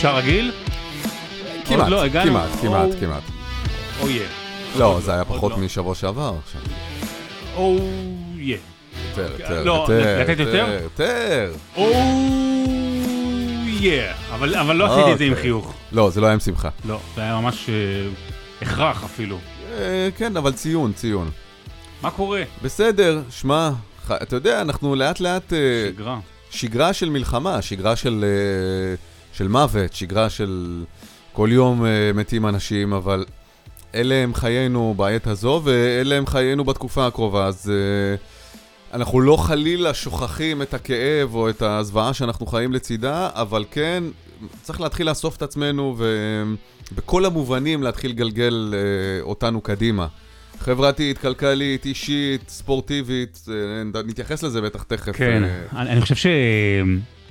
אפשר 0.00 0.16
רגיל? 0.16 0.52
כמעט, 1.64 1.88
לא, 1.88 2.04
הגענו? 2.04 2.30
כמעט, 2.30 2.50
כמעט, 2.60 2.88
או- 2.88 3.00
כמעט. 3.00 3.22
או 4.00 4.10
יא. 4.10 4.22
לא, 4.78 5.00
זה 5.04 5.12
היה 5.12 5.24
פחות 5.24 5.52
לא. 5.52 5.58
משבוע 5.58 5.94
שעבר 5.94 6.34
עכשיו. 6.44 6.60
או 7.56 7.78
יא. 8.36 8.56
יותר, 9.08 9.32
יותר, 9.38 9.64
לא, 9.64 9.88
לתת 10.20 10.38
יותר? 10.38 10.78
יותר. 10.82 11.52
או 11.76 11.90
יא. 13.66 14.02
אבל 14.30 14.76
לא 14.76 14.94
עשיתי 14.94 15.12
את 15.12 15.18
זה 15.18 15.24
עם 15.24 15.30
אוקיי. 15.30 15.42
חיוך. 15.42 15.74
לא, 15.92 16.10
זה 16.10 16.20
לא 16.20 16.26
היה 16.26 16.32
עם 16.34 16.40
שמחה. 16.40 16.68
לא, 16.84 17.00
זה 17.16 17.20
היה 17.22 17.40
ממש 17.40 17.68
אה, 17.68 17.74
הכרח 18.62 19.04
אפילו. 19.04 19.38
אה, 19.72 20.08
כן, 20.16 20.36
אבל 20.36 20.52
ציון, 20.52 20.92
ציון. 20.92 21.30
מה 22.02 22.10
קורה? 22.10 22.42
בסדר, 22.62 23.22
שמע, 23.30 23.70
אתה 24.12 24.36
יודע, 24.36 24.60
אנחנו 24.60 24.94
לאט 24.94 25.20
לאט... 25.20 25.52
אה, 25.52 25.58
שגרה. 25.88 26.18
שגרה 26.50 26.92
של 26.92 27.10
מלחמה, 27.10 27.62
שגרה 27.62 27.96
של, 27.96 28.24
של 29.32 29.48
מוות, 29.48 29.92
שגרה 29.92 30.30
של 30.30 30.84
כל 31.32 31.48
יום 31.52 31.84
אה, 31.84 32.10
מתים 32.14 32.46
אנשים, 32.46 32.92
אבל 32.92 33.24
אלה 33.94 34.14
הם 34.14 34.34
חיינו 34.34 34.94
בעת 34.96 35.26
הזו, 35.26 35.60
ואלה 35.64 36.14
הם 36.14 36.26
חיינו 36.26 36.64
בתקופה 36.64 37.06
הקרובה, 37.06 37.46
אז 37.46 37.72
אה, 37.72 38.16
אנחנו 38.96 39.20
לא 39.20 39.36
חלילה 39.36 39.94
שוכחים 39.94 40.62
את 40.62 40.74
הכאב 40.74 41.34
או 41.34 41.50
את 41.50 41.62
הזוועה 41.62 42.14
שאנחנו 42.14 42.46
חיים 42.46 42.72
לצידה, 42.72 43.30
אבל 43.32 43.64
כן, 43.70 44.04
צריך 44.62 44.80
להתחיל 44.80 45.08
לאסוף 45.08 45.36
את 45.36 45.42
עצמנו 45.42 45.96
ובכל 46.92 47.24
המובנים 47.24 47.82
להתחיל 47.82 48.10
לגלגל 48.10 48.74
אה, 48.74 49.22
אותנו 49.22 49.60
קדימה. 49.60 50.06
חברתית, 50.58 51.18
כלכלית, 51.18 51.84
אישית, 51.84 52.48
ספורטיבית, 52.48 53.44
נתייחס 54.06 54.42
לזה 54.42 54.60
בטח 54.60 54.82
תכף. 54.82 55.16
כן, 55.16 55.42
אני 55.72 56.00
חושב 56.00 56.14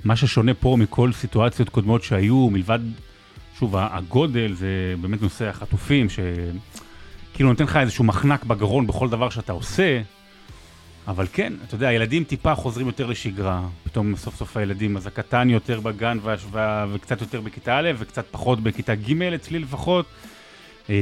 שמה 0.02 0.16
ששונה 0.16 0.54
פה 0.54 0.76
מכל 0.78 1.12
סיטואציות 1.12 1.68
קודמות 1.68 2.02
שהיו, 2.02 2.50
מלבד, 2.50 2.78
שוב, 3.58 3.74
הגודל, 3.76 4.52
זה 4.52 4.94
באמת 5.00 5.22
נושא 5.22 5.48
החטופים, 5.48 6.06
שכאילו 6.10 7.48
נותן 7.48 7.64
לך 7.64 7.76
איזשהו 7.76 8.04
מחנק 8.04 8.44
בגרון 8.44 8.86
בכל 8.86 9.08
דבר 9.08 9.30
שאתה 9.30 9.52
עושה, 9.52 10.00
אבל 11.08 11.26
כן, 11.32 11.52
אתה 11.66 11.74
יודע, 11.74 11.88
הילדים 11.88 12.24
טיפה 12.24 12.54
חוזרים 12.54 12.86
יותר 12.86 13.06
לשגרה, 13.06 13.62
פתאום 13.84 14.16
סוף 14.16 14.36
סוף 14.36 14.56
הילדים, 14.56 14.96
אז 14.96 15.06
הקטן 15.06 15.50
יותר 15.50 15.80
בגן 15.80 16.18
והשוואה, 16.22 16.86
וקצת 16.92 17.20
יותר 17.20 17.40
בכיתה 17.40 17.78
א', 17.78 17.90
וקצת 17.98 18.24
פחות 18.30 18.60
בכיתה 18.60 18.94
ג' 18.94 19.22
אצלי 19.22 19.58
לפחות. 19.58 20.06
אה, 20.90 20.94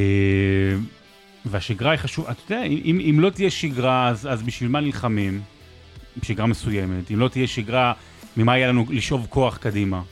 והשגרה 1.44 1.90
היא 1.90 1.98
חשובה, 1.98 2.30
אתה 2.30 2.54
יודע, 2.54 2.64
אם, 2.64 3.00
אם 3.10 3.20
לא 3.20 3.30
תהיה 3.30 3.50
שגרה, 3.50 4.08
אז, 4.08 4.28
אז 4.30 4.42
בשביל 4.42 4.70
מה 4.70 4.80
נלחמים? 4.80 5.40
שגרה 6.22 6.46
מסוימת, 6.46 7.10
אם 7.10 7.18
לא 7.18 7.28
תהיה 7.28 7.46
שגרה, 7.46 7.92
ממה 8.38 8.56
יהיה 8.58 8.68
לנו 8.68 8.86
לשאוב 8.90 9.26
כוח 9.30 9.56
קדימה. 9.56 10.02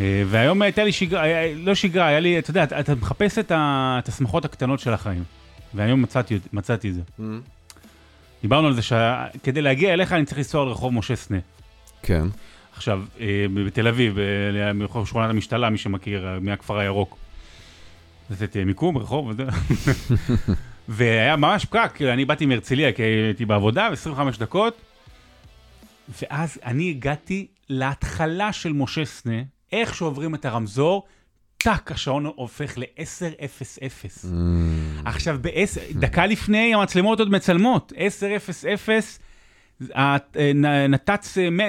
אה, 0.00 0.22
והיום 0.26 0.62
הייתה 0.62 0.84
לי 0.84 0.92
שגרה, 0.92 1.22
היה- 1.22 1.54
לא 1.56 1.74
שגרה, 1.74 2.06
היה 2.06 2.20
לי, 2.20 2.38
אתה 2.38 2.50
יודע, 2.50 2.64
אתה, 2.64 2.94
מחפש 2.94 3.38
את, 3.38 3.52
השמחות 4.08 4.44
הקטנות 4.44 4.80
של 4.80 4.92
החיים. 4.92 5.24
והיום 5.74 6.02
מצאתי, 6.02 6.38
מצאתי 6.52 6.88
את 6.88 6.94
זה. 6.94 7.00
Mm. 7.18 7.22
דיברנו 8.42 8.66
על 8.66 8.74
זה 8.74 8.82
שכדי 8.82 9.62
להגיע 9.62 9.92
אליך 9.92 10.12
אני 10.12 10.24
צריך 10.24 10.38
לנסוע 10.38 10.64
לרחוב 10.64 10.92
משה 10.94 11.16
סנה. 11.16 11.38
כן. 12.02 12.26
עכשיו, 12.76 13.02
אה, 13.20 13.26
בתל 13.66 13.88
אביב, 13.88 14.18
אה, 14.18 14.72
ברחוב 14.78 15.08
שכונת 15.08 15.30
המשתלה, 15.30 15.70
מי 15.70 15.78
שמכיר, 15.78 16.26
אה, 16.28 16.40
מהכפר 16.40 16.78
הירוק. 16.78 17.16
לתת 18.30 18.56
אה, 18.56 18.64
מיקום, 18.64 18.98
רחוב, 18.98 19.26
וזה. 19.26 19.44
והיה 20.88 21.36
ממש 21.36 21.64
פקק, 21.64 21.90
כאילו, 21.94 22.12
אני 22.12 22.24
באתי 22.24 22.46
מהרצליה, 22.46 22.92
כי 22.92 23.02
הייתי 23.02 23.44
בעבודה, 23.44 23.86
25 23.86 24.38
דקות, 24.38 24.80
ואז 26.22 26.58
אני 26.64 26.90
הגעתי 26.90 27.46
להתחלה 27.68 28.52
של 28.52 28.72
משה 28.72 29.04
סנה, 29.04 29.42
איך 29.72 29.94
שעוברים 29.94 30.34
את 30.34 30.44
הרמזור, 30.44 31.06
טאק, 31.56 31.92
השעון 31.92 32.26
הופך 32.26 32.78
ל-10:00. 32.78 34.26
עכשיו, 35.04 35.38
בעשר, 35.40 35.80
דקה 35.92 36.26
לפני 36.26 36.74
המצלמות 36.74 37.18
עוד 37.18 37.30
מצלמות, 37.30 37.92
10:00, 37.96 39.20
הנת"צ 39.94 41.38
אה, 41.38 41.50
מ- 41.50 41.60
אה, 41.60 41.66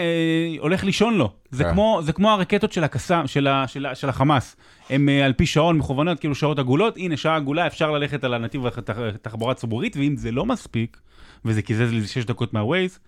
הולך 0.60 0.84
לישון 0.84 1.14
לו. 1.14 1.34
זה 1.52 1.64
כן. 1.64 1.72
כמו, 1.72 2.02
זה 2.04 2.14
כמו 2.14 2.32
הרקטות 2.32 2.72
של 2.72 2.84
הקסאם, 2.84 3.28
של, 3.28 3.48
ה, 3.48 3.68
של, 3.68 3.86
ה, 3.86 3.96
של 3.96 4.10
החמאס. 4.10 4.56
הם 4.90 5.10
אה, 5.10 5.26
על 5.26 5.34
פי 5.34 5.46
שעון 5.46 5.78
מכוונות, 5.78 6.20
כאילו 6.20 6.36
שעות 6.36 6.60
עגולות, 6.60 6.98
הנה 6.98 7.18
שעה 7.18 7.36
עגולה, 7.36 7.68
אפשר 7.68 7.92
ללכת 7.92 8.24
על 8.24 8.34
הנתיב 8.34 8.62
התחבורה 9.16 9.52
הציבורית, 9.52 9.98
ואם 9.98 10.16
זה 10.18 10.32
לא 10.32 10.46
מספיק, 10.46 10.98
וזה 11.46 11.62
קיזז 11.62 11.92
לי 11.92 12.08
6 12.08 12.26
דקות 12.26 12.54
מהווייז, 12.54 13.00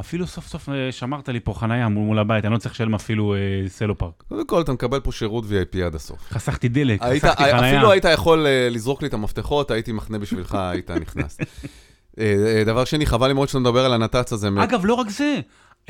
אפילו 0.00 0.26
סוף 0.26 0.46
סוף 0.46 0.68
אה, 0.68 0.92
שמרת 0.92 1.28
לי 1.28 1.40
פה 1.40 1.54
חנייה 1.54 1.88
מול, 1.88 2.18
הבית, 2.18 2.44
אני 2.44 2.52
לא 2.52 2.58
צריך 2.58 2.74
לשלם 2.74 2.94
אפילו 2.94 3.34
אה, 3.34 3.38
סלו 3.68 3.98
פארק. 3.98 4.24
קודם 4.28 4.46
כל, 4.46 4.60
אתה 4.60 4.72
מקבל 4.72 5.00
פה 5.00 5.12
שירות 5.12 5.44
VIP 5.44 5.78
עד 5.86 5.94
הסוף. 5.94 6.18
חסכתי 6.30 6.68
דלק, 6.68 7.02
היית, 7.02 7.24
חסכתי 7.24 7.42
חנייה. 7.44 7.76
אפילו 7.76 7.90
היית 7.90 8.04
יכול 8.04 8.46
אה, 8.46 8.68
לזרוק 8.70 9.02
לי 9.02 9.08
את 9.08 9.14
המפתחות, 9.14 9.70
הייתי 9.70 9.92
מחנה 9.92 10.18
בשבילך, 10.18 10.54
היית 10.72 10.90
נכנס. 10.90 11.38
אה, 12.18 12.34
אה, 12.58 12.64
דבר 12.64 12.84
שני, 12.84 13.06
חבל 13.06 13.28
לי 13.28 13.34
מאוד 13.34 13.48
שאתה 13.48 13.58
מדבר 13.58 13.84
על 13.84 13.92
הנת"צ 13.92 14.32
הזה. 14.32 14.48
אגב, 14.58 14.84
לא 14.84 14.94
רק 14.94 15.08
זה, 15.10 15.40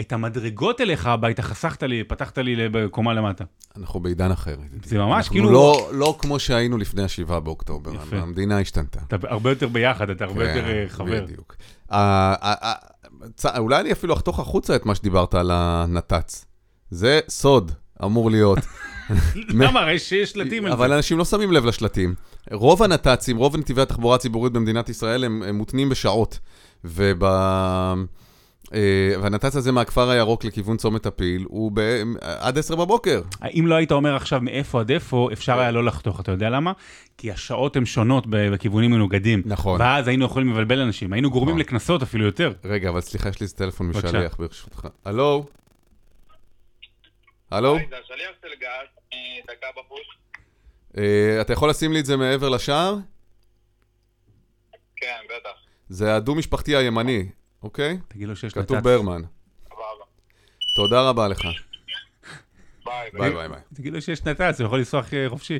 את 0.00 0.12
המדרגות 0.12 0.80
אליך 0.80 1.06
הביתה 1.06 1.42
חסכת 1.42 1.82
לי, 1.82 2.04
פתחת 2.04 2.38
לי 2.38 2.68
בקומה 2.68 3.14
למטה. 3.14 3.44
אנחנו 3.76 4.00
בעידן 4.00 4.30
אחר. 4.30 4.56
זה 4.84 4.98
ממש 4.98 5.28
כאילו- 5.28 5.52
לא, 5.52 5.88
לא 5.92 6.16
כמו 6.18 6.38
שהיינו 6.38 6.78
לפני 6.78 7.02
השבעה 7.02 7.40
באוקטובר, 7.40 7.94
יפה. 7.94 8.16
המדינה 8.16 8.60
השתנתה. 8.60 9.00
אתה 9.08 9.16
הרבה 9.28 9.50
יותר 9.50 9.68
ביחד, 9.68 10.10
אתה 10.10 10.24
הרבה 10.24 10.48
יותר 10.48 10.68
אה, 10.70 10.84
חבר. 10.88 11.20
כן, 11.20 11.24
בדיוק. 11.24 11.56
אולי 13.58 13.80
אני 13.80 13.92
אפילו 13.92 14.14
אחתוך 14.14 14.40
החוצה 14.40 14.76
את 14.76 14.86
מה 14.86 14.94
שדיברת 14.94 15.34
על 15.34 15.50
הנת"צ. 15.54 16.44
זה 16.90 17.20
סוד, 17.28 17.72
אמור 18.04 18.30
להיות. 18.30 18.58
למה? 19.60 19.80
הרי 19.80 19.98
שיש 19.98 20.30
שלטים 20.30 20.66
על 20.66 20.72
אבל 20.72 20.88
זה. 20.88 20.96
אנשים 20.96 21.18
לא 21.18 21.24
שמים 21.24 21.52
לב 21.52 21.64
לשלטים. 21.64 22.14
רוב 22.52 22.82
הנת"צים, 22.82 23.36
רוב 23.36 23.56
נתיבי 23.56 23.82
התחבורה 23.82 24.14
הציבורית 24.16 24.52
במדינת 24.52 24.88
ישראל 24.88 25.24
הם, 25.24 25.42
הם 25.42 25.56
מותנים 25.56 25.88
בשעות. 25.88 26.38
וב... 26.84 27.24
אה, 28.74 29.12
והנת"צ 29.22 29.56
הזה 29.56 29.72
מהכפר 29.72 30.10
הירוק 30.10 30.44
לכיוון 30.44 30.76
צומת 30.76 31.06
הפיל 31.06 31.44
הוא 31.48 31.72
ב... 31.74 32.02
עד 32.20 32.58
עשר 32.58 32.76
בבוקר. 32.76 33.22
אם 33.58 33.64
לא 33.66 33.74
היית 33.74 33.92
אומר 33.92 34.16
עכשיו 34.16 34.40
מאיפה 34.40 34.80
עד 34.80 34.90
איפה, 34.90 35.28
אפשר 35.32 35.60
היה 35.60 35.70
לא 35.70 35.84
לחתוך, 35.84 36.20
אתה 36.20 36.32
יודע 36.32 36.50
למה? 36.50 36.72
כי 37.18 37.32
השעות 37.32 37.76
הן 37.76 37.84
שונות 37.84 38.24
בכיוונים 38.30 38.90
מנוגדים. 38.90 39.42
נכון. 39.44 39.80
ואז 39.80 40.08
היינו 40.08 40.24
יכולים 40.24 40.50
לבלבל 40.50 40.80
אנשים, 40.80 41.12
היינו 41.12 41.30
גורמים 41.30 41.54
נכון. 41.54 41.60
לקנסות 41.60 42.02
אפילו 42.02 42.24
יותר. 42.24 42.52
רגע, 42.64 42.88
אבל 42.88 43.00
סליחה, 43.00 43.28
יש 43.28 43.40
לי 43.40 43.44
איזה 43.44 43.56
טלפון. 43.56 43.86
משליח 43.86 44.36
ברשותך. 44.38 44.88
הלו? 45.04 45.46
הלו? 47.50 47.78
בחוץ. 49.76 50.00
אה, 50.98 51.40
אתה 51.40 51.52
יכול 51.52 51.70
לשים 51.70 51.92
לי 51.92 52.00
את 52.00 52.06
זה 52.06 52.16
מעבר 52.16 52.48
לשער? 52.48 52.96
כן, 54.96 55.20
בטח. 55.24 55.50
זה 55.88 56.16
הדו-משפחתי 56.16 56.76
הימני, 56.76 57.26
אוקיי? 57.66 57.98
תגיד 58.08 58.28
לו 58.28 58.36
שיש 58.36 58.52
כתוב 58.52 58.76
נת"צ. 58.76 58.84
ברמן. 58.84 59.22
סבבה. 59.68 60.04
תודה 60.76 61.08
רבה 61.08 61.28
לך. 61.28 61.40
ביי. 62.84 63.10
ביי 63.12 63.48
ביי. 63.48 63.58
תגיד 63.74 63.92
לו 63.92 64.02
שיש 64.02 64.24
נת"צ, 64.24 64.60
הוא 64.60 64.66
יכול 64.66 64.78
לנסוע 64.78 65.02
אה, 65.12 65.28
חופשי. 65.28 65.58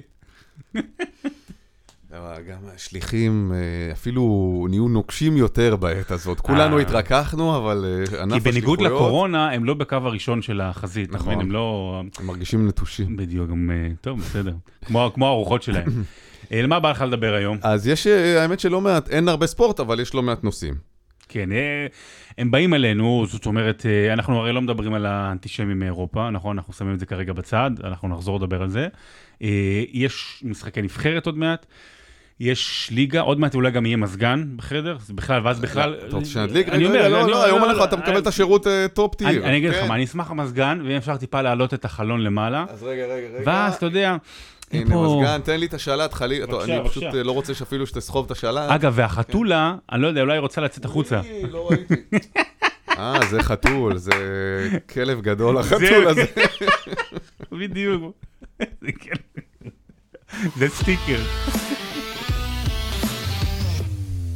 אבל 2.13 2.43
גם 2.49 2.59
השליחים 2.75 3.53
אה, 3.55 3.93
אפילו 3.93 4.67
נהיו 4.71 4.89
נוקשים 4.89 5.37
יותר 5.37 5.77
בעת 5.77 6.11
הזאת. 6.11 6.41
כולנו 6.41 6.77
אה. 6.77 6.83
התרככנו, 6.83 7.57
אבל 7.57 7.85
ענף 8.23 8.35
כי 8.35 8.41
בניגוד 8.41 8.79
השליחויות, 8.79 9.03
לקורונה, 9.03 9.51
הם 9.51 9.65
לא 9.65 9.75
בקו 9.75 9.97
הראשון 9.97 10.43
של 10.43 10.61
החזית, 10.61 11.13
נכון. 11.13 11.41
הם 11.41 11.53
לא... 11.53 12.01
הם 12.19 12.27
מרגישים 12.27 12.69
נטושים. 12.69 13.17
בדיוק, 13.17 13.51
גם... 13.51 13.71
אה, 13.71 13.89
טוב, 14.01 14.21
בסדר. 14.21 14.55
כמו 14.85 15.11
כמו 15.15 15.27
הארוחות 15.27 15.63
שלהם. 15.63 15.87
על 16.51 16.67
מה 16.67 16.81
בא 16.81 16.91
לך 16.91 17.01
לדבר 17.01 17.35
היום? 17.35 17.59
אז 17.63 17.87
יש, 17.87 18.07
האמת 18.07 18.61
שלא 18.61 18.81
מעט, 18.81 19.09
אין 19.09 19.29
הרבה 19.29 19.47
ספורט, 19.47 19.81
אבל 19.81 20.01
יש 20.01 20.15
לא 20.15 20.23
מעט 20.23 20.45
נושאים. 20.45 20.96
כן, 21.29 21.53
אה, 21.53 21.87
הם 22.39 22.51
באים 22.51 22.75
אלינו, 22.75 23.25
זאת 23.29 23.47
אומרת, 23.47 23.87
אה, 23.87 24.13
אנחנו 24.13 24.39
הרי 24.39 24.53
לא 24.53 24.63
מדברים 24.63 24.95
על 24.95 25.07
האנטישמים 25.07 25.79
מאירופה, 25.79 26.31
נכון? 26.31 26.59
אנחנו 26.59 26.73
שמים 26.73 26.95
את 26.95 26.99
זה 26.99 27.07
כרגע 27.07 27.33
בצד, 27.33 27.71
אנחנו 27.85 28.09
נחזור 28.09 28.37
לדבר 28.37 28.63
על 28.63 28.69
זה. 28.69 28.89
אה, 29.43 29.83
יש 29.93 30.43
משחקי 30.45 30.83
נבחרת 30.83 31.27
עוד 31.27 31.39
מעט, 31.39 31.67
יש 32.41 32.89
ליגה, 32.93 33.21
עוד 33.21 33.41
מעט 33.41 33.55
אולי 33.55 33.71
גם 33.71 33.87
יהיה 33.87 33.97
מזגן 33.97 34.45
בחדר, 34.57 34.97
זה 35.01 35.15
בכלל, 35.15 35.41
ואז 35.45 35.61
בכלל... 35.61 35.97
אתה 36.09 36.17
רוצה 36.17 36.31
שנדליק? 36.31 36.69
אני 36.69 36.87
אומר, 36.87 37.09
לא, 37.09 37.29
לא, 37.29 37.45
היום 37.45 37.61
לא, 37.61 37.67
אנחנו, 37.67 37.79
לא, 37.79 37.85
אתה 37.85 37.97
מקבל 37.97 38.19
את 38.19 38.27
השירות 38.27 38.67
top 38.95 39.15
tier. 39.15 39.29
אני 39.29 39.39
אני 39.39 39.57
אגיד 39.57 39.71
לך 39.71 39.77
כן. 39.77 39.89
מה, 39.89 39.95
אני 39.95 40.05
אשמח 40.05 40.31
המזגן, 40.31 40.81
ואם 40.85 40.97
אפשר 40.97 41.17
טיפה 41.17 41.43
להעלות 41.43 41.75
את 41.75 41.85
החלון 41.85 42.21
למעלה, 42.21 42.65
אז 42.69 42.83
רגע, 42.83 43.05
רגע, 43.05 43.29
רגע. 43.35 43.43
ואז 43.45 43.75
אתה 43.75 43.87
יודע, 43.87 44.17
הנה 44.73 44.97
מזגן, 44.97 45.41
תן 45.45 45.61
לי 45.61 45.67
את 45.67 45.75
השלט, 45.75 46.13
חלילה. 46.13 46.47
אני 46.65 46.89
פשוט. 46.89 47.03
אה, 47.05 47.23
לא 47.23 47.33
רוצה 47.33 47.55
שאפילו 47.55 47.87
שתסחוב 47.87 48.25
את 48.25 48.31
השלט. 48.31 48.71
אגב, 48.71 48.93
והחתולה, 48.97 49.75
אני 49.93 50.03
לא 50.03 50.07
יודע, 50.07 50.21
אולי 50.21 50.33
היא 50.33 50.41
רוצה 50.41 50.61
לצאת 50.61 50.85
החוצה. 50.85 51.21
לא 51.51 51.69
ראיתי. 51.71 51.95
אה, 52.99 53.19
זה 53.31 53.43
חתול, 53.43 53.97
זה 53.97 54.11
כלב 54.93 55.21
גדול, 55.21 55.59
החתול 55.59 56.09
הזה. 56.09 56.25
בדיוק. 57.61 58.17
זה 58.59 58.93
כן. 59.01 59.15
זה 60.57 60.69
סטיקר. 60.69 61.23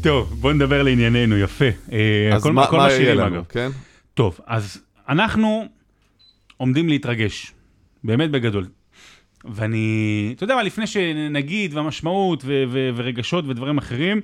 טוב, 0.02 0.34
בוא 0.40 0.52
נדבר 0.52 0.82
לענייננו, 0.82 1.38
יפה. 1.38 1.64
אה, 1.92 2.30
אז 2.34 2.42
הכל- 2.42 2.52
מה 2.52 2.62
הכל 2.64 2.76
מה 2.76 2.90
יהיה 2.92 3.14
לנו, 3.14 3.36
אגב. 3.36 3.44
כן? 3.48 3.70
טוב, 4.14 4.40
אז 4.46 4.78
אנחנו 5.08 5.64
עומדים 6.56 6.88
להתרגש. 6.88 7.52
באמת 8.04 8.30
בגדול. 8.30 8.66
ואני, 9.44 10.32
אתה 10.36 10.44
יודע 10.44 10.54
מה, 10.54 10.62
לפני 10.62 10.86
שנגיד, 10.86 11.74
והמשמעות, 11.74 12.42
ו- 12.44 12.64
ו- 12.68 12.90
ורגשות 12.94 13.44
ודברים 13.48 13.78
אחרים, 13.78 14.20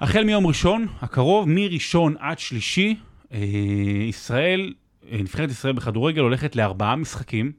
החל 0.00 0.24
מיום 0.24 0.46
ראשון 0.46 0.86
הקרוב, 1.00 1.48
מראשון 1.48 2.14
עד 2.18 2.38
שלישי, 2.38 2.96
אה, 3.32 3.38
ישראל, 4.08 4.72
אה, 5.12 5.18
נבחרת 5.20 5.50
ישראל 5.50 5.72
בכדורגל 5.72 6.20
הולכת 6.20 6.56
לארבעה 6.56 6.96
משחקים, 6.96 7.52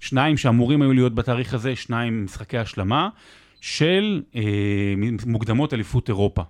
שניים 0.00 0.36
שאמורים 0.36 0.82
היו 0.82 0.92
להיות 0.92 1.14
בתאריך 1.14 1.54
הזה, 1.54 1.76
שניים 1.76 2.24
משחקי 2.24 2.58
השלמה, 2.58 3.08
של 3.60 4.22
אה, 4.36 4.42
מוקדמות 5.26 5.74
אליפות 5.74 6.08
אירופה. 6.08 6.42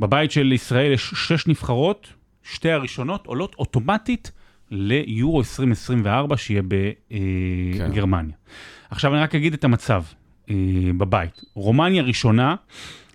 בבית 0.00 0.30
של 0.30 0.52
ישראל 0.52 0.92
יש 0.92 1.14
שש 1.14 1.46
נבחרות, 1.46 2.08
שתי 2.42 2.70
הראשונות 2.70 3.26
עולות 3.26 3.54
אוטומטית 3.58 4.32
ליורו 4.70 5.38
2024, 5.38 6.36
שיהיה 6.36 6.62
בגרמניה. 6.62 8.36
כן. 8.46 8.54
עכשיו 8.90 9.14
אני 9.14 9.20
רק 9.20 9.34
אגיד 9.34 9.52
את 9.52 9.64
המצב 9.64 10.02
אה, 10.50 10.54
בבית. 10.98 11.40
רומניה 11.54 12.02
ראשונה 12.02 12.54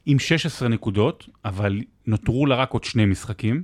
עם 0.06 0.20
16 0.20 0.68
נקודות, 0.68 1.30
אבל 1.46 1.82
נותרו 2.08 2.46
לה 2.46 2.56
רק 2.56 2.72
עוד 2.72 2.84
שני 2.84 3.06
משחקים. 3.06 3.64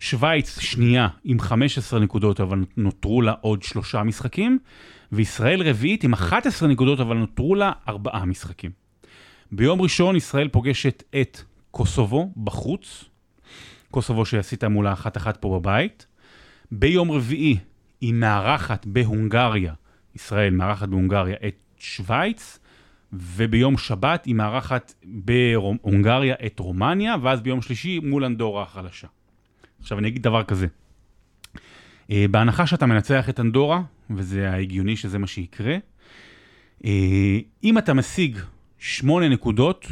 שווייץ 0.00 0.60
שנייה 0.60 1.08
עם 1.24 1.40
15 1.40 2.00
נקודות, 2.00 2.40
אבל 2.40 2.64
נותרו 2.76 3.22
לה 3.22 3.34
עוד 3.40 3.62
שלושה 3.62 4.02
משחקים. 4.02 4.58
וישראל 5.12 5.68
רביעית 5.68 6.04
עם 6.04 6.12
11 6.12 6.68
נקודות, 6.68 7.00
אבל 7.00 7.16
נותרו 7.16 7.54
לה 7.54 7.72
ארבעה 7.88 8.24
משחקים. 8.24 8.70
ביום 9.52 9.80
ראשון 9.80 10.16
ישראל 10.16 10.48
פוגשת 10.48 11.02
את 11.20 11.40
קוסובו 11.70 12.32
בחוץ, 12.44 13.04
קוסובו 13.90 14.24
שעשית 14.24 14.64
מולה 14.64 14.92
אחת-אחת 14.92 15.36
פה 15.36 15.58
בבית. 15.60 16.06
ביום 16.72 17.10
רביעי 17.10 17.56
היא 18.00 18.14
מארחת 18.14 18.86
בהונגריה, 18.86 19.74
ישראל 20.14 20.54
מארחת 20.54 20.88
בהונגריה 20.88 21.36
את 21.46 21.54
שווייץ, 21.78 22.58
וביום 23.12 23.78
שבת 23.78 24.24
היא 24.24 24.34
מארחת 24.34 24.94
בהונגריה 25.04 26.34
את 26.46 26.58
רומניה, 26.58 27.16
ואז 27.22 27.40
ביום 27.40 27.62
שלישי 27.62 27.98
מול 27.98 28.24
אנדורה 28.24 28.62
החלשה. 28.62 29.08
עכשיו 29.80 29.98
אני 29.98 30.08
אגיד 30.08 30.22
דבר 30.22 30.44
כזה, 30.44 30.66
אה, 32.10 32.26
בהנחה 32.30 32.66
שאתה 32.66 32.86
מנצח 32.86 33.28
את 33.28 33.40
אנדורה, 33.40 33.82
וזה 34.10 34.50
ההגיוני 34.50 34.96
שזה 34.96 35.18
מה 35.18 35.26
שיקרה, 35.26 35.76
אה, 36.84 37.38
אם 37.64 37.78
אתה 37.78 37.94
משיג 37.94 38.38
שמונה 38.78 39.28
נקודות, 39.28 39.86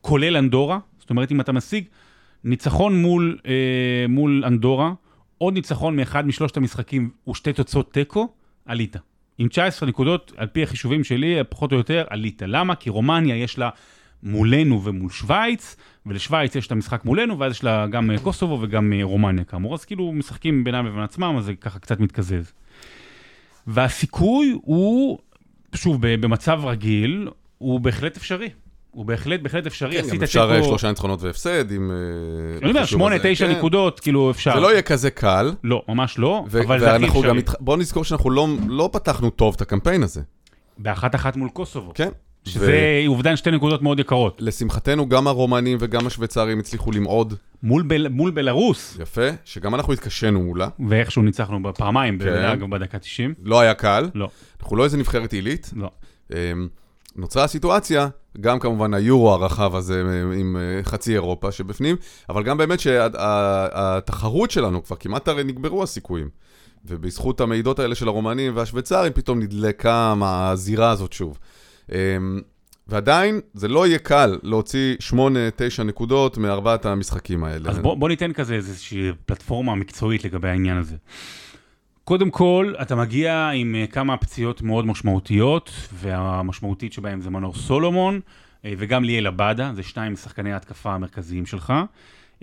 כולל 0.00 0.36
אנדורה, 0.36 0.78
זאת 0.98 1.10
אומרת 1.10 1.32
אם 1.32 1.40
אתה 1.40 1.52
משיג 1.52 1.84
ניצחון 2.44 3.02
מול, 3.02 3.38
אה, 3.46 4.06
מול 4.08 4.44
אנדורה, 4.46 4.92
עוד 5.38 5.54
ניצחון 5.54 5.96
מאחד 5.96 6.26
משלושת 6.26 6.56
המשחקים 6.56 7.10
ושתי 7.28 7.52
תוצאות 7.52 7.92
תיקו, 7.92 8.28
עלית. 8.64 8.96
עם 9.40 9.48
19 9.48 9.88
נקודות, 9.88 10.32
על 10.36 10.46
פי 10.46 10.62
החישובים 10.62 11.04
שלי, 11.04 11.36
פחות 11.48 11.72
או 11.72 11.76
יותר, 11.76 12.04
עלית. 12.10 12.42
למה? 12.46 12.74
כי 12.74 12.90
רומניה 12.90 13.36
יש 13.36 13.58
לה 13.58 13.70
מולנו 14.22 14.84
ומול 14.84 15.10
שווייץ, 15.10 15.76
ולשווייץ 16.06 16.54
יש 16.54 16.66
את 16.66 16.72
המשחק 16.72 17.04
מולנו, 17.04 17.38
ואז 17.38 17.52
יש 17.52 17.64
לה 17.64 17.86
גם 17.86 18.10
קוסובו 18.22 18.58
וגם 18.60 18.92
רומניה 19.02 19.44
כאמור. 19.44 19.74
אז 19.74 19.84
כאילו 19.84 20.12
משחקים 20.12 20.64
בינם 20.64 20.86
לבין 20.86 21.00
עצמם, 21.00 21.34
אז 21.38 21.44
זה 21.44 21.54
ככה 21.54 21.78
קצת 21.78 22.00
מתקזז. 22.00 22.52
והסיכוי 23.66 24.52
הוא, 24.62 25.18
שוב, 25.74 25.98
במצב 26.00 26.60
רגיל, 26.64 27.28
הוא 27.58 27.80
בהחלט 27.80 28.16
אפשרי. 28.16 28.48
הוא 28.90 29.06
בהחלט, 29.06 29.40
בהחלט 29.40 29.66
אפשרי. 29.66 30.02
כן, 30.02 30.16
גם 30.16 30.22
אפשר 30.22 30.54
תיקו... 30.54 30.68
שלושה 30.68 30.88
ניצחונות 30.88 31.22
והפסד, 31.22 31.72
אם... 31.72 31.90
אני 32.62 32.70
אומר, 32.70 32.84
שמונה, 32.84 33.16
תשע 33.22 33.46
כן. 33.46 33.52
נקודות, 33.52 34.00
כאילו 34.00 34.30
אפשר. 34.30 34.54
זה 34.54 34.60
לא 34.60 34.72
יהיה 34.72 34.82
כזה 34.82 35.10
קל. 35.10 35.52
לא, 35.64 35.82
ממש 35.88 36.18
לא, 36.18 36.44
ו- 36.50 36.62
אבל 36.62 36.80
זה 36.80 36.94
הכי 36.94 37.06
אפשרי. 37.06 37.28
גם... 37.28 37.38
בוא 37.60 37.76
נזכור 37.76 38.04
שאנחנו 38.04 38.30
לא, 38.30 38.48
לא 38.68 38.90
פתחנו 38.92 39.30
טוב 39.30 39.54
את 39.56 39.60
הקמפיין 39.60 40.02
הזה. 40.02 40.20
באחת 40.78 41.14
אחת 41.14 41.36
מול 41.36 41.48
קוסובו. 41.48 41.92
כן. 41.94 42.08
שזה 42.44 43.00
ו... 43.04 43.08
אובדן 43.08 43.36
שתי 43.36 43.50
נקודות 43.50 43.82
מאוד 43.82 44.00
יקרות. 44.00 44.36
לשמחתנו, 44.40 45.08
גם 45.08 45.26
הרומנים 45.26 45.78
וגם 45.80 46.06
השוויצרים 46.06 46.58
הצליחו 46.58 46.90
למעוד. 46.92 47.34
מול, 47.62 47.82
בל... 47.82 48.08
מול 48.08 48.30
בלרוס. 48.30 48.98
יפה, 49.02 49.28
שגם 49.44 49.74
אנחנו 49.74 49.92
התקשינו 49.92 50.42
מולה. 50.42 50.68
ואיכשהו 50.88 51.22
ניצחנו 51.22 51.74
פעמיים, 51.74 52.18
כן. 52.18 52.70
בדקה 52.70 52.98
90. 52.98 53.34
לא 53.42 53.60
היה 53.60 53.74
קל. 53.74 54.08
לא. 54.14 54.28
אנחנו 54.60 54.76
לא 54.76 54.84
איזה 54.84 54.96
נבחרת 54.96 55.32
עילית. 55.32 55.70
לא. 55.76 55.90
נוצרה 57.16 57.44
הסיטואציה, 57.44 58.08
גם 58.40 58.58
כמובן 58.58 58.94
היורו 58.94 59.30
הרחב 59.30 59.74
הזה 59.74 60.02
עם 60.36 60.56
אה, 60.56 60.84
חצי 60.84 61.12
אירופה 61.12 61.52
שבפנים, 61.52 61.96
אבל 62.28 62.42
גם 62.42 62.58
באמת 62.58 62.80
שהתחרות 62.80 64.50
שלנו, 64.50 64.84
כבר 64.84 64.96
כמעט 64.96 65.28
הרי 65.28 65.44
נגברו 65.44 65.82
הסיכויים. 65.82 66.28
ובזכות 66.84 67.40
המעידות 67.40 67.78
האלה 67.78 67.94
של 67.94 68.08
הרומנים 68.08 68.56
והשוויצרים, 68.56 69.12
פתאום 69.12 69.38
נדלקה 69.38 70.14
הזירה 70.22 70.90
הזאת 70.90 71.12
שוב. 71.12 71.38
אמ, 71.92 72.40
ועדיין, 72.88 73.40
זה 73.54 73.68
לא 73.68 73.86
יהיה 73.86 73.98
קל 73.98 74.38
להוציא 74.42 74.96
8-9 75.78 75.82
נקודות 75.84 76.38
מארבעת 76.38 76.86
המשחקים 76.86 77.44
האלה. 77.44 77.70
אז 77.70 77.78
בוא, 77.78 77.94
בוא 77.94 78.08
ניתן 78.08 78.32
כזה 78.32 78.54
איזושהי 78.54 79.10
פלטפורמה 79.26 79.74
מקצועית 79.74 80.24
לגבי 80.24 80.48
העניין 80.48 80.76
הזה. 80.76 80.96
קודם 82.10 82.30
כל, 82.30 82.74
אתה 82.82 82.96
מגיע 82.96 83.50
עם 83.54 83.74
אה, 83.74 83.86
כמה 83.86 84.16
פציעות 84.16 84.62
מאוד 84.62 84.86
משמעותיות, 84.86 85.70
והמשמעותית 85.92 86.92
שבהן 86.92 87.20
זה 87.20 87.30
מנור 87.30 87.54
סולומון, 87.54 88.20
אה, 88.64 88.72
וגם 88.78 89.04
ליאל 89.04 89.26
עבאדה, 89.26 89.72
זה 89.74 89.82
שניים 89.82 90.12
משחקני 90.12 90.52
ההתקפה 90.52 90.94
המרכזיים 90.94 91.46
שלך. 91.46 91.72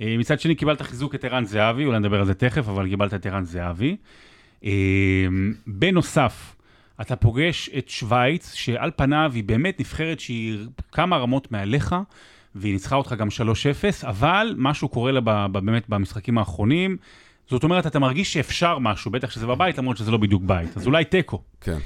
אה, 0.01 0.15
מצד 0.19 0.39
שני, 0.39 0.55
קיבלת 0.55 0.81
חיזוק 0.81 1.15
את 1.15 1.23
ערן 1.23 1.45
זהבי, 1.45 1.85
אולי 1.85 1.99
נדבר 1.99 2.19
על 2.19 2.25
זה 2.25 2.33
תכף, 2.33 2.69
אבל 2.69 2.89
קיבלת 2.89 3.13
את 3.13 3.25
ערן 3.25 3.43
זהבי. 3.43 3.97
בנוסף, 5.67 6.55
אתה 7.01 7.15
פוגש 7.15 7.69
את 7.77 7.89
שווייץ, 7.89 8.53
שעל 8.53 8.91
פניו 8.95 9.31
היא 9.35 9.43
באמת 9.43 9.79
נבחרת 9.79 10.19
שהיא 10.19 10.59
כמה 10.91 11.17
רמות 11.17 11.51
מעליך, 11.51 11.95
והיא 12.55 12.73
ניצחה 12.73 12.95
אותך 12.95 13.15
גם 13.17 13.27
3-0, 13.27 14.07
אבל 14.07 14.55
משהו 14.57 14.89
קורה 14.89 15.11
לה 15.11 15.47
באמת 15.47 15.89
במשחקים 15.89 16.37
האחרונים. 16.37 16.97
זאת 17.49 17.63
אומרת, 17.63 17.87
אתה 17.87 17.99
מרגיש 17.99 18.33
שאפשר 18.33 18.79
משהו, 18.79 19.11
בטח 19.11 19.31
שזה 19.31 19.47
בבית, 19.47 19.77
למרות 19.77 19.97
שזה 19.97 20.11
לא 20.11 20.17
בדיוק 20.17 20.43
בית. 20.45 20.77
אז 20.77 20.87
אולי 20.87 21.05
תיקו. 21.05 21.41
כן. 21.61 21.77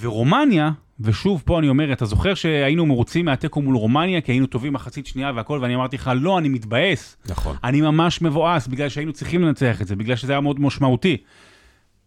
ורומניה, 0.00 0.70
ושוב, 1.00 1.42
פה 1.46 1.58
אני 1.58 1.68
אומר, 1.68 1.92
אתה 1.92 2.04
זוכר 2.04 2.34
שהיינו 2.34 2.86
מרוצים 2.86 3.24
מהתיקו 3.24 3.62
מול 3.62 3.76
רומניה, 3.76 4.20
כי 4.20 4.32
היינו 4.32 4.46
טובים 4.46 4.72
מחצית 4.72 5.06
שנייה 5.06 5.32
והכל, 5.34 5.58
ואני 5.62 5.74
אמרתי 5.74 5.96
לך, 5.96 6.10
לא, 6.16 6.38
אני 6.38 6.48
מתבאס. 6.48 7.16
נכון. 7.26 7.56
אני 7.64 7.80
ממש 7.80 8.22
מבואס, 8.22 8.66
בגלל 8.66 8.88
שהיינו 8.88 9.12
צריכים 9.12 9.42
לנצח 9.42 9.82
את 9.82 9.86
זה, 9.86 9.96
בגלל 9.96 10.16
שזה 10.16 10.32
היה 10.32 10.40
מאוד 10.40 10.60
משמעותי. 10.60 11.16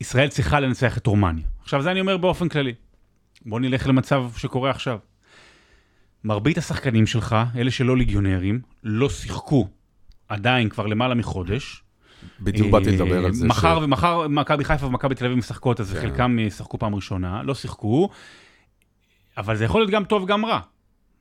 ישראל 0.01 0.27
צריכה 0.27 0.59
לנצח 0.59 0.97
את 0.97 1.07
רומניה. 1.07 1.45
עכשיו, 1.61 1.81
זה 1.81 1.91
אני 1.91 2.01
אומר 2.01 2.17
באופן 2.17 2.49
כללי. 2.49 2.73
בוא 3.45 3.59
נלך 3.59 3.87
למצב 3.87 4.25
שקורה 4.37 4.69
עכשיו. 4.69 4.97
מרבית 6.23 6.57
השחקנים 6.57 7.07
שלך, 7.07 7.35
אלה 7.55 7.71
שלא 7.71 7.97
ליגיונרים, 7.97 8.61
לא 8.83 9.09
שיחקו 9.09 9.67
עדיין 10.27 10.69
כבר 10.69 10.85
למעלה 10.85 11.15
מחודש. 11.15 11.82
בדיוק 12.39 12.71
באתי 12.71 12.91
לדבר 12.91 13.25
על 13.25 13.33
זה. 13.33 13.47
מחר 13.47 13.79
ש... 13.79 13.83
ומחר 13.83 14.27
מכבי 14.27 14.63
חיפה 14.63 14.85
ומכבי 14.85 15.15
תל 15.15 15.25
אביב 15.25 15.37
משחקות, 15.37 15.79
אז 15.79 15.93
כן. 15.93 16.01
חלקם 16.01 16.39
ישחקו 16.39 16.79
פעם 16.79 16.95
ראשונה, 16.95 17.43
לא 17.43 17.55
שיחקו, 17.55 18.09
אבל 19.37 19.55
זה 19.55 19.65
יכול 19.65 19.81
להיות 19.81 19.91
גם 19.91 20.03
טוב, 20.03 20.25
גם 20.25 20.45
רע. 20.45 20.59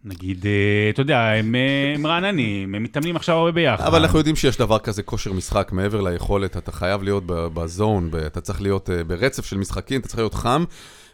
נגיד, 0.05 0.47
אה, 0.47 0.91
אתה 0.91 1.01
יודע, 1.01 1.21
הם, 1.21 1.55
אה, 1.55 1.93
הם 1.95 2.07
רעננים, 2.07 2.75
הם 2.75 2.83
מתאמנים 2.83 3.17
עכשיו 3.17 3.37
הרבה 3.37 3.53
ביחד. 3.53 3.85
אבל 3.85 4.03
אנחנו 4.03 4.19
יודעים 4.19 4.37
שיש 4.37 4.57
דבר 4.57 4.79
כזה 4.79 5.03
כושר 5.03 5.33
משחק 5.33 5.73
מעבר 5.73 6.01
ליכולת, 6.01 6.57
אתה 6.57 6.73
חייב 6.73 7.03
להיות 7.03 7.23
בזון, 7.27 8.11
אתה 8.27 8.41
צריך 8.41 8.63
להיות 8.63 8.91
אה, 8.91 9.05
ברצף 9.05 9.47
של 9.47 9.57
משחקים, 9.57 10.01
אתה 10.01 10.09
צריך 10.09 10.19
להיות 10.19 10.35
חם. 10.35 10.65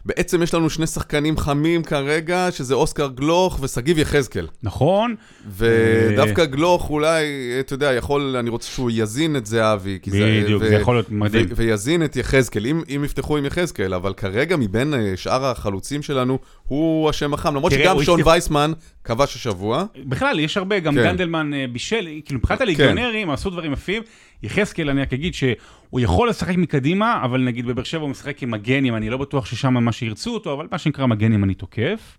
בעצם 0.05 0.43
יש 0.43 0.53
לנו 0.53 0.69
שני 0.69 0.87
שחקנים 0.87 1.37
חמים 1.37 1.83
כרגע, 1.83 2.47
שזה 2.51 2.73
אוסקר 2.73 3.07
גלוך 3.07 3.59
ושגיב 3.61 3.97
יחזקאל. 3.97 4.47
נכון. 4.63 5.15
ודווקא 5.57 6.45
גלוך 6.45 6.89
אולי, 6.89 7.25
אתה 7.59 7.73
יודע, 7.73 7.93
יכול, 7.93 8.35
אני 8.39 8.49
רוצה 8.49 8.67
שהוא 8.67 8.91
יזין 8.93 9.35
את 9.35 9.45
זהבי. 9.45 9.99
בדיוק, 10.07 10.63
זה 10.63 10.75
יכול 10.75 10.95
להיות 10.95 11.11
מדהים. 11.11 11.45
ויזין 11.55 12.03
את 12.03 12.15
יחזקאל, 12.15 12.65
אם, 12.65 12.81
אם 12.95 13.01
יפתחו 13.05 13.37
עם 13.37 13.45
יחזקאל, 13.45 13.93
אבל 13.93 14.13
כרגע 14.13 14.57
מבין 14.57 14.93
אה, 14.93 15.13
שאר 15.15 15.45
החלוצים 15.45 16.01
שלנו, 16.01 16.39
הוא 16.67 17.09
השם 17.09 17.33
החם, 17.33 17.55
למרות 17.55 17.71
שגם 17.71 18.03
שון 18.03 18.21
וייסמן 18.25 18.71
כבש 19.03 19.35
השבוע. 19.35 19.85
בכלל, 20.05 20.39
יש 20.39 20.57
הרבה, 20.57 20.79
גם 20.79 20.95
כן. 20.95 21.03
גנדלמן 21.03 21.53
אה, 21.53 21.65
בישל, 21.71 22.07
כאילו 22.25 22.39
מבחינת 22.39 22.59
כן. 22.59 22.63
הליגיונרים, 22.63 23.29
עשו 23.29 23.49
דברים 23.49 23.73
יפים. 23.73 24.03
יחזקאל, 24.43 24.89
אני 24.89 25.01
רק 25.01 25.13
אגיד 25.13 25.33
שהוא 25.33 25.99
יכול 25.99 26.29
לשחק 26.29 26.55
מקדימה, 26.57 27.21
אבל 27.25 27.41
נגיד 27.41 27.65
בבאר 27.65 27.83
שבע 27.83 28.01
הוא 28.01 28.09
משחק 28.09 28.43
עם 28.43 28.51
מגנים, 28.51 28.95
אני 28.95 29.09
לא 29.09 29.17
בטוח 29.17 29.45
ששם 29.45 29.73
מה 29.73 29.91
שירצו 29.91 30.33
אותו, 30.33 30.53
אבל 30.53 30.67
מה 30.71 30.77
שנקרא 30.77 31.05
מגנים 31.05 31.43
אני 31.43 31.53
תוקף. 31.53 32.17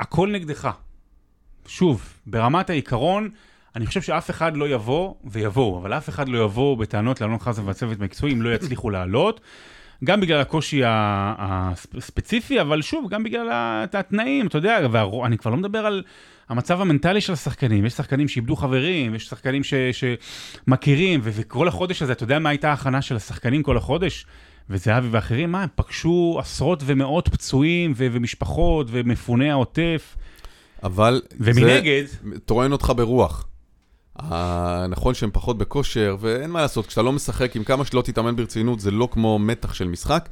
הכל 0.00 0.30
נגדך. 0.32 0.70
שוב, 1.66 2.12
ברמת 2.26 2.70
העיקרון, 2.70 3.28
אני 3.76 3.86
חושב 3.86 4.02
שאף 4.02 4.30
אחד 4.30 4.56
לא 4.56 4.68
יבוא, 4.68 5.14
ויבואו, 5.24 5.78
אבל 5.78 5.92
אף 5.92 6.08
אחד 6.08 6.28
לא 6.28 6.44
יבוא 6.44 6.76
בטענות 6.76 7.20
לאלון 7.20 7.38
חזן 7.38 7.66
והצוות 7.66 8.00
המקצועי 8.00 8.32
אם 8.32 8.42
לא 8.42 8.54
יצליחו 8.54 8.90
לעלות. 8.90 9.40
גם 10.04 10.20
בגלל 10.20 10.40
הקושי 10.40 10.82
הספציפי, 10.84 12.60
אבל 12.60 12.82
שוב, 12.82 13.10
גם 13.10 13.22
בגלל 13.22 13.48
התנאים, 13.92 14.46
אתה 14.46 14.58
יודע, 14.58 14.78
ואני 14.92 15.38
כבר 15.38 15.50
לא 15.50 15.56
מדבר 15.56 15.86
על 15.86 16.02
המצב 16.48 16.80
המנטלי 16.80 17.20
של 17.20 17.32
השחקנים, 17.32 17.86
יש 17.86 17.92
שחקנים 17.92 18.28
שאיבדו 18.28 18.56
חברים, 18.56 19.14
יש 19.14 19.26
שחקנים 19.26 19.64
ש, 19.64 19.74
שמכירים, 19.92 21.20
וכל 21.22 21.68
החודש 21.68 22.02
הזה, 22.02 22.12
אתה 22.12 22.24
יודע 22.24 22.38
מה 22.38 22.48
הייתה 22.48 22.70
ההכנה 22.70 23.02
של 23.02 23.16
השחקנים 23.16 23.62
כל 23.62 23.76
החודש? 23.76 24.26
וזהבי 24.70 25.08
ואחרים, 25.10 25.52
מה, 25.52 25.62
הם 25.62 25.68
פגשו 25.74 26.36
עשרות 26.40 26.82
ומאות 26.86 27.28
פצועים 27.28 27.92
ו- 27.96 28.06
ומשפחות 28.12 28.86
ומפוני 28.90 29.50
העוטף, 29.50 30.16
אבל 30.82 31.22
ומנגד, 31.40 32.04
זה 32.06 32.40
טוען 32.44 32.72
אותך 32.72 32.92
ברוח. 32.96 33.46
אה, 34.20 34.86
נכון 34.88 35.14
שהם 35.14 35.30
פחות 35.32 35.58
בכושר, 35.58 36.16
ואין 36.20 36.50
מה 36.50 36.60
לעשות, 36.60 36.86
כשאתה 36.86 37.02
לא 37.02 37.12
משחק, 37.12 37.56
עם 37.56 37.64
כמה 37.64 37.84
שלא 37.84 38.02
תתאמן 38.02 38.36
ברצינות, 38.36 38.80
זה 38.80 38.90
לא 38.90 39.08
כמו 39.12 39.38
מתח 39.38 39.74
של 39.74 39.88
משחק. 39.88 40.28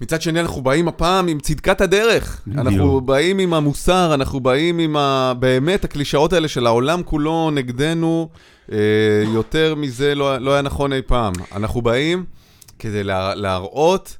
מצד 0.00 0.22
שני, 0.22 0.40
אנחנו 0.40 0.62
באים 0.62 0.88
הפעם 0.88 1.28
עם 1.28 1.40
צדקת 1.40 1.80
הדרך. 1.80 2.42
אנחנו 2.54 3.00
באים 3.00 3.38
עם 3.38 3.54
המוסר, 3.54 4.14
אנחנו 4.14 4.40
באים 4.40 4.78
עם 4.78 4.96
ה... 4.96 5.32
באמת 5.38 5.84
הקלישאות 5.84 6.32
האלה 6.32 6.48
של 6.48 6.66
העולם 6.66 7.02
כולו 7.02 7.50
נגדנו, 7.50 8.28
אה, 8.72 8.78
יותר 9.34 9.74
מזה 9.74 10.14
לא, 10.14 10.38
לא 10.38 10.52
היה 10.52 10.62
נכון 10.62 10.92
אי 10.92 11.02
פעם. 11.02 11.32
אנחנו 11.54 11.82
באים 11.82 12.24
כדי 12.78 13.04
לה, 13.04 13.34
להראות 13.34 14.16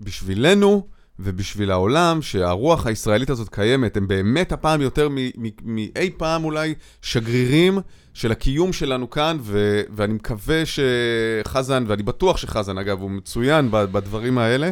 בשבילנו 0.00 0.86
ובשביל 1.18 1.70
העולם 1.70 2.22
שהרוח 2.22 2.86
הישראלית 2.86 3.30
הזאת 3.30 3.48
קיימת. 3.48 3.96
הם 3.96 4.08
באמת 4.08 4.52
הפעם 4.52 4.80
יותר 4.80 5.08
מ- 5.08 5.16
מ- 5.36 5.48
מאי 5.62 6.10
פעם 6.16 6.44
אולי 6.44 6.74
שגרירים 7.02 7.78
של 8.16 8.32
הקיום 8.32 8.72
שלנו 8.72 9.10
כאן, 9.10 9.36
ו- 9.40 9.82
ואני 9.90 10.12
מקווה 10.12 10.62
שחזן, 10.66 11.84
ואני 11.86 12.02
בטוח 12.02 12.36
שחזן, 12.36 12.78
אגב, 12.78 13.00
הוא 13.00 13.10
מצוין 13.10 13.68
בדברים 13.70 14.38
האלה, 14.38 14.70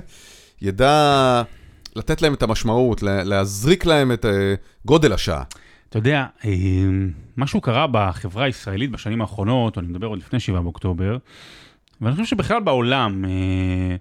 ידע 0.63 1.43
לתת 1.97 2.23
להם 2.23 2.35
את 2.35 2.43
המשמעות, 2.43 3.03
לה- 3.03 3.25
להזריק 3.25 3.87
להם 3.87 4.13
את 4.13 4.25
אה, 4.25 4.55
גודל 4.85 5.13
השעה. 5.13 5.43
אתה 5.89 5.99
יודע, 5.99 6.27
אה, 6.45 6.51
משהו 7.37 7.61
קרה 7.61 7.87
בחברה 7.91 8.45
הישראלית 8.45 8.91
בשנים 8.91 9.21
האחרונות, 9.21 9.79
אני 9.79 9.87
מדבר 9.87 10.07
עוד 10.07 10.19
לפני 10.19 10.41
7 10.41 10.61
באוקטובר, 10.61 11.17
ואני 12.01 12.13
חושב 12.15 12.27
שבכלל 12.27 12.61
בעולם, 12.61 13.25
אה, 13.25 13.97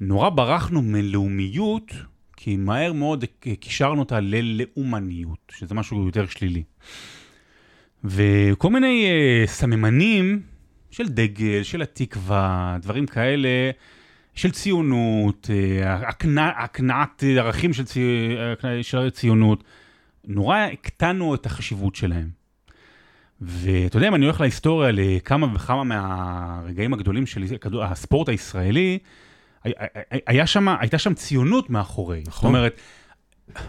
נורא 0.00 0.30
ברחנו 0.30 0.82
מלאומיות, 0.82 1.92
כי 2.36 2.56
מהר 2.56 2.92
מאוד 2.92 3.24
קישרנו 3.60 4.00
אותה 4.00 4.20
ללאומניות, 4.20 5.52
שזה 5.58 5.74
משהו 5.74 6.06
יותר 6.06 6.26
שלילי. 6.26 6.62
וכל 8.04 8.70
מיני 8.70 9.06
אה, 9.06 9.46
סממנים 9.46 10.40
של 10.90 11.08
דגל, 11.08 11.62
של 11.62 11.82
התקווה, 11.82 12.76
דברים 12.82 13.06
כאלה, 13.06 13.48
של 14.34 14.50
ציונות, 14.50 15.50
אה, 15.50 15.94
הקנה- 16.08 16.52
הקנאת 16.58 17.24
ערכים 17.38 17.72
של, 17.72 17.84
צי, 17.84 18.28
אה, 18.64 18.82
של 18.82 19.10
ציונות, 19.10 19.64
נורא 20.26 20.58
הקטנו 20.58 21.34
את 21.34 21.46
החשיבות 21.46 21.96
שלהם. 21.96 22.28
ואתה 23.40 23.96
יודע, 23.96 24.08
אם 24.08 24.14
אני 24.14 24.24
הולך 24.24 24.40
להיסטוריה 24.40 24.90
לכמה 24.92 25.46
וכמה 25.54 25.84
מהרגעים 25.84 26.94
הגדולים 26.94 27.26
של 27.26 27.44
הספורט 27.82 28.28
הישראלי, 28.28 28.98
הי- 29.64 29.72
הי- 30.10 30.20
היה 30.26 30.46
שם, 30.46 30.68
הייתה 30.68 30.98
שם 30.98 31.14
ציונות 31.14 31.70
מאחורי. 31.70 32.18
זאת 32.18 32.28
נכון. 32.28 32.48
אומרת, 32.54 32.80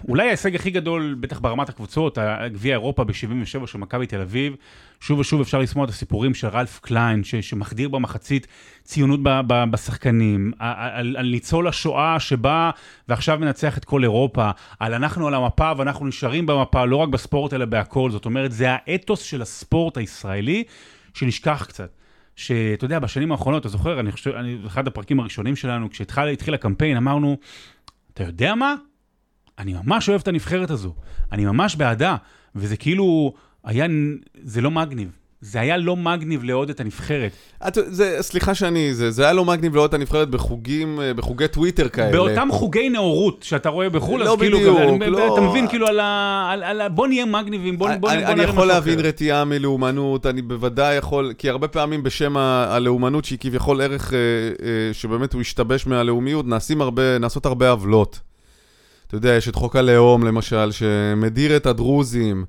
אולי 0.08 0.28
ההישג 0.28 0.56
הכי 0.56 0.72
גדול, 0.72 1.16
בטח 1.20 1.40
ברמת 1.40 1.70
הקבוצות, 1.70 2.18
גביע 2.48 2.74
אירופה 2.74 3.04
ב-77 3.04 3.68
של 3.68 3.78
מכבי 3.78 4.08
תל 4.08 4.22
אביב, 4.22 4.56
שוב 5.00 5.20
ושוב 5.20 5.42
אפשר 5.42 5.60
לשמוע 5.60 5.86
את 5.86 5.90
הסיפורים 5.90 6.34
של 6.34 6.48
רלף 6.48 6.80
קליין, 6.80 7.24
ש- 7.24 7.36
שמחדיר 7.36 7.90
במחצית 7.90 8.48
ציונות 8.84 9.20
ב- 9.24 9.42
ב- 9.48 9.72
בשחקנים, 9.72 10.52
על, 10.60 11.18
על, 11.18 11.30
ניצול 11.30 11.68
השואה 11.68 12.20
שבא 12.20 12.72
ועכשיו 13.10 13.40
מנצח 13.40 13.78
את 13.78 13.86
כל 13.86 14.04
אירופה, 14.04 14.52
על 14.80 14.94
אנחנו 14.94 15.28
על 15.28 15.34
המפה 15.34 15.72
ואנחנו 15.78 16.08
נשארים 16.08 16.46
במפה, 16.46 16.86
לא 16.86 16.96
רק 16.96 17.10
בספורט 17.10 17.54
אלא 17.54 17.66
בהכל, 17.66 18.12
זאת 18.12 18.26
אומרת, 18.26 18.52
זה 18.52 18.68
האתוס 18.70 19.22
של 19.22 19.42
הספורט 19.42 19.98
הישראלי 19.98 20.64
שנשכח 21.14 21.66
קצת. 21.68 21.90
שאתה 22.36 22.86
יודע, 22.86 23.00
בשנים 23.00 23.32
האחרונות, 23.32 23.62
אתה 23.62 23.70
זוכר, 23.70 24.00
אני 24.00 24.12
חושב, 24.12 24.32
אני, 24.32 24.58
אחד 24.68 24.88
הפרקים 24.88 25.20
הראשונים 25.20 25.56
שלנו, 25.56 25.90
כשהתחיל 25.90 26.54
הקמפיין, 26.54 26.98
אמרנו, 26.98 27.38
אתה 28.14 28.24
יודע 28.24 28.56
מה? 28.56 28.76
אני 29.60 29.74
ממש 29.86 30.10
אוהב 30.10 30.22
את 30.22 30.28
הנבחרת 30.28 30.72
הזו, 30.72 30.94
אני 31.32 31.46
ממש 31.46 31.76
בעדה, 31.76 32.16
וזה 32.56 32.78
כאילו, 32.78 33.34
היה, 33.66 33.86
זה 34.44 34.62
לא 34.62 34.72
מגניב. 34.72 35.10
זה 35.42 35.60
היה 35.60 35.78
לא 35.78 35.96
מגניב 35.96 36.44
לאהוד 36.44 36.70
את 36.70 36.80
הנבחרת. 36.80 37.32
את, 37.68 37.78
זה, 37.88 38.18
סליחה 38.22 38.56
שאני, 38.56 38.94
זה, 38.94 39.12
זה 39.12 39.24
היה 39.24 39.34
לא 39.34 39.46
מגניב 39.46 39.76
לראות 39.76 39.90
את 39.90 39.94
הנבחרת 39.94 40.30
בחוגים, 40.30 41.00
אה, 41.02 41.14
בחוגי 41.14 41.48
טוויטר 41.48 41.90
כאלה. 41.90 42.12
באותם 42.12 42.48
חוגי 42.52 42.90
נאורות 42.90 43.44
שאתה 43.44 43.70
רואה 43.70 43.90
בחו"ל, 43.90 44.20
לא 44.24 44.34
אז 44.34 44.40
כאילו, 44.40 44.58
בדיוק, 44.60 44.80
אני- 44.80 45.10
לא. 45.10 45.34
אתה 45.34 45.42
מבין 45.42 45.68
כאילו 45.68 45.88
על 45.88 46.00
ה... 46.00 46.50
על, 46.54 46.64
על, 46.64 46.82
ה- 46.82 46.90
בוא 46.90 47.08
נהיה 47.08 47.26
מגניבים, 47.26 47.78
בוא, 47.78 47.88
בוא, 48.00 48.12
אני, 48.12 48.22
בוא 48.24 48.32
אני 48.32 48.42
יכול 48.44 48.66
להבין 48.68 49.00
אחר. 49.00 49.08
רתיעה 49.08 49.46
מלאומנות, 49.46 50.26
אני 50.26 50.42
בוודאי 50.42 50.96
יכול, 50.96 51.34
כי 51.38 51.50
הרבה 51.50 51.68
פעמים 51.68 52.04
בשם 52.04 52.38
ה- 52.38 52.66
הלאומנות, 52.70 53.26
שהיא 53.26 53.40
כביכול 53.40 53.82
ערך 53.82 54.14
אה, 54.14 54.18
אה, 54.20 54.94
שבאמת 54.94 55.34
הוא 55.34 55.42
השתבש 55.42 55.88
מהלאומיות, 55.88 56.46
נעשים 56.48 56.82
הרבה, 56.82 57.18
נעשות 57.20 57.46
הרבה 57.46 57.70
עוולות. 57.70 58.20
אתה 59.10 59.18
יודע, 59.18 59.30
יש 59.30 59.50
את 59.50 59.56
חוק 59.56 59.76
הלאום 59.76 60.24
למשל, 60.24 60.72
שמדיר 60.72 61.58
את 61.58 61.66
הדרוזים 61.66 62.46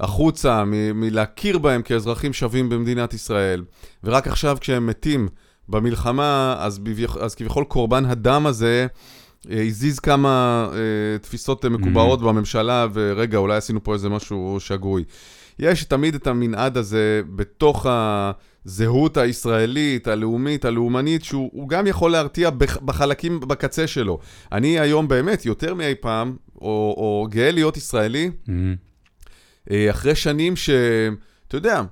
החוצה 0.00 0.64
מ- 0.64 1.00
מלהכיר 1.00 1.58
בהם 1.58 1.82
כאזרחים 1.82 2.32
שווים 2.32 2.68
במדינת 2.68 3.14
ישראל. 3.14 3.64
ורק 4.04 4.28
עכשיו 4.28 4.56
כשהם 4.60 4.86
מתים 4.86 5.28
במלחמה, 5.68 6.56
אז, 6.58 6.78
בביכ... 6.78 7.16
אז 7.16 7.34
כביכול 7.34 7.64
קורבן 7.64 8.04
הדם 8.04 8.46
הזה 8.46 8.86
הזיז 9.50 9.98
כמה 9.98 10.66
אה, 10.72 10.78
תפיסות 11.18 11.64
אה, 11.64 11.70
מקובעות 11.70 12.20
Mm. 12.20 12.22
בממשלה, 12.22 12.86
ורגע, 12.92 13.38
אולי 13.38 13.56
עשינו 13.56 13.84
פה 13.84 13.94
איזה 13.94 14.08
משהו 14.08 14.56
שגוי. 14.60 15.04
יש 15.58 15.84
תמיד 15.84 16.14
את 16.14 16.26
המנעד 16.26 16.76
הזה 16.76 17.22
בתוך 17.36 17.86
הזהות 18.66 19.16
הישראלית, 19.16 20.08
הלאומית, 20.08 20.64
הלאומנית, 20.64 21.24
שהוא 21.24 21.50
הוא 21.52 21.68
גם 21.68 21.86
יכול 21.86 22.10
להרתיע 22.12 22.50
בח- 22.50 22.78
בחלקים 22.84 23.40
בקצה 23.40 23.86
שלו. 23.86 24.18
אני 24.52 24.80
היום 24.80 25.08
באמת, 25.08 25.46
יותר 25.46 25.74
מאי 25.74 25.94
פעם, 26.00 26.36
או, 26.56 26.94
או 26.96 27.26
גאה 27.30 27.50
להיות 27.50 27.76
ישראלי, 27.76 28.30
אמ, 28.48 28.74
אה, 29.70 29.90
אחרי 29.90 30.14
שנים 30.14 30.56
ש... 30.56 30.70
אתה 31.48 31.56
יודע, 31.56 31.82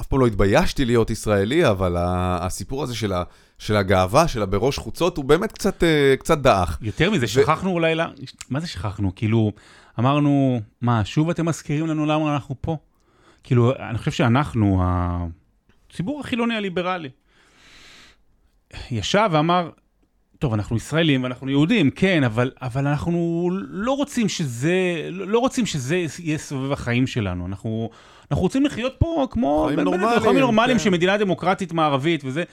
אף 0.00 0.06
פעם 0.06 0.20
לא 0.20 0.26
התביישתי 0.26 0.84
להיות 0.84 1.10
ישראלי, 1.10 1.68
אבל 1.68 1.96
הסיפור 1.98 2.82
הזה 2.82 2.94
של, 2.94 3.12
ה... 3.12 3.22
של 3.62 3.76
הגאווה, 3.76 4.28
של 4.28 4.42
הבראש 4.42 4.78
חוצות, 4.78 5.16
הוא 5.16 5.24
באמת 5.24 5.52
קצת, 5.52 5.82
אה, 5.82 6.14
קצת 6.18 6.38
דעך. 6.38 6.78
יותר 6.82 7.10
מזה, 7.10 7.26
שכחנו 7.26 7.70
אולי, 7.70 7.94
לה- 7.94 8.08
מה 8.50 8.60
זה 8.60 8.66
שכחנו? 8.66 9.12
כאילו, 9.16 9.52
אמרנו, 9.98 10.60
מה, 10.80 11.04
שוב 11.04 11.30
אתם 11.30 11.46
מזכירים 11.46 11.86
לנו 11.86 12.06
למה 12.06 12.34
אנחנו 12.34 12.54
פה? 12.60 12.76
כאילו, 13.44 13.72
אני 13.90 13.98
חושב 13.98 14.10
שאנחנו, 14.10 14.82
הציבור 14.84 16.20
החילוני 16.20 16.54
הליברלי, 16.54 17.08
ישב 18.90 19.28
ואמר, 19.32 19.70
טוב, 20.38 20.52
אנחנו 20.54 20.76
ישראלים 20.76 21.22
ואנחנו 21.22 21.50
יהודים, 21.50 21.90
כן, 21.90 22.24
אבל, 22.24 22.50
אבל 22.62 22.86
אנחנו 22.86 23.50
לא 23.68 23.92
רוצים 23.96 24.28
שזה, 24.28 24.72
לא 25.10 25.38
רוצים 25.38 25.66
שזה 25.66 26.04
יהיה 26.18 26.38
סובב 26.38 26.72
החיים 26.72 27.06
שלנו. 27.06 27.46
אנחנו, 27.46 27.90
אנחנו 28.30 28.42
רוצים 28.42 28.64
לחיות 28.64 28.94
פה 28.98 29.26
כמו... 29.30 29.64
חיים 29.68 29.80
נורמליים, 29.80 30.20
חיים 30.20 30.38
נורמליים 30.38 30.78
כן. 30.78 30.84
של 30.84 30.90
מדינה 30.90 31.16
דמוקרטית 31.16 31.72
מערבית 31.72 32.24
וזה. 32.24 32.44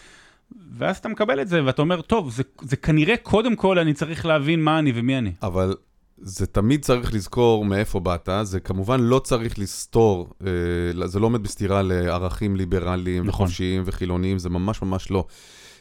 ואז 0.77 0.97
אתה 0.97 1.09
מקבל 1.09 1.41
את 1.41 1.47
זה 1.47 1.65
ואתה 1.65 1.81
אומר, 1.81 2.01
טוב, 2.01 2.31
זה, 2.31 2.43
זה 2.61 2.75
כנראה 2.75 3.17
קודם 3.17 3.55
כל 3.55 3.79
אני 3.79 3.93
צריך 3.93 4.25
להבין 4.25 4.63
מה 4.63 4.79
אני 4.79 4.91
ומי 4.95 5.17
אני. 5.17 5.33
אבל 5.43 5.75
זה 6.21 6.45
תמיד 6.47 6.81
צריך 6.81 7.13
לזכור 7.13 7.65
מאיפה 7.65 7.99
באת, 7.99 8.29
זה 8.43 8.59
כמובן 8.59 9.01
לא 9.01 9.19
צריך 9.19 9.59
לסתור, 9.59 10.33
אה, 10.47 11.07
זה 11.07 11.19
לא 11.19 11.25
עומד 11.25 11.43
בסתירה 11.43 11.81
לערכים 11.81 12.55
ליברליים 12.55 13.27
נכון. 13.27 13.43
וחופשיים 13.45 13.83
וחילוניים, 13.85 14.39
זה 14.39 14.49
ממש 14.49 14.81
ממש 14.81 15.11
לא. 15.11 15.25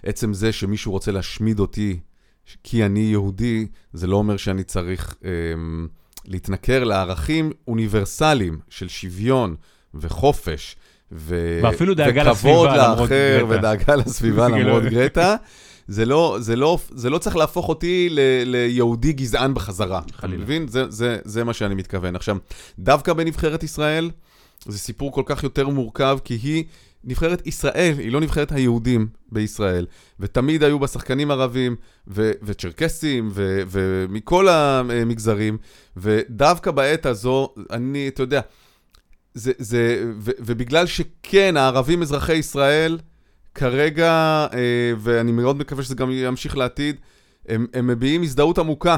עצם 0.02 0.34
זה 0.34 0.52
שמישהו 0.52 0.92
רוצה 0.92 1.12
להשמיד 1.12 1.58
אותי 1.58 2.00
כי 2.62 2.84
אני 2.84 3.00
יהודי, 3.00 3.66
זה 3.92 4.06
לא 4.06 4.16
אומר 4.16 4.36
שאני 4.36 4.64
צריך 4.64 5.14
אה, 5.24 5.30
להתנכר 6.24 6.84
לערכים 6.84 7.52
אוניברסליים 7.68 8.58
של 8.68 8.88
שוויון 8.88 9.56
וחופש. 9.94 10.76
ו... 11.12 11.60
ואפילו 11.62 11.94
דאגה 11.94 12.32
וכבוד 12.32 12.68
לסביבה, 12.68 12.86
למרות 12.88 13.10
לאחר. 13.10 13.46
ודאגה 13.48 13.96
לסביבה 13.96 14.48
למרות 14.58 14.82
גרטה. 14.82 15.36
זה 15.88 16.04
לא, 16.04 16.36
זה, 16.40 16.56
לא, 16.56 16.78
זה 16.90 17.10
לא 17.10 17.18
צריך 17.18 17.36
להפוך 17.36 17.68
אותי 17.68 18.08
ל, 18.10 18.20
ליהודי 18.44 19.12
גזען 19.12 19.54
בחזרה. 19.54 20.00
אתה 20.06 20.12
חלילה. 20.12 20.42
מבין? 20.42 20.68
זה, 20.68 20.84
זה, 20.90 21.18
זה 21.24 21.44
מה 21.44 21.52
שאני 21.52 21.74
מתכוון. 21.74 22.16
עכשיו, 22.16 22.36
דווקא 22.78 23.12
בנבחרת 23.12 23.62
ישראל, 23.62 24.10
זה 24.66 24.78
סיפור 24.78 25.12
כל 25.12 25.22
כך 25.26 25.42
יותר 25.42 25.68
מורכב, 25.68 26.18
כי 26.24 26.34
היא 26.42 26.64
נבחרת 27.04 27.46
ישראל, 27.46 27.94
היא 27.98 28.12
לא 28.12 28.20
נבחרת 28.20 28.52
היהודים 28.52 29.06
בישראל. 29.32 29.86
ותמיד 30.20 30.62
היו 30.62 30.78
בה 30.78 30.86
שחקנים 30.86 31.30
ערבים, 31.30 31.76
ו- 32.08 32.32
וצ'רקסים, 32.42 33.28
ו- 33.32 33.62
ומכל 33.68 34.48
המגזרים, 34.48 35.58
ודווקא 35.96 36.70
בעת 36.70 37.06
הזו, 37.06 37.54
אני, 37.70 38.08
אתה 38.08 38.22
יודע, 38.22 38.40
זה, 39.38 39.52
זה, 39.58 40.04
ו, 40.18 40.30
ובגלל 40.38 40.86
שכן, 40.86 41.56
הערבים 41.56 42.02
אזרחי 42.02 42.34
ישראל, 42.34 42.98
כרגע, 43.54 44.10
אה, 44.52 44.92
ואני 44.98 45.32
מאוד 45.32 45.56
מקווה 45.56 45.82
שזה 45.82 45.94
גם 45.94 46.10
ימשיך 46.10 46.56
לעתיד, 46.56 46.96
הם, 47.48 47.66
הם 47.74 47.86
מביעים 47.86 48.22
הזדהות 48.22 48.58
עמוקה. 48.58 48.96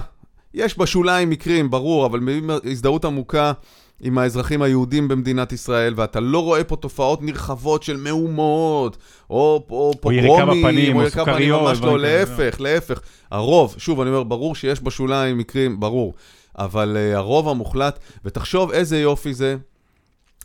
יש 0.54 0.78
בשוליים 0.78 1.30
מקרים, 1.30 1.70
ברור, 1.70 2.06
אבל 2.06 2.20
מביעים 2.20 2.50
הזדהות 2.64 3.04
עמוקה 3.04 3.52
עם 4.00 4.18
האזרחים 4.18 4.62
היהודים 4.62 5.08
במדינת 5.08 5.52
ישראל, 5.52 5.94
ואתה 5.96 6.20
לא 6.20 6.42
רואה 6.42 6.64
פה 6.64 6.76
תופעות 6.76 7.22
נרחבות 7.22 7.82
של 7.82 7.96
מהומות, 7.96 8.96
או, 9.30 9.64
או 9.70 9.92
או 10.04 10.12
יריקה 10.12 10.34
פוגרומים, 10.34 10.62
בפנים, 10.62 10.96
או 10.96 11.02
יריקה 11.02 11.22
בפנים, 11.22 11.36
סוכריות, 11.36 11.62
ממש 11.62 11.80
לא. 11.80 11.98
להפך, 11.98 12.60
להפך. 12.60 13.00
הרוב, 13.30 13.74
שוב, 13.78 14.00
אני 14.00 14.10
אומר, 14.10 14.22
ברור 14.22 14.54
שיש 14.54 14.82
בשוליים 14.82 15.38
מקרים, 15.38 15.80
ברור, 15.80 16.14
אבל 16.58 16.96
uh, 16.96 17.16
הרוב 17.16 17.48
המוחלט, 17.48 17.98
ותחשוב 18.24 18.70
איזה 18.70 19.00
יופי 19.00 19.34
זה, 19.34 19.56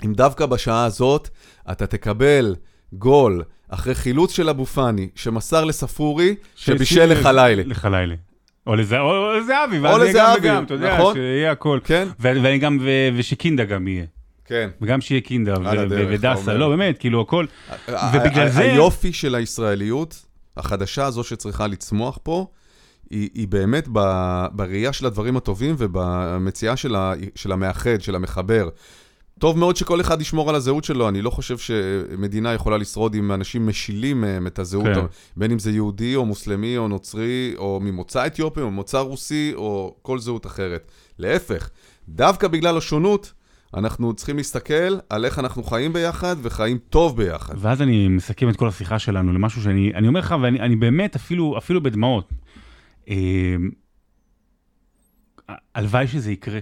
אם 0.05 0.13
דווקא 0.13 0.45
בשעה 0.45 0.85
הזאת 0.85 1.29
אתה 1.71 1.87
תקבל 1.87 2.55
גול 2.93 3.43
אחרי 3.69 3.95
חילוץ 3.95 4.31
של 4.31 4.49
אבו 4.49 4.65
פאני, 4.65 5.09
שמסר 5.15 5.65
לספורי, 5.65 6.35
שבישל 6.55 7.05
לך 7.69 7.85
לילה. 7.91 8.15
או 8.67 8.75
לזה- 8.75 8.99
או 8.99 9.33
לזהבי, 9.33 9.79
ואז 9.79 9.95
או 9.95 10.03
יהיה 10.03 10.13
גם 10.13 10.39
וגם, 10.39 10.63
אתה 10.63 10.73
יודע, 10.73 10.97
נכון. 10.97 11.13
שיהיה 11.15 11.51
הכל. 11.51 11.79
כן? 11.83 12.07
ואני 12.19 12.57
גם, 12.57 12.79
ושקינדה 13.17 13.63
גם 13.65 13.87
יהיה. 13.87 14.05
כן. 14.45 14.69
וגם 14.81 15.01
שיהיה 15.01 15.21
קינדה, 15.21 15.53
ודסה. 16.09 16.53
לא, 16.53 16.69
באמת, 16.69 16.97
כאילו, 16.97 17.21
הכל. 17.21 17.45
ובגלל 18.13 18.49
זה- 18.49 18.59
היופי 18.59 19.13
של 19.13 19.35
הישראליות, 19.35 20.25
החדשה 20.57 21.05
הזו 21.05 21.23
שצריכה 21.23 21.67
לצמוח 21.67 22.19
פה, 22.23 22.47
היא, 23.09 23.29
היא 23.33 23.47
באמת 23.47 23.87
ב- 23.91 24.45
בראייה 24.51 24.93
של 24.93 25.05
הדברים 25.05 25.37
הטובים 25.37 25.75
ובמציאה 25.77 26.77
של, 26.77 26.95
ה- 26.95 27.13
של 27.35 27.51
המאחד, 27.51 28.01
של 28.01 28.15
המחבר. 28.15 28.69
טוב 29.39 29.57
מאוד 29.57 29.75
שכל 29.75 30.01
אחד 30.01 30.21
ישמור 30.21 30.49
על 30.49 30.55
הזהות 30.55 30.83
שלו, 30.83 31.09
אני 31.09 31.21
לא 31.21 31.29
חושב 31.29 31.57
שמדינה 31.57 32.53
יכולה 32.53 32.77
לשרוד 32.77 33.15
אם 33.15 33.31
אנשים 33.31 33.67
משילים 33.67 34.21
מהם 34.21 34.47
את 34.47 34.59
הזהות, 34.59 34.85
כן. 34.95 35.05
בין 35.37 35.51
אם 35.51 35.59
זה 35.59 35.71
יהודי 35.71 36.15
או 36.15 36.25
מוסלמי 36.25 36.77
או 36.77 36.87
נוצרי, 36.87 37.53
או 37.57 37.79
ממוצא 37.83 38.27
אתיופי 38.27 38.61
או 38.61 38.71
ממוצא 38.71 38.97
רוסי, 38.97 39.51
או 39.55 39.95
כל 40.01 40.19
זהות 40.19 40.45
אחרת. 40.45 40.91
להפך, 41.19 41.69
דווקא 42.09 42.47
בגלל 42.47 42.77
השונות, 42.77 43.33
אנחנו 43.73 44.13
צריכים 44.13 44.37
להסתכל 44.37 44.97
על 45.09 45.25
איך 45.25 45.39
אנחנו 45.39 45.63
חיים 45.63 45.93
ביחד 45.93 46.35
וחיים 46.41 46.77
טוב 46.89 47.17
ביחד. 47.17 47.53
ואז 47.57 47.81
אני 47.81 48.07
מסכם 48.07 48.49
את 48.49 48.55
כל 48.55 48.67
השיחה 48.67 48.99
שלנו 48.99 49.33
למשהו 49.33 49.61
שאני 49.61 49.91
אני 49.95 50.07
אומר 50.07 50.19
לך, 50.19 50.35
ואני 50.41 50.59
אני 50.59 50.75
באמת 50.75 51.15
אפילו, 51.15 51.57
אפילו 51.57 51.83
בדמעות. 51.83 52.29
אה, 53.09 53.55
הלוואי 55.75 56.07
שזה 56.07 56.31
יקרה. 56.31 56.59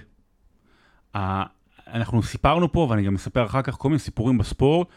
אנחנו 1.93 2.23
סיפרנו 2.23 2.71
פה, 2.71 2.87
ואני 2.89 3.03
גם 3.03 3.15
אספר 3.15 3.45
אחר 3.45 3.61
כך 3.61 3.73
כל 3.73 3.89
מיני 3.89 3.99
סיפורים 3.99 4.37
בספורט, 4.37 4.87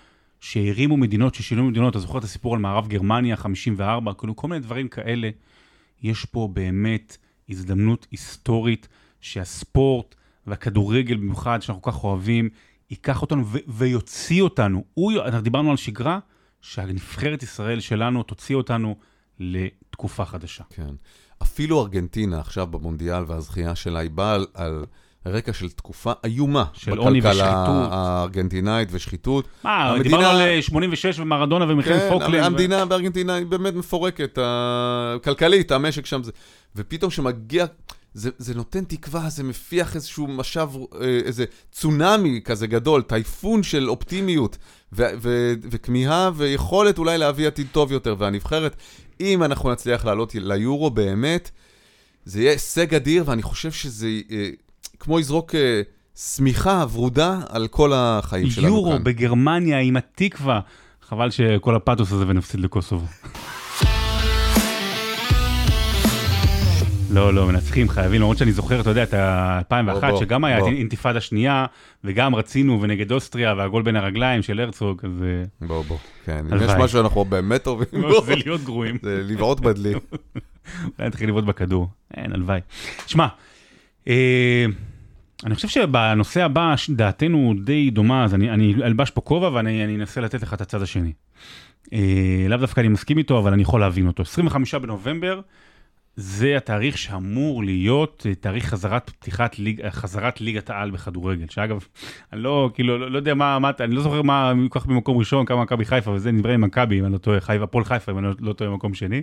שהרימו 0.41 0.97
מדינות, 0.97 1.35
ששינו 1.35 1.65
מדינות, 1.65 1.91
אתה 1.91 1.99
זוכר 1.99 2.19
את 2.19 2.25
הסיפור 2.25 2.55
על 2.55 2.61
מערב 2.61 2.89
גרמניה, 2.89 3.37
54, 3.37 4.13
כאילו 4.19 4.37
כל 4.37 4.49
מיני 4.49 4.61
דברים 4.61 4.89
כאלה. 4.89 5.31
יש 6.03 6.25
פה 6.25 6.49
באמת 6.53 7.17
הזדמנות 7.49 8.07
היסטורית 8.11 8.89
שהספורט 9.21 10.15
והכדורגל 10.47 11.17
במיוחד, 11.17 11.63
שאנחנו 11.63 11.83
כל 11.83 11.91
כך 11.91 12.05
אוהבים, 12.05 12.49
ייקח 12.91 13.23
אותנו 13.23 13.45
ויוציא 13.69 14.43
אותנו. 14.43 14.85
הוא, 14.95 15.13
אנחנו 15.13 15.41
דיברנו 15.41 15.71
על 15.71 15.77
שגרה, 15.77 16.19
שהנבחרת 16.61 17.43
ישראל 17.43 17.81
שלנו 17.81 18.23
תוציא 18.23 18.57
אותנו 18.57 18.97
לתקופה 19.39 20.25
חדשה. 20.25 20.65
כן. 20.71 20.95
אפילו 21.43 21.81
ארגנטינה 21.83 22.41
עכשיו 22.41 22.67
במונדיאל 22.67 23.25
והזכייה 23.27 23.75
שלה, 23.75 23.99
היא 23.99 24.11
באה 24.11 24.35
על, 24.35 24.47
על 24.55 24.85
רקע 25.27 25.53
של 25.53 25.71
תקופה 25.71 26.13
איומה. 26.25 26.65
של 26.73 26.99
עוני 26.99 27.21
בכלכלה 27.21 27.45
ושחיתות. 27.45 27.89
הארגנטינאית 27.93 28.89
ושחיתות. 28.93 29.49
מה, 29.65 29.89
המדינה- 29.91 30.03
דיברנו 30.03 30.27
על 30.27 30.49
אה, 30.49 30.63
86 30.63 31.19
ומרדונה 31.19 31.73
ומלחמת 31.73 31.93
כן, 32.01 32.09
פוקלנד. 32.13 32.45
המדינה 32.45 32.85
בארגנטינה 32.85 33.35
היא 33.35 33.47
באמת 33.47 33.75
מפורקת, 33.75 34.39
כלכלית, 35.25 35.73
המשק 35.73 36.07
שם 36.07 36.23
זה... 36.23 36.33
ופתאום 36.77 37.11
שמגיע, 37.11 37.67
זה, 38.15 38.31
זה 38.39 38.55
נותן 38.55 38.85
תקווה, 38.85 39.29
זה 39.31 39.45
מפיח 39.45 39.95
איזשהו 39.97 40.27
משב, 40.27 40.69
אה, 41.01 41.07
איזה 41.25 41.45
צונאמי 41.73 42.41
כזה 42.45 42.67
גדול, 42.67 43.03
טייפון 43.03 43.63
של 43.63 43.91
אופטימיות, 43.91 44.57
ו- 44.93 45.03
ו- 45.23 45.53
וכמיהה 45.71 46.31
ויכולת 46.37 46.99
אולי 46.99 47.19
להביא 47.19 47.47
עתיד 47.47 47.67
טוב 47.73 47.93
יותר. 47.93 48.15
והנבחרת, 48.19 48.77
אם 49.21 49.43
אנחנו 49.43 49.73
נצליח 49.73 50.05
לעלות 50.05 50.35
ליורו 50.35 50.91
באמת, 50.91 51.51
זה 52.25 52.41
יהיה 52.41 52.53
הישג 52.53 52.95
אדיר, 52.95 53.23
ואני 53.27 53.43
חושב 53.43 53.73
שזה 53.73 54.09
אה, 54.31 54.51
כמו 55.01 55.21
יזרוק 55.21 55.55
אה, 55.55 55.83
שמיכה 56.17 56.85
ורודה 56.93 57.41
על 57.49 57.69
כל 57.69 57.93
החיים 57.95 58.51
שלנו 58.51 58.69
יורו 58.69 58.93
כאן. 58.93 59.05
בגרמניה 59.05 59.79
עם 59.81 59.97
התקווה. 59.97 60.61
חבל 61.09 61.31
שכל 61.31 61.75
הפתוס 61.75 62.13
הזה 62.13 62.25
ונפסיד 62.29 62.61
לקוסובו. 62.61 63.07
לא, 67.11 67.35
לא, 67.35 67.47
מנצחים, 67.47 67.89
חייבים, 67.89 68.21
למרות 68.21 68.39
שאני 68.39 68.53
זוכר, 68.53 68.81
אתה 68.81 68.91
יודע, 68.91 69.03
את 69.03 69.15
ה-2001, 69.15 69.85
בוא, 69.85 70.11
בוא, 70.11 70.21
שגם 70.21 70.45
היה 70.45 70.61
בוא. 70.61 70.69
אינתיפאדה 70.69 71.21
שנייה, 71.21 71.67
וגם 72.05 72.35
רצינו, 72.35 72.83
ונגד 72.83 73.13
אוסטריה, 73.13 73.55
והגול 73.57 73.83
בין 73.83 73.97
הרגליים 73.97 74.43
של 74.43 74.61
הרצוג, 74.61 75.01
אז 75.05 75.23
אה, 75.23 75.67
בוא, 75.67 75.85
בוא. 75.85 75.97
כן, 76.25 76.45
אם. 76.53 76.63
יש 76.63 76.71
משהו 76.71 76.89
שאנחנו 76.89 77.25
באמת 77.25 77.63
טובים 77.65 78.03
בו, 78.03 78.25
זה 78.25 78.35
להיות 78.37 78.61
גרועים. 78.61 78.99
זה 79.03 79.23
לבעוט 79.25 79.61
בדלי. 79.61 79.95
אולי 79.95 81.09
נתחיל 81.09 81.29
לבעוט 81.29 81.45
בכדור. 81.45 81.89
אין, 82.17 82.33
הלוואי. 82.33 82.61
שמע, 83.07 83.27
אה, 84.09 84.67
אני 85.45 85.55
חושב 85.55 85.69
שבנושא 85.69 86.45
הבא, 86.45 86.75
דעתנו 86.89 87.55
די 87.65 87.91
דומה, 87.91 88.25
אז 88.25 88.35
אני, 88.35 88.51
אני 88.51 88.75
אלבש 88.75 89.11
פה 89.11 89.21
כובע 89.21 89.51
ואני 89.53 89.85
אני 89.85 89.97
אנסה 89.97 90.21
לתת 90.21 90.43
לך 90.43 90.55
את 90.55 90.61
הצד 90.61 90.83
השני. 90.83 91.13
אה, 91.93 92.47
לאו 92.49 92.59
דווקא 92.59 92.81
אני 92.81 92.89
מסכים 92.89 93.19
איתו, 93.19 93.39
אבל 93.39 93.53
אני 93.53 93.63
יכול 93.63 93.81
להבין 93.81 94.07
אותו. 94.07 94.23
25 94.23 94.75
בנובמבר, 94.75 95.41
זה 96.17 96.57
התאריך 96.57 96.99
שאמור 96.99 97.65
להיות 97.65 98.27
אה, 98.29 98.35
תאריך 98.35 98.67
חזרת 98.67 99.11
פתיחת 99.11 99.59
ליג, 99.59 99.81
אה, 99.81 99.91
חזרת 99.91 100.41
ליגת 100.41 100.71
העל 100.71 100.91
בכדורגל, 100.91 101.47
שאגב, 101.51 101.85
אני 102.33 102.43
לא, 102.43 102.71
כאילו, 102.75 102.99
לא, 102.99 103.11
לא 103.11 103.17
יודע 103.17 103.35
מה, 103.35 103.59
מה, 103.59 103.71
אני 103.81 103.95
לא 103.95 104.03
זוכר 104.03 104.23
מה, 104.23 104.53
כל 104.69 104.81
כך 104.81 104.87
במקום 104.87 105.17
ראשון, 105.19 105.47
כמה 105.47 105.63
מכבי 105.63 105.85
חיפה, 105.85 106.11
וזה 106.11 106.33
נדבר 106.33 106.51
עם 106.51 106.61
מכבי, 106.61 107.01
אם 107.01 107.05
אני 107.05 107.13
לא 107.13 107.19
טועה, 107.19 107.41
חיפה, 107.41 107.65
הפועל 107.65 107.85
חיפה, 107.85 108.13
אם 108.13 108.19
אני 108.19 108.27
לא, 108.27 108.33
לא 108.41 108.53
טועה, 108.53 108.71
מקום 108.71 108.95
שני. 108.95 109.23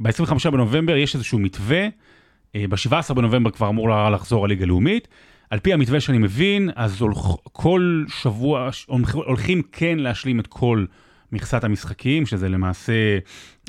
ב-25 0.00 0.50
בנובמבר 0.50 0.96
יש 0.96 1.14
איזשהו 1.14 1.38
מתווה, 1.38 1.86
ב-17 2.56 3.14
בנובמבר 3.14 3.50
כבר 3.50 3.68
אמור 3.68 4.10
לחזור 4.10 4.44
הליגה 4.44 4.64
הלאומית. 4.64 5.08
על 5.50 5.58
פי 5.60 5.72
המתווה 5.72 6.00
שאני 6.00 6.18
מבין, 6.18 6.70
אז 6.76 7.04
כל 7.42 8.04
שבוע 8.08 8.70
הולכים- 9.14 9.62
כן 9.72 9.98
להשלים 9.98 10.40
את 10.40 10.46
כל 10.46 10.84
מכסת 11.32 11.64
המשחקים, 11.64 12.26
שזה 12.26 12.48
למעשה 12.48 13.18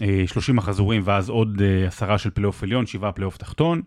אה, 0.02 0.24
30 0.28 0.56
מחזורים 0.56 1.02
ואז 1.06 1.30
עוד 1.30 1.62
אה, 1.62 1.88
עשרה 1.88 2.18
של 2.18 2.30
פלייאוף 2.30 2.64
עליון, 2.64 2.86
שבעה 2.86 3.12
פלייאוף 3.12 3.38
תחתון. 3.38 3.82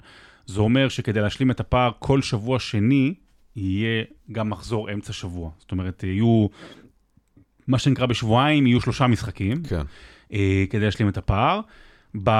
זה 0.46 0.60
אומר 0.60 0.88
שכדי 0.88 1.20
להשלים 1.20 1.50
את 1.50 1.60
הפער, 1.60 1.90
כל 1.98 2.22
שבוע 2.22 2.58
שני 2.58 3.14
יהיה 3.56 4.04
גם 4.32 4.50
מחזור 4.50 4.92
אמצע 4.92 5.12
שבוע. 5.12 5.50
זאת 5.58 5.72
אומרת, 5.72 6.02
יהיו, 6.02 6.46
מה 7.68 7.78
שנקרא 7.78 8.06
בשבועיים, 8.06 8.66
יהיו 8.66 8.80
שלושה 8.80 9.06
משחקים. 9.06 9.62
כן. 9.62 9.82
אה, 10.32 10.64
כדי 10.70 10.84
להשלים 10.84 11.08
את 11.08 11.16
הפער. 11.16 11.60
ב... 12.24 12.30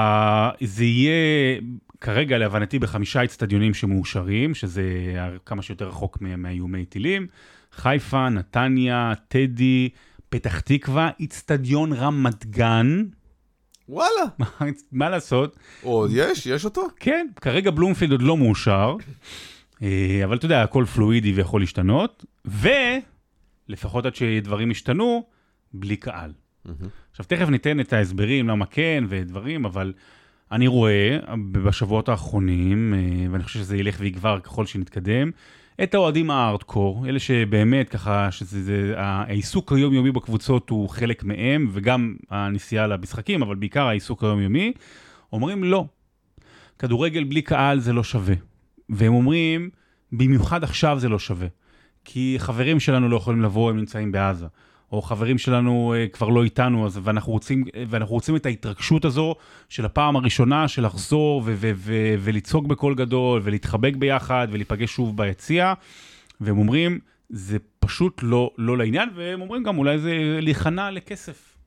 זה 0.61 0.85
יהיה 0.85 1.59
כרגע 2.01 2.37
להבנתי 2.37 2.79
בחמישה 2.79 3.23
אצטדיונים 3.23 3.73
שמאושרים, 3.73 4.55
שזה 4.55 4.83
כמה 5.45 5.61
שיותר 5.61 5.87
רחוק 5.87 6.17
מהאיומי 6.21 6.85
טילים. 6.85 7.27
חיפה, 7.71 8.29
נתניה, 8.29 9.13
טדי, 9.27 9.89
פתח 10.29 10.59
תקווה, 10.59 11.09
אצטדיון 11.23 11.93
רמת 11.93 12.45
גן. 12.45 13.03
וואלה. 13.89 14.09
מה- 14.39 14.47
מה 14.91 15.09
לעשות? 15.09 15.57
עוד 15.81 16.11
יש? 16.13 16.45
יש 16.45 16.65
אותו? 16.65 16.87
כן, 16.99 17.27
כרגע 17.41 17.71
בלומפילד 17.71 18.11
עוד 18.11 18.21
לא 18.21 18.37
מאושר, 18.37 18.95
אה, 19.83 20.21
אבל 20.23 20.37
אתה 20.37 20.45
יודע, 20.45 20.63
הכל 20.63 20.85
פלואידי 20.95 21.31
ויכול 21.33 21.61
להשתנות, 21.61 22.25
ולפחות 22.45 24.05
עד 24.05 24.15
שדברים 24.15 24.71
ישתנו, 24.71 25.25
בלי 25.73 25.95
קהל. 25.95 26.33
עכשיו, 27.11 27.25
תכף 27.25 27.49
ניתן 27.49 27.79
את 27.79 27.93
ההסברים 27.93 28.47
למה 28.47 28.65
כן 28.65 29.03
ודברים, 29.09 29.65
אבל 29.65 29.93
אני 30.51 30.67
רואה 30.67 31.17
בשבועות 31.51 32.09
האחרונים, 32.09 32.93
אה, 32.93 33.31
ואני 33.31 33.43
חושב 33.43 33.59
שזה 33.59 33.77
ילך 33.77 33.95
ויגבר 33.99 34.39
ככל 34.39 34.65
שנתקדם, 34.65 35.31
את 35.83 35.95
האוהדים 35.95 36.31
הארדקור, 36.31 37.07
אלה 37.07 37.19
שבאמת 37.19 37.89
ככה, 37.89 38.31
שזה, 38.31 38.63
זה, 38.63 38.93
העיסוק 38.97 39.73
היומיומי 39.73 40.11
בקבוצות 40.11 40.69
הוא 40.69 40.89
חלק 40.89 41.23
מהם, 41.23 41.69
וגם 41.71 42.15
הנסיעה 42.29 42.87
למשחקים, 42.87 43.41
אבל 43.41 43.55
בעיקר 43.55 43.87
העיסוק 43.87 44.23
היומיומי, 44.23 44.73
אומרים 45.33 45.63
לא, 45.63 45.85
כדורגל 46.79 47.23
בלי 47.23 47.41
קהל 47.41 47.79
זה 47.79 47.93
לא 47.93 48.03
שווה. 48.03 48.35
והם 48.89 49.13
אומרים, 49.13 49.69
במיוחד 50.11 50.63
עכשיו 50.63 50.99
זה 50.99 51.09
לא 51.09 51.19
שווה. 51.19 51.47
כי 52.05 52.35
חברים 52.37 52.79
שלנו 52.79 53.09
לא 53.09 53.17
יכולים 53.17 53.41
לבוא, 53.41 53.69
הם 53.69 53.77
נמצאים 53.77 54.11
בעזה. 54.11 54.47
או 54.91 55.01
חברים 55.01 55.37
שלנו 55.37 55.93
אה, 55.97 56.07
כבר 56.07 56.29
לא 56.29 56.43
איתנו, 56.43 56.85
אז, 56.85 56.99
ואנחנו, 57.03 57.33
רוצים, 57.33 57.63
ואנחנו 57.89 58.15
רוצים 58.15 58.35
את 58.35 58.45
ההתרגשות 58.45 59.05
הזו 59.05 59.35
של 59.69 59.85
הפעם 59.85 60.15
הראשונה, 60.15 60.67
של 60.67 60.85
לחזור 60.85 61.41
ו- 61.45 61.53
ו- 61.57 61.71
ו- 61.75 62.15
ולצעוק 62.19 62.65
בקול 62.65 62.95
גדול, 62.95 63.41
ולהתחבק 63.43 63.95
ביחד, 63.95 64.47
ולהיפגש 64.51 64.91
שוב 64.91 65.17
ביציע. 65.17 65.73
והם 66.41 66.57
אומרים, 66.57 66.99
זה 67.29 67.57
פשוט 67.79 68.19
לא, 68.23 68.51
לא 68.57 68.77
לעניין, 68.77 69.09
והם 69.15 69.41
אומרים 69.41 69.63
גם, 69.63 69.77
אולי 69.77 69.99
זה 69.99 70.37
להיכנע 70.41 70.91
לכסף. 70.91 71.57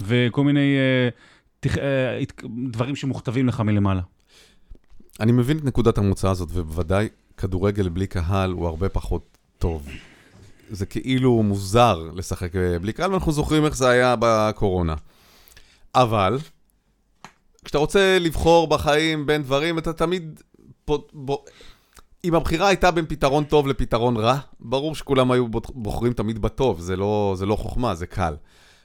וכל 0.00 0.44
מיני 0.44 0.76
אה, 0.76 1.08
תכ... 1.60 1.78
אה, 1.78 2.22
דברים 2.70 2.96
שמוכתבים 2.96 3.48
לך 3.48 3.60
מלמעלה. 3.60 4.02
אני 5.20 5.32
מבין 5.32 5.58
את 5.58 5.64
נקודת 5.64 5.98
המוצא 5.98 6.30
הזאת, 6.30 6.48
ובוודאי 6.52 7.08
כדורגל 7.36 7.88
בלי 7.88 8.06
קהל 8.06 8.52
הוא 8.52 8.66
הרבה 8.66 8.88
פחות 8.88 9.38
טוב. 9.58 9.88
זה 10.70 10.86
כאילו 10.86 11.42
מוזר 11.42 12.10
לשחק 12.14 12.56
אה, 12.56 12.78
בלי 12.78 12.92
קהל, 12.92 13.10
ואנחנו 13.10 13.32
זוכרים 13.32 13.64
איך 13.64 13.76
זה 13.76 13.88
היה 13.88 14.14
בקורונה. 14.18 14.94
אבל, 15.94 16.38
כשאתה 17.64 17.78
רוצה 17.78 18.18
לבחור 18.20 18.68
בחיים 18.68 19.26
בין 19.26 19.42
דברים, 19.42 19.78
אתה 19.78 19.92
תמיד... 19.92 20.40
בו, 21.12 21.44
אם 22.24 22.34
הבחירה 22.34 22.68
הייתה 22.68 22.90
בין 22.90 23.06
פתרון 23.08 23.44
טוב 23.44 23.66
לפתרון 23.66 24.16
רע, 24.16 24.38
ברור 24.60 24.94
שכולם 24.94 25.30
היו 25.30 25.46
בוחרים 25.74 26.12
תמיד 26.12 26.38
בטוב, 26.38 26.80
זה 26.80 26.96
לא, 26.96 27.34
זה 27.36 27.46
לא 27.46 27.56
חוכמה, 27.56 27.94
זה 27.94 28.06
קל. 28.06 28.34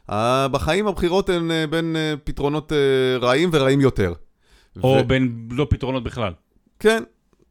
Uh, 0.09 0.13
בחיים 0.51 0.87
הבחירות 0.87 1.29
הן 1.29 1.51
uh, 1.51 1.69
בין 1.69 1.95
פתרונות 2.23 2.71
רעים 3.21 3.49
ורעים 3.53 3.81
יותר. 3.81 4.13
או 4.83 4.97
ו... 5.01 5.07
בין 5.07 5.47
לא 5.51 5.67
פתרונות 5.69 6.03
בכלל. 6.03 6.33
כן, 6.79 7.03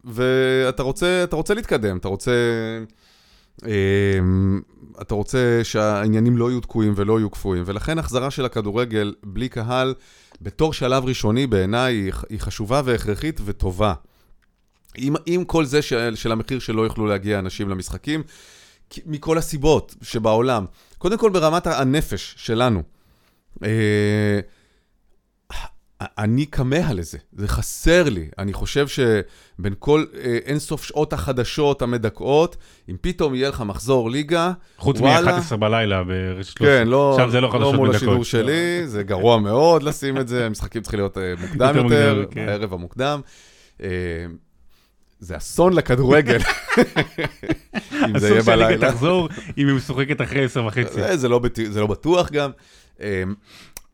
ואתה 0.04 0.82
רוצה, 0.82 1.24
רוצה 1.32 1.54
להתקדם, 1.54 1.96
אתה 1.96 2.08
רוצה... 2.08 2.32
אמ, 3.62 4.60
אתה 5.02 5.14
רוצה 5.14 5.60
שהעניינים 5.62 6.36
לא 6.36 6.50
יהיו 6.50 6.60
תקועים 6.60 6.92
ולא 6.96 7.18
יהיו 7.18 7.30
קפואים, 7.30 7.62
ולכן 7.66 7.98
החזרה 7.98 8.30
של 8.30 8.44
הכדורגל 8.44 9.14
בלי 9.22 9.48
קהל, 9.48 9.94
בתור 10.40 10.72
שלב 10.72 11.04
ראשוני 11.04 11.46
בעיניי, 11.46 12.10
היא, 12.28 12.40
חשובה 12.40 12.82
והכרחית 12.84 13.40
וטובה. 13.44 13.94
עם, 14.96 15.14
עם 15.26 15.44
כל 15.44 15.64
זה 15.64 15.82
של, 15.82 16.14
של 16.14 16.32
המחיר 16.32 16.58
שלא 16.58 16.82
יוכלו 16.82 17.06
להגיע 17.06 17.38
אנשים 17.38 17.68
למשחקים, 17.68 18.22
מכל 19.06 19.38
הסיבות 19.38 19.94
שבעולם. 20.02 20.64
קודם 20.98 21.18
כל 21.18 21.30
ברמת 21.30 21.66
הנפש 21.66 22.34
שלנו. 22.38 22.82
אני 26.18 26.46
כמה 26.46 26.92
לזה, 26.92 27.18
זה 27.32 27.48
חסר 27.48 28.08
לי. 28.08 28.28
אני 28.38 28.52
חושב 28.52 28.86
שבין 28.88 29.74
כל 29.78 30.04
אה, 30.14 30.38
אינסוף 30.46 30.84
שעות 30.84 31.12
החדשות 31.12 31.82
המדכאות, 31.82 32.56
אם 32.88 32.96
פתאום 33.00 33.34
יהיה 33.34 33.48
לך 33.48 33.60
מחזור 33.60 34.10
ליגה, 34.10 34.52
חוץ 34.78 35.00
מ-11 35.00 35.56
בלילה 35.56 36.04
ברשת 36.04 36.58
13. 36.58 36.78
כן, 36.78 36.88
לא, 36.88 37.16
שם 37.18 37.30
זה 37.30 37.40
לא 37.40 37.48
חדשות 37.48 37.60
לא 37.60 37.72
מול 37.72 37.88
מדכאות. 37.88 38.02
השידור 38.02 38.24
שלי, 38.24 38.86
זה 38.86 39.02
גרוע 39.02 39.38
מאוד 39.38 39.82
לשים 39.82 40.18
את 40.18 40.28
זה, 40.28 40.44
המשחקים 40.46 40.82
צריכים 40.82 41.00
להיות 41.00 41.18
אה, 41.18 41.34
מוקדם 41.40 41.76
יותר, 41.76 42.16
יותר 42.18 42.30
כן. 42.30 42.46
בערב 42.46 42.72
המוקדם. 42.72 43.20
אה, 43.82 43.88
זה 45.18 45.36
אסון 45.36 45.72
לכדורגל, 45.72 46.38
אם 48.08 48.18
זה 48.18 48.28
יהיה 48.28 48.42
בלילה. 48.42 48.66
אסור 48.66 48.68
שהליגה 48.68 48.90
תחזור 48.90 49.28
אם 49.58 49.68
היא 49.68 49.76
משוחקת 49.76 50.20
אחרי 50.20 50.44
עשר 50.44 50.66
וחצי. 50.66 51.16
זה 51.16 51.28
לא, 51.28 51.40
זה 51.68 51.80
לא 51.80 51.86
בטוח 51.86 52.30
גם. 52.30 52.50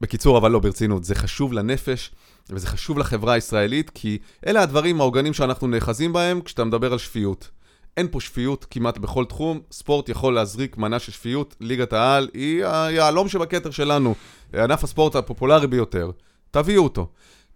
אה, 0.00 0.06
בקיצור, 0.06 0.38
אבל 0.38 0.50
לא, 0.50 0.58
ברצינות, 0.58 1.04
זה 1.04 1.14
חשוב 1.14 1.52
לנפש 1.52 2.10
וזה 2.50 2.66
חשוב 2.66 2.98
לחברה 2.98 3.32
הישראלית, 3.32 3.90
כי 3.90 4.18
אלה 4.46 4.62
הדברים, 4.62 5.00
העוגנים 5.00 5.32
שאנחנו 5.32 5.66
נאחזים 5.66 6.12
בהם 6.12 6.40
כשאתה 6.40 6.64
מדבר 6.64 6.92
על 6.92 6.98
שפיות. 6.98 7.50
אין 7.96 8.08
פה 8.10 8.20
שפיות 8.20 8.66
כמעט 8.70 8.98
בכל 8.98 9.24
תחום, 9.24 9.60
ספורט 9.72 10.08
יכול 10.08 10.34
להזריק 10.34 10.76
מנה 10.76 10.98
של 10.98 11.12
שפיות, 11.12 11.56
ליגת 11.60 11.92
העל 11.92 12.28
היא 12.34 12.64
היהלום 12.66 13.28
שבכתר 13.28 13.70
שלנו, 13.70 14.14
ענף 14.54 14.84
הספורט 14.84 15.16
הפופולרי 15.16 15.66
ביותר. 15.66 16.10
תביאו 16.50 16.84
אותו. 16.84 17.08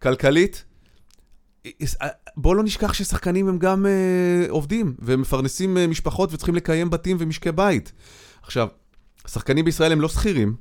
כלכלית, 0.02 0.64
בואו 2.36 2.54
לא 2.54 2.62
נשכח 2.62 2.92
ששחקנים 2.92 3.48
הם 3.48 3.58
גם 3.58 3.86
uh, 3.86 4.50
עובדים, 4.50 4.94
ומפרנסים 4.98 5.76
uh, 5.76 5.90
משפחות 5.90 6.32
וצריכים 6.32 6.54
לקיים 6.54 6.90
בתים 6.90 7.16
ומשקי 7.20 7.52
בית. 7.52 7.92
עכשיו, 8.42 8.68
שחקנים 9.26 9.64
בישראל 9.64 9.92
הם 9.92 10.00
לא 10.00 10.08
שכירים, 10.08 10.56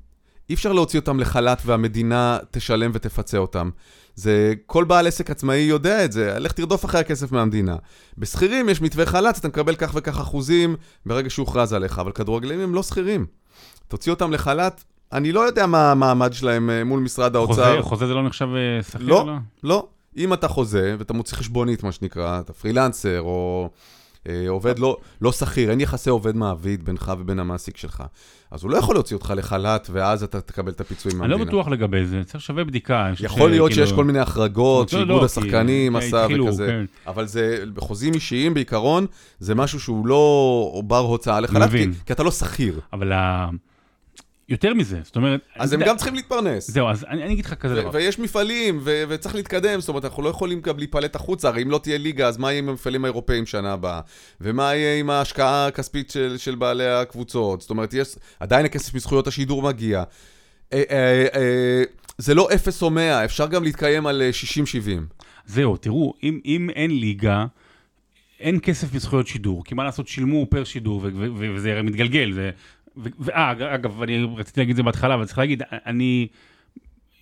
אי 0.50 0.56
אפשר 0.56 0.74
להוציא 0.74 1.00
אותם 1.00 1.20
לחל"ת 1.20 1.62
והמדינה 1.66 2.38
תשלם 2.52 2.92
ותפצה 2.94 3.38
אותם. 3.38 3.70
זה, 4.16 4.54
כל 4.66 4.84
בעל 4.84 5.08
עסק 5.08 5.32
עצמאי 5.32 5.58
יודע 5.58 6.06
את 6.06 6.12
זה, 6.12 6.40
לך 6.40 6.52
תרדוף 6.52 6.86
אחרי 6.86 7.00
הכסף 7.00 7.32
מהמדינה. 7.32 7.76
בשכירים 8.18 8.70
יש 8.70 8.82
מתווה 8.82 9.06
חל"ת, 9.06 9.38
אתה 9.38 9.48
מקבל 9.48 9.76
כך 9.76 9.92
וכך 9.96 10.20
אחוזים 10.20 10.76
ברגע 11.06 11.30
שהוכרז 11.30 11.74
עליך, 11.74 12.00
אבל 12.00 12.12
כדורגלנים 12.12 12.60
הם 12.60 12.76
לא 12.76 12.84
שכירים. 12.84 13.26
תוציא 13.88 14.12
אותם 14.12 14.32
לחל"ת, 14.32 14.84
אני 15.14 15.32
לא 15.32 15.40
יודע 15.40 15.66
מה 15.66 15.92
המעמד 15.92 16.34
שלהם 16.34 16.70
אה, 16.70 16.84
מול 16.84 17.00
משרד 17.00 17.36
האוצר. 17.36 17.72
חוזה, 17.72 17.82
חוזה 17.82 18.08
זה 18.08 18.14
לא 18.14 18.24
נחשב 18.24 18.48
אה, 18.56 18.84
שכיר? 18.84 19.08
לא, 19.08 19.26
לא, 19.28 19.34
לא. 19.64 19.88
אם 20.18 20.34
אתה 20.34 20.48
חוזה 20.48 20.96
ואתה 21.00 21.14
מוציא 21.14 21.38
חשבונית, 21.38 21.84
מה 21.84 21.92
שנקרא, 21.92 22.40
אתה 22.40 22.54
פרילנסר 22.54 23.22
או 23.22 23.70
עובד 24.48 24.80
לא, 24.80 24.98
לא 25.22 25.32
שכיר, 25.32 25.72
אין 25.72 25.82
יחסי 25.82 26.10
עובד 26.10 26.36
מעביד 26.36 26.86
בינך 26.86 27.12
ובין 27.20 27.40
המעסיק 27.40 27.78
שלך. 27.78 28.04
אז 28.52 28.64
הוא 28.64 28.72
לא 28.72 28.78
יכול 28.78 28.96
להוציא 28.96 29.16
אותך 29.16 29.34
לחל"ת, 29.36 29.88
ואז 29.92 30.24
אתה 30.24 30.42
תקבל 30.42 30.72
את 30.72 30.82
הפיצויים 30.82 31.18
מהמדינה. 31.18 31.36
אני 31.36 31.46
לא 31.46 31.48
בטוח 31.48 31.68
לגבי 31.68 32.06
זה, 32.06 32.24
צריך 32.24 32.44
שווה 32.44 32.64
בדיחה. 32.64 33.12
יכול 33.20 33.50
להיות 33.50 33.72
שיש 33.72 33.92
כל 33.92 34.06
מיני 34.06 34.20
החרגות, 34.20 34.94
לא, 34.94 35.00
שאיגוד 35.00 35.22
לא, 35.22 35.26
השחקנים 35.26 35.96
עשה 35.96 36.28
וכזה, 36.30 36.68
כן. 36.68 36.86
אבל 37.08 37.26
זה, 37.26 37.64
בחוזים 37.74 38.14
אישיים 38.14 38.54
בעיקרון, 38.54 39.06
זה 39.40 39.56
משהו 39.56 39.80
שהוא 39.80 40.08
לא 40.08 40.82
בר 40.88 40.98
הוצאה 40.98 41.40
לחל"ת, 41.40 41.70
כי 42.06 42.14
אתה 42.14 42.24
לא 42.24 42.32
שכיר. 42.32 42.80
אבל 42.94 43.12
יותר 44.50 44.74
מזה, 44.74 45.00
זאת 45.04 45.16
אומרת... 45.16 45.42
אז 45.56 45.74
הם 45.74 45.82
גם 45.86 45.96
צריכים 45.98 46.16
להתפרנס. 46.16 46.72
זהו, 46.72 46.90
אז 46.90 47.04
אני 47.04 47.34
אגיד 47.34 47.46
לך 47.46 47.54
כזה 47.54 47.76
דבר. 47.76 47.90
ויש 47.94 48.20
מפעלים, 48.20 48.82
וצריך 48.84 49.36
להתקדם, 49.36 49.80
זאת 49.80 49.90
אומרת, 49.90 50.06
אנחנו 50.06 50.24
לא 50.24 50.30
יכולים 50.30 50.62
גם 50.62 50.78
להיפלט 50.78 51.16
החוצה, 51.16 51.48
הרי 51.48 51.64
אם 51.64 51.72
לא 51.72 51.78
תהיה 51.78 51.98
ליגה, 51.98 52.28
אז 52.28 52.38
מה 52.38 52.52
יהיה 52.52 52.60
עם 52.60 52.70
המפעלים 52.70 53.06
האירופאים 53.06 53.46
שנה 53.46 53.74
הבאה? 53.74 54.02
ומה 54.42 54.76
יהיה 54.76 55.00
עם 55.00 55.10
ההשקעה 55.10 55.68
הכספית 55.68 56.14
של 56.38 56.56
בעלי 56.56 56.88
הקבוצות? 56.88 57.62
זאת 57.62 57.70
אומרת, 57.70 57.94
עדיין 58.40 58.66
הכסף 58.66 58.94
מזכויות 58.94 59.28
השידור 59.28 59.62
מגיע. 59.62 60.04
אה, 60.74 60.84
אה, 60.92 61.26
אה, 61.36 61.84
זה 62.18 62.34
לא 62.34 62.50
אפס 62.54 62.82
או 62.82 62.90
מאה, 62.90 63.26
אפשר 63.26 63.48
גם 63.48 63.64
להתקיים 63.64 64.08
על 64.08 64.22
60-70. 64.82 65.16
זהו, 65.46 65.78
תראו, 65.78 66.14
אם 66.24 66.70
אין 66.76 66.92
ליגה... 66.92 67.46
אין 68.40 68.60
כסף 68.64 68.94
מזכויות 68.94 69.28
שידור, 69.28 69.64
כי 69.64 69.76
מה 69.76 69.84
לעשות, 69.84 70.08
שילמו 70.08 70.46
פר 70.50 70.64
שידור, 70.64 71.02
וזה 71.36 71.72
הרי 71.72 71.82
מתגלגל, 71.82 72.32
זה 72.32 72.52
אה, 73.34 73.52
אגב, 73.52 74.02
אני 74.02 74.28
רציתי 74.38 74.60
להגיד 74.60 74.72
את 74.72 74.78
זה 74.78 74.84
בהתחלה, 74.84 75.16
אבל 75.16 75.26
צריך 75.26 75.38
להגיד, 75.38 75.64
אני, 75.72 76.28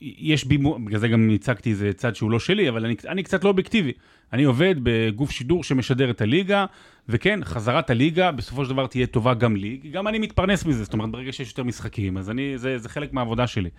יש 0.02 0.46
בי, 0.46 0.58
בגלל 0.58 1.00
זה 1.00 1.08
גם 1.08 1.30
הצגתי 1.36 1.70
איזה 1.70 1.94
צד 1.94 2.16
שהוא 2.16 2.32
לא 2.32 2.40
שלי, 2.40 2.70
אבל 2.70 2.86
אני, 2.86 2.96
אני 3.08 3.24
קצת 3.24 3.44
לא 3.44 3.50
אובייקטיבי. 3.50 3.92
אני 4.34 4.44
עובד 4.44 4.76
בגוף 4.84 5.32
שידור 5.32 5.64
שמשדר 5.64 6.10
את 6.10 6.22
הליגה, 6.22 6.66
וכן, 7.10 7.40
חזרת 7.44 7.90
הליגה 7.90 8.32
בסופו 8.32 8.66
של 8.66 8.72
דבר 8.72 8.88
תהיה 8.88 9.08
טובה 9.08 9.34
גם 9.34 9.56
לי, 9.56 9.80
כי 9.82 9.90
גם 9.90 10.08
אני 10.08 10.20
מתפרנס 10.20 10.66
מזה, 10.66 10.84
זאת 10.84 10.94
אומרת, 10.94 11.12
ברגע 11.12 11.32
שיש 11.32 11.50
יותר 11.50 11.64
משחקים, 11.64 12.18
אז 12.18 12.30
אני, 12.30 12.58
זה, 12.58 12.78
זה 12.78 12.90
חלק 12.90 13.14
מהעבודה 13.14 13.48
שלי. 13.48 13.70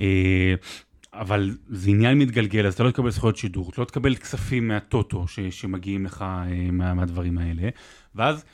אה, 0.00 0.54
אבל 1.12 1.56
זה 1.68 1.90
עניין 1.90 2.18
מתגלגל, 2.18 2.66
אז 2.66 2.74
אתה 2.74 2.82
לא 2.82 2.90
תקבל 2.90 3.10
זכויות 3.10 3.36
שידור, 3.36 3.70
אתה 3.70 3.80
לא 3.80 3.86
תקבל 3.86 4.14
כספים 4.14 4.68
מהטוטו 4.68 5.28
ש, 5.28 5.40
שמגיעים 5.40 6.06
לך 6.06 6.22
אה, 6.22 6.70
מה, 6.72 6.94
מהדברים 6.94 7.38
האלה, 7.38 7.68
ואז... 8.14 8.44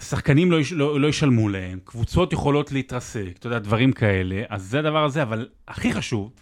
שחקנים 0.00 0.50
לא, 0.50 0.60
יש, 0.60 0.72
לא, 0.72 1.00
לא 1.00 1.08
ישלמו 1.08 1.48
להם, 1.48 1.78
קבוצות 1.84 2.32
יכולות 2.32 2.72
להתרסק, 2.72 3.30
אתה 3.38 3.46
יודע, 3.46 3.58
דברים 3.58 3.92
כאלה, 3.92 4.42
אז 4.48 4.62
זה 4.62 4.78
הדבר 4.78 5.04
הזה, 5.04 5.22
אבל 5.22 5.48
הכי 5.68 5.92
חשוב, 5.92 6.32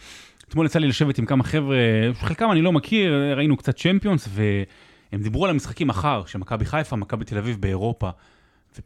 אתמול 0.48 0.66
יצא 0.66 0.78
לי 0.78 0.88
לשבת 0.88 1.18
עם 1.18 1.26
כמה 1.26 1.44
חבר'ה, 1.44 1.76
חלקם 2.12 2.52
אני 2.52 2.62
לא 2.62 2.72
מכיר, 2.72 3.32
ראינו 3.36 3.56
קצת 3.56 3.76
צ'מפיונס, 3.76 4.28
והם 4.32 5.22
דיברו 5.22 5.44
על 5.44 5.50
המשחקים 5.50 5.88
מחר, 5.88 6.22
שמכבי 6.26 6.64
חיפה, 6.64 6.96
מכבי 6.96 7.24
תל 7.24 7.38
אביב 7.38 7.60
באירופה. 7.60 8.10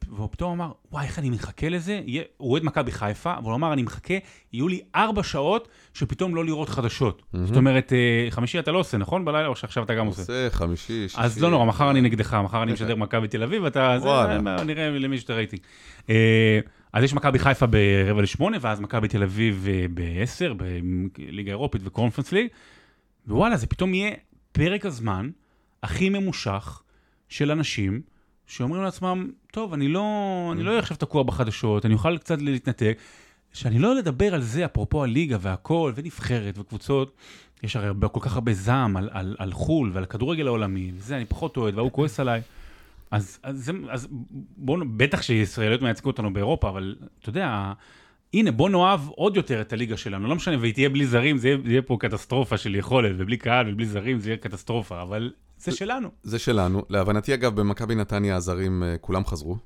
והוא 0.09 0.29
פתאום 0.31 0.53
אמר, 0.53 0.73
וואי, 0.93 1.07
איך 1.07 1.19
אני 1.19 1.31
מחכה 1.31 1.69
לזה? 1.69 2.01
הוא 2.37 2.51
אוהד 2.51 2.65
מכבי 2.65 2.93
חיפה, 2.93 3.35
אבל 3.37 3.45
הוא 3.45 3.55
אמר, 3.55 3.73
אני 3.73 3.83
מחכה, 3.83 4.15
יהיו 4.53 4.69
לי 4.69 4.81
ארבע 4.95 5.23
שעות 5.23 5.69
שפתאום 5.95 6.35
לא 6.35 6.45
לראות 6.45 6.69
חדשות. 6.69 7.23
Mm-hmm. 7.23 7.39
זאת 7.39 7.57
אומרת, 7.57 7.93
אה, 7.93 8.31
חמישי 8.31 8.59
אתה 8.59 8.73
לא 8.73 8.79
עושה, 8.79 8.97
נכון? 8.97 9.25
בלילה, 9.25 9.47
או 9.47 9.57
שעכשיו 9.57 9.83
אתה 9.83 9.95
גם 9.95 10.07
עושה? 10.07 10.23
עושה, 10.23 10.49
חמישי, 10.51 11.09
שישי. 11.09 11.17
אז 11.21 11.43
לא 11.43 11.51
נורא, 11.51 11.65
מחר 11.65 11.91
אני 11.91 12.01
נגדך, 12.01 12.35
מחר 12.35 12.63
אני 12.63 12.73
משדר 12.73 12.97
מכבי 12.97 13.29
תל 13.29 13.43
אביב, 13.43 13.63
ואתה... 13.63 13.99
וואלה. 14.01 14.65
נראה 14.65 14.91
למי 14.91 15.19
שאתה 15.19 15.35
רייטינג. 15.35 15.63
אה, 16.11 16.61
אז 16.93 17.05
יש 17.05 17.15
מכבי 17.15 17.39
חיפה 17.39 17.67
ברבע 17.67 18.23
לשמונה, 18.23 18.57
ואז 18.61 18.81
מכבי 18.81 19.09
תל 19.09 19.23
אביב 19.23 19.67
אה, 19.69 19.87
בעשר, 19.91 20.55
בליגה 21.19 21.51
אירופית 21.51 21.83
וקונפרנס 21.85 22.33
ליג, 22.33 22.49
ווואלה, 23.29 23.57
זה 23.57 23.67
פתאום 23.67 23.95
יהיה 23.95 24.11
פרק 24.53 24.87
הזמן 24.87 25.31
הכי 25.83 26.09
ממושך 26.09 26.83
של 27.29 27.51
אנשים. 27.51 28.16
שאומרים 28.47 28.83
לעצמם, 28.83 29.31
טוב, 29.53 29.73
אני 29.73 29.89
לא, 29.89 30.03
לא 30.57 30.71
אהיה 30.71 30.79
עכשיו 30.79 30.97
תקוע 30.97 31.23
בחדשות, 31.23 31.87
אני 31.87 31.95
אוכל 31.95 32.19
קצת 32.19 32.43
להתנתק. 32.43 32.99
שאני 33.53 33.79
לא 33.79 33.95
לדבר 33.95 34.35
על 34.35 34.43
זה, 34.43 34.65
אפרופו 34.65 35.05
הליגה 35.05 35.37
והכל, 35.41 35.93
ונבחרת 35.95 36.59
וקבוצות, 36.59 37.17
יש 37.63 37.77
הרי 37.77 37.89
כל 38.13 38.21
כך 38.23 38.35
הרבה 38.35 38.53
זעם 38.53 38.97
על, 38.97 39.09
על, 39.13 39.37
על 39.39 39.53
חו"ל 39.53 39.91
ועל 39.95 40.05
הכדורגל 40.05 40.47
העולמי, 40.47 40.93
וזה, 40.95 41.17
אני 41.17 41.25
פחות 41.25 41.57
אוהד, 41.57 41.79
והוא 41.79 41.93
כועס 41.93 42.21
עליי. 42.21 42.41
אז, 43.11 43.39
אז, 43.43 43.73
אז 43.91 44.09
בואו, 44.57 44.81
בטח 44.97 45.23
שישראליות 45.23 45.83
מייצגו 45.83 46.11
אותנו 46.11 46.33
באירופה, 46.33 46.69
אבל 46.69 46.97
אתה 47.21 47.29
יודע, 47.29 47.73
הנה, 48.35 48.51
בוא 48.51 48.71
נאהב 48.71 49.09
עוד 49.09 49.37
יותר 49.37 49.61
את 49.61 49.73
הליגה 49.73 49.97
שלנו, 49.97 50.29
לא 50.29 50.35
משנה, 50.35 50.57
והיא 50.61 50.75
תהיה 50.75 50.89
בלי 50.89 51.07
זרים, 51.07 51.39
זה 51.39 51.49
יהיה, 51.49 51.59
זה 51.65 51.71
יהיה 51.71 51.83
פה 51.83 51.97
קטסטרופה 52.01 52.57
של 52.57 52.75
יכולת, 52.75 53.13
ובלי 53.19 53.37
קהל 53.37 53.73
ובלי 53.73 53.87
זרים 53.87 54.21
זה 54.21 54.31
יהיה 54.31 54.37
קטסטרופה, 54.37 55.03
אבל 55.03 55.33
זה 55.59 55.73
שלנו. 55.73 56.09
זה 56.23 56.39
שלנו. 56.39 56.83
להבנתי, 56.89 57.35
אגב, 57.35 57.61
במכבי 57.61 57.95
נתניה 57.95 58.37
הזרים 58.37 58.83
אה, 58.83 58.97
כולם 59.01 59.27
חזרו 59.27 59.57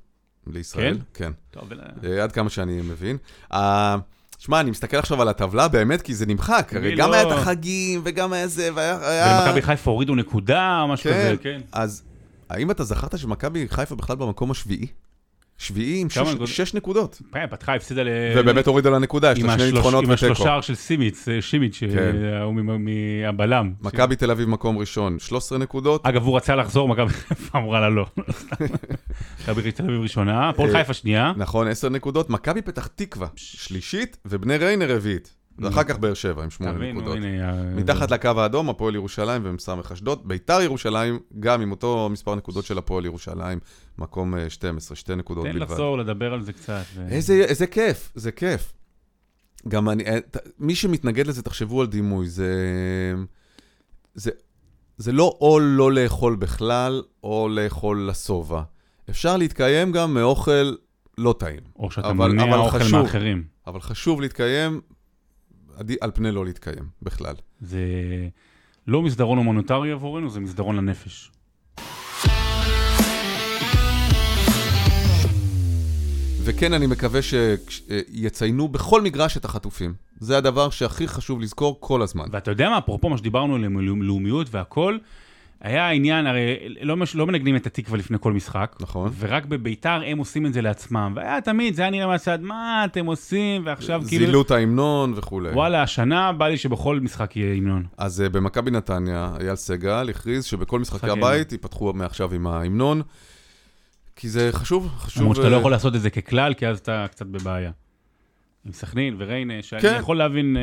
לישראל. 0.46 0.98
כן? 1.12 1.24
כן. 1.24 1.32
טוב, 1.50 1.64
ולה... 1.68 2.22
עד 2.22 2.32
כמה 2.32 2.50
שאני 2.50 2.82
מבין. 2.82 3.16
Uh, 3.52 3.56
שמע, 4.38 4.60
אני 4.60 4.70
מסתכל 4.70 4.96
עכשיו 4.96 5.22
על 5.22 5.28
הטבלה 5.28 5.68
באמת, 5.68 6.02
כי 6.02 6.14
זה 6.14 6.26
נמחק. 6.26 6.72
הרי 6.76 6.96
גם 6.96 7.10
לא... 7.10 7.14
היה 7.14 7.22
את 7.22 7.32
החגים, 7.32 8.00
וגם 8.04 8.32
היה 8.32 8.48
זה, 8.48 8.70
והיה... 8.74 9.42
ומכבי 9.44 9.62
חיפה 9.62 9.90
הורידו 9.90 10.14
נקודה, 10.14 10.80
או 10.82 10.88
משהו 10.88 11.10
כן, 11.10 11.26
כזה, 11.26 11.36
כן. 11.36 11.60
אז 11.72 12.02
האם 12.50 12.70
אתה 12.70 12.84
זכרת 12.84 13.18
שמכבי 13.18 13.68
חיפה 13.68 13.94
בכלל 13.94 14.16
במקום 14.16 14.50
השביעי? 14.50 14.86
שביעי 15.60 16.00
עם 16.00 16.10
שש- 16.10 16.18
נקודות? 16.18 16.48
שש 16.48 16.74
נקודות. 16.74 17.22
אה, 17.36 17.46
פתחה, 17.46 17.74
הפסידה 17.74 18.02
ל... 18.02 18.08
ובאמת 18.36 18.66
הורידה 18.66 18.90
לה 18.90 18.98
נקודה, 18.98 19.32
יש 19.32 19.38
עם 19.38 19.46
לה 19.46 19.58
שני 19.58 19.72
ניצחונות 19.72 20.04
עם 20.04 20.10
ותיקו. 20.10 20.32
השלושה 20.32 20.62
של 20.62 20.74
סימיץ, 20.74 21.28
אה, 21.28 21.42
שימיץ', 21.42 21.80
כן. 21.80 22.12
אה, 22.24 22.50
מ- 22.50 22.84
מהבלם. 23.24 23.72
מכבי 23.80 24.16
תל 24.16 24.30
אביב 24.30 24.48
מקום 24.48 24.78
ראשון, 24.78 25.18
13 25.18 25.58
נקודות. 25.58 26.06
אגב, 26.06 26.22
הוא 26.24 26.36
רצה 26.36 26.56
לחזור, 26.56 26.88
מכבי 26.88 27.08
חיפה 27.12 27.58
אמרה 27.58 27.80
לה 27.80 27.88
לא. 27.88 28.06
מכבי 29.42 29.72
תל 29.72 29.82
אביב 29.82 30.00
ראשונה, 30.00 30.48
הפועל 30.48 30.68
אה, 30.68 30.74
חיפה 30.80 30.92
שנייה. 30.92 31.32
נכון, 31.36 31.66
10 31.68 31.88
נקודות. 31.88 32.30
מכבי 32.30 32.62
פתח 32.62 32.86
תקווה, 32.86 33.28
שלישית, 33.36 34.16
ובני 34.24 34.56
ריינה 34.56 34.84
רביעית. 34.86 35.34
ואחר 35.60 35.84
כך 35.84 35.98
באר 35.98 36.14
שבע 36.14 36.44
עם 36.44 36.50
8 36.50 36.72
תבינו, 36.72 37.00
נקודות. 37.00 37.18
מתחת 37.74 38.10
לקו 38.10 38.28
האדום, 38.36 38.70
הפועל 38.70 38.94
ירושלים 38.94 39.42
ומ"ס 39.44 39.68
אשדוד. 39.92 40.28
ביתר 40.28 40.60
ירושלים, 40.62 41.18
גם 41.40 41.60
עם 41.60 41.70
אותו 41.70 42.08
מספר 42.12 42.34
נקודות 42.34 42.64
של 42.64 42.78
הפועל 42.78 43.04
ירושלים, 43.04 43.58
מקום 43.98 44.34
אה, 44.36 44.50
12, 44.50 44.96
שתי 44.96 45.14
נקודות 45.14 45.44
תן 45.44 45.52
בלבד. 45.52 45.70
לחזור, 45.70 45.98
לדבר 45.98 46.32
על 46.34 46.42
זה 46.42 46.52
קצת. 46.52 46.82
איזה, 47.08 47.66
כיף, 47.66 48.12
זה 48.14 48.32
כיף. 48.32 48.72
גם 49.68 49.88
אני, 49.88 50.04
אה, 50.04 50.18
מי 50.58 50.74
שמתנגד 50.74 51.26
לזה, 51.26 51.42
תחשבו 51.42 51.80
על 51.80 51.86
דימוי, 51.86 52.28
זה, 52.28 52.54
זה, 54.14 54.30
זה 54.96 55.12
לא 55.12 55.36
או 55.40 55.58
לא 55.60 55.92
לאכול 55.92 56.36
בכלל, 56.36 57.02
או 57.24 57.48
לאכול 57.50 58.08
לשובע. 58.10 58.62
אפשר 59.10 59.36
להתקיים 59.36 59.92
גם 59.92 60.14
מאוכל 60.14 60.74
לא 61.18 61.34
טעים. 61.38 61.60
או 61.78 61.90
שאתה 61.90 62.06
אבל- 62.10 62.16
מונע 62.16 62.42
אבל 62.44 62.58
אוכל 62.58 62.78
חשוב. 62.78 63.02
מאחרים. 63.02 63.44
אבל 63.66 63.80
חשוב 63.80 64.20
להתקיים 64.20 64.80
על 66.00 66.10
פני 66.14 66.32
לא 66.32 66.44
להתקיים 66.44 66.84
בכלל. 67.02 67.34
זה 67.60 67.80
לא 68.86 69.02
מסדרון 69.02 69.38
הומניטרי 69.38 69.92
עבורנו, 69.92 70.30
זה 70.30 70.40
מסדרון 70.40 70.76
לנפש. 70.76 71.30
וכן, 76.42 76.72
אני 76.72 76.86
מקווה 76.86 77.20
שיציינו 77.22 78.68
בכל 78.68 79.02
מגרש 79.02 79.36
את 79.36 79.44
החטופים. 79.44 79.94
זה 80.20 80.38
הדבר 80.38 80.70
שהכי 80.70 81.08
חשוב 81.08 81.40
לזכור 81.40 81.76
כל 81.80 82.02
הזמן. 82.02 82.24
ואתה 82.32 82.50
יודע 82.50 82.68
מה, 82.68 82.78
אפרופו 82.78 83.08
מה 83.08 83.18
שדיברנו 83.18 83.54
עליהם, 83.54 83.76
על 83.76 83.84
לאומיות 83.84 84.46
והכל, 84.50 84.98
היה 85.60 85.88
העניין, 85.88 86.26
הרי 86.26 86.56
לא, 86.80 86.96
מש- 86.96 87.14
לא 87.14 87.26
מנגנים 87.26 87.56
את 87.56 87.66
התקווה 87.66 87.98
לפני 87.98 88.16
כל 88.20 88.32
משחק, 88.32 88.76
נכון. 88.80 89.12
ורק 89.18 89.44
בביתר 89.44 90.00
הם 90.06 90.18
עושים 90.18 90.46
את 90.46 90.52
זה 90.52 90.62
לעצמם, 90.62 91.12
והיה 91.16 91.40
תמיד, 91.40 91.74
זה 91.74 91.82
היה 91.82 91.90
נראה 91.90 92.06
מהצד, 92.06 92.42
מה 92.42 92.84
אתם 92.84 93.06
עושים, 93.06 93.62
ועכשיו 93.66 94.02
כאילו, 94.08 94.26
זילו 94.26 94.42
את 94.42 94.50
ההמנון 94.50 95.12
וכולי. 95.16 95.50
וואלה, 95.50 95.82
השנה 95.82 96.32
בא 96.32 96.48
לי 96.48 96.56
שבכל 96.56 97.00
משחק 97.00 97.36
יהיה 97.36 97.54
המנון. 97.54 97.84
אז 97.98 98.24
uh, 98.26 98.28
במכבי 98.28 98.70
נתניה, 98.70 99.32
אייל 99.40 99.56
סגל 99.56 100.08
הכריז 100.10 100.44
שבכל 100.44 100.78
משחקי 100.78 101.06
משחק 101.06 101.18
הבית 101.18 101.52
ייפתחו 101.52 101.92
מעכשיו 101.92 102.34
עם 102.34 102.46
ההמנון, 102.46 103.02
כי 104.16 104.28
זה 104.28 104.48
חשוב, 104.52 104.88
חשוב... 104.98 105.22
למרות 105.22 105.36
שאתה 105.36 105.48
לא 105.48 105.54
אה, 105.54 105.60
יכול 105.60 105.70
לעשות 105.70 105.94
את 105.94 106.00
זה 106.00 106.10
ככלל, 106.10 106.54
כי 106.54 106.66
אז 106.66 106.78
אתה 106.78 107.06
קצת 107.10 107.26
בבעיה. 107.26 107.70
עם 108.66 108.72
סכנין 108.72 109.14
וריינה, 109.18 109.54
שאני 109.62 109.82
כן. 109.82 109.96
יכול 110.00 110.16
להבין 110.18 110.56
אה, 110.56 110.62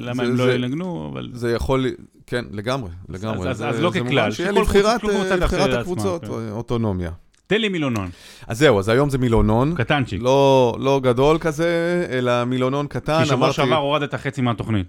למה 0.00 0.14
זה- 0.14 0.22
הם 0.30 0.36
לא 0.36 0.44
זה- 0.46 0.54
ינגנו, 0.54 1.10
אבל... 1.12 1.30
זה 1.32 1.52
יכול, 1.52 1.86
כן, 2.26 2.44
לגמרי, 2.50 2.90
לגמרי. 3.08 3.48
אז- 3.50 3.56
זה- 3.56 3.68
אז 3.68 3.80
לא 3.80 3.90
זה 3.90 4.00
ככלל, 4.00 4.30
שיהיה 4.32 4.50
שכל 4.52 4.60
לבחירת 4.60 5.04
אה, 5.04 5.36
לבחירת 5.36 5.74
הקבוצות, 5.80 6.24
כן. 6.24 6.30
אה, 6.32 6.50
אוטונומיה. 6.50 7.10
תן 7.46 7.60
לי 7.60 7.68
מילונון, 7.68 8.10
אז 8.46 8.58
זהו, 8.58 8.78
אז 8.78 8.88
היום 8.88 9.10
זה 9.10 9.18
מילונון. 9.18 9.74
קטנצ'יק. 9.76 10.20
לא, 10.22 10.76
לא 10.80 11.00
גדול 11.02 11.38
כזה, 11.38 11.66
אלא 12.10 12.44
מילונון 12.44 12.86
קטן. 12.86 13.18
כי 13.22 13.28
שבוע 13.28 13.52
שעבר 13.52 13.76
הורדת 13.76 14.14
חצי 14.14 14.40
מהתוכנית. 14.40 14.86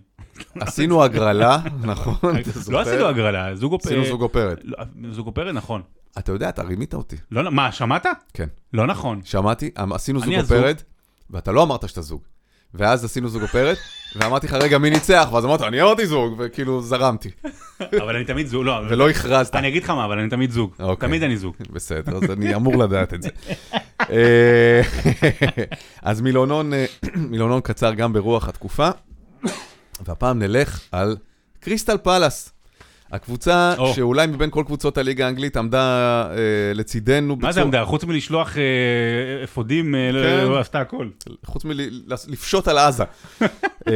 עשינו 0.59 1.03
הגרלה, 1.03 1.57
נכון? 1.83 2.35
לא? 2.69 2.79
עשינו 2.81 3.05
הגרלה, 3.05 3.55
זוג 3.55 3.73
אופ... 3.73 3.85
עשינו 3.85 4.05
זוג 4.05 4.21
אופרת. 4.21 4.59
לא, 4.63 4.77
זוג 5.11 5.27
אופרת, 5.27 5.53
נכון. 5.53 5.81
אתה 6.17 6.31
יודע, 6.31 6.49
אתה 6.49 6.63
רימית 6.63 6.93
אותי. 6.93 7.15
לא, 7.31 7.51
מה, 7.51 7.71
שמעת? 7.71 8.05
כן. 8.33 8.47
לא 8.73 8.87
נכון. 8.87 9.21
שמעתי, 9.23 9.69
אמ- 9.83 9.93
עשינו 9.93 10.19
זוג 10.19 10.27
אני 10.27 10.37
הזוג. 10.37 10.57
אופרת, 10.57 10.83
ואתה 11.29 11.51
לא 11.51 11.63
אמרת 11.63 11.89
שאתה 11.89 12.01
זוג. 12.01 12.21
ואז 12.73 13.05
עשינו 13.05 13.29
זוג 13.29 13.41
אופרת, 13.41 13.77
ואמרתי 14.15 14.47
לך, 14.47 14.53
רגע, 14.53 14.77
מי 14.77 14.89
ניצח? 14.89 15.29
ואז 15.31 15.45
אמרת, 15.45 15.61
אני 15.61 15.81
אמרתי 15.81 16.05
זוג, 16.05 16.35
וכאילו 16.37 16.81
זרמתי. 16.81 17.29
אבל 18.01 18.15
אני 18.15 18.25
תמיד 18.25 18.47
זוג, 18.47 18.65
לא, 18.65 18.81
ולא 18.89 19.09
הכרזת. 19.09 19.55
אני 19.55 19.67
אגיד 19.67 19.83
לך 19.83 19.89
מה, 19.89 20.05
אבל 20.05 20.19
אני 20.19 20.29
תמיד 20.29 20.51
זוג. 20.51 20.73
אוקיי. 20.79 21.09
תמיד 21.09 21.23
אני 21.23 21.37
זוג. 21.37 21.55
בסדר, 21.69 22.17
אז 22.17 22.31
אני 22.31 22.55
אמור 22.55 22.77
לדעת 22.77 23.13
את 23.13 23.21
זה. 23.21 23.29
אה, 24.11 24.81
אז 26.01 26.19
אה, 26.19 26.23
מילונון 27.15 27.61
קצר 27.63 27.93
גם 27.93 28.13
ברוח 28.13 28.49
התקופה, 28.49 28.89
והפעם 30.05 30.39
נלך 30.39 30.81
על 30.91 31.17
קריסטל 31.59 31.97
פלאס. 31.97 32.58
הקבוצה 33.11 33.73
או. 33.77 33.93
שאולי 33.93 34.27
מבין 34.27 34.49
כל 34.49 34.63
קבוצות 34.65 34.97
הליגה 34.97 35.25
האנגלית 35.25 35.57
עמדה 35.57 35.79
אה, 36.31 36.35
לצידנו 36.75 37.35
מה 37.41 37.51
זה 37.51 37.61
עמדה? 37.61 37.85
חוץ 37.85 38.03
מלשלוח 38.03 38.57
אה, 38.57 38.63
אפודים, 39.43 39.95
אה, 39.95 40.11
לא- 40.11 40.23
כן. 40.23 40.45
לא 40.47 40.59
עשתה 40.59 40.81
הכל. 40.81 41.07
חוץ 41.45 41.65
מלפשוט 41.65 42.67
על 42.67 42.77
עזה. 42.77 43.03
אה, 43.87 43.93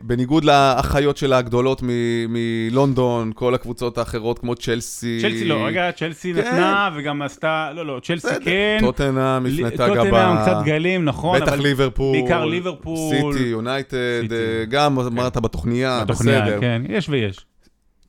בניגוד 0.00 0.44
לאחיות 0.44 1.16
שלה 1.16 1.38
הגדולות 1.38 1.82
מלונדון, 2.28 3.32
כל 3.34 3.54
הקבוצות 3.54 3.98
האחרות 3.98 4.38
כמו 4.38 4.54
צ'לסי. 4.54 5.18
צ'לסי 5.22 5.44
לא, 5.44 5.66
רגע, 5.66 5.90
צ'לסי 5.92 6.34
כן. 6.34 6.40
נתנה 6.40 6.90
וגם 6.96 7.22
עשתה, 7.22 7.70
לא, 7.74 7.86
לא, 7.86 8.00
צ'לסי 8.02 8.26
בסדר, 8.26 8.44
כן. 8.44 8.78
טוטנאם 8.80 9.46
הפנתה 9.46 9.88
גבה. 9.88 10.04
טוטנאם 10.04 10.36
קצת 10.42 10.56
גלים, 10.64 11.04
נכון, 11.04 11.40
בטח 11.40 11.52
אבל 11.52 11.62
ליברפול. 11.62 12.12
בעיקר 12.12 12.44
ליברפול. 12.44 13.34
סיטי, 13.34 13.44
יונייטד. 13.48 14.32
אה, 14.32 14.64
גם 14.68 14.98
אמרת 14.98 15.36
בתוכניה, 15.36 16.04
בתוכניה, 16.04 16.40
בסדר. 16.40 16.60
כן, 16.60 16.82
יש 16.88 17.08
ויש. 17.08 17.47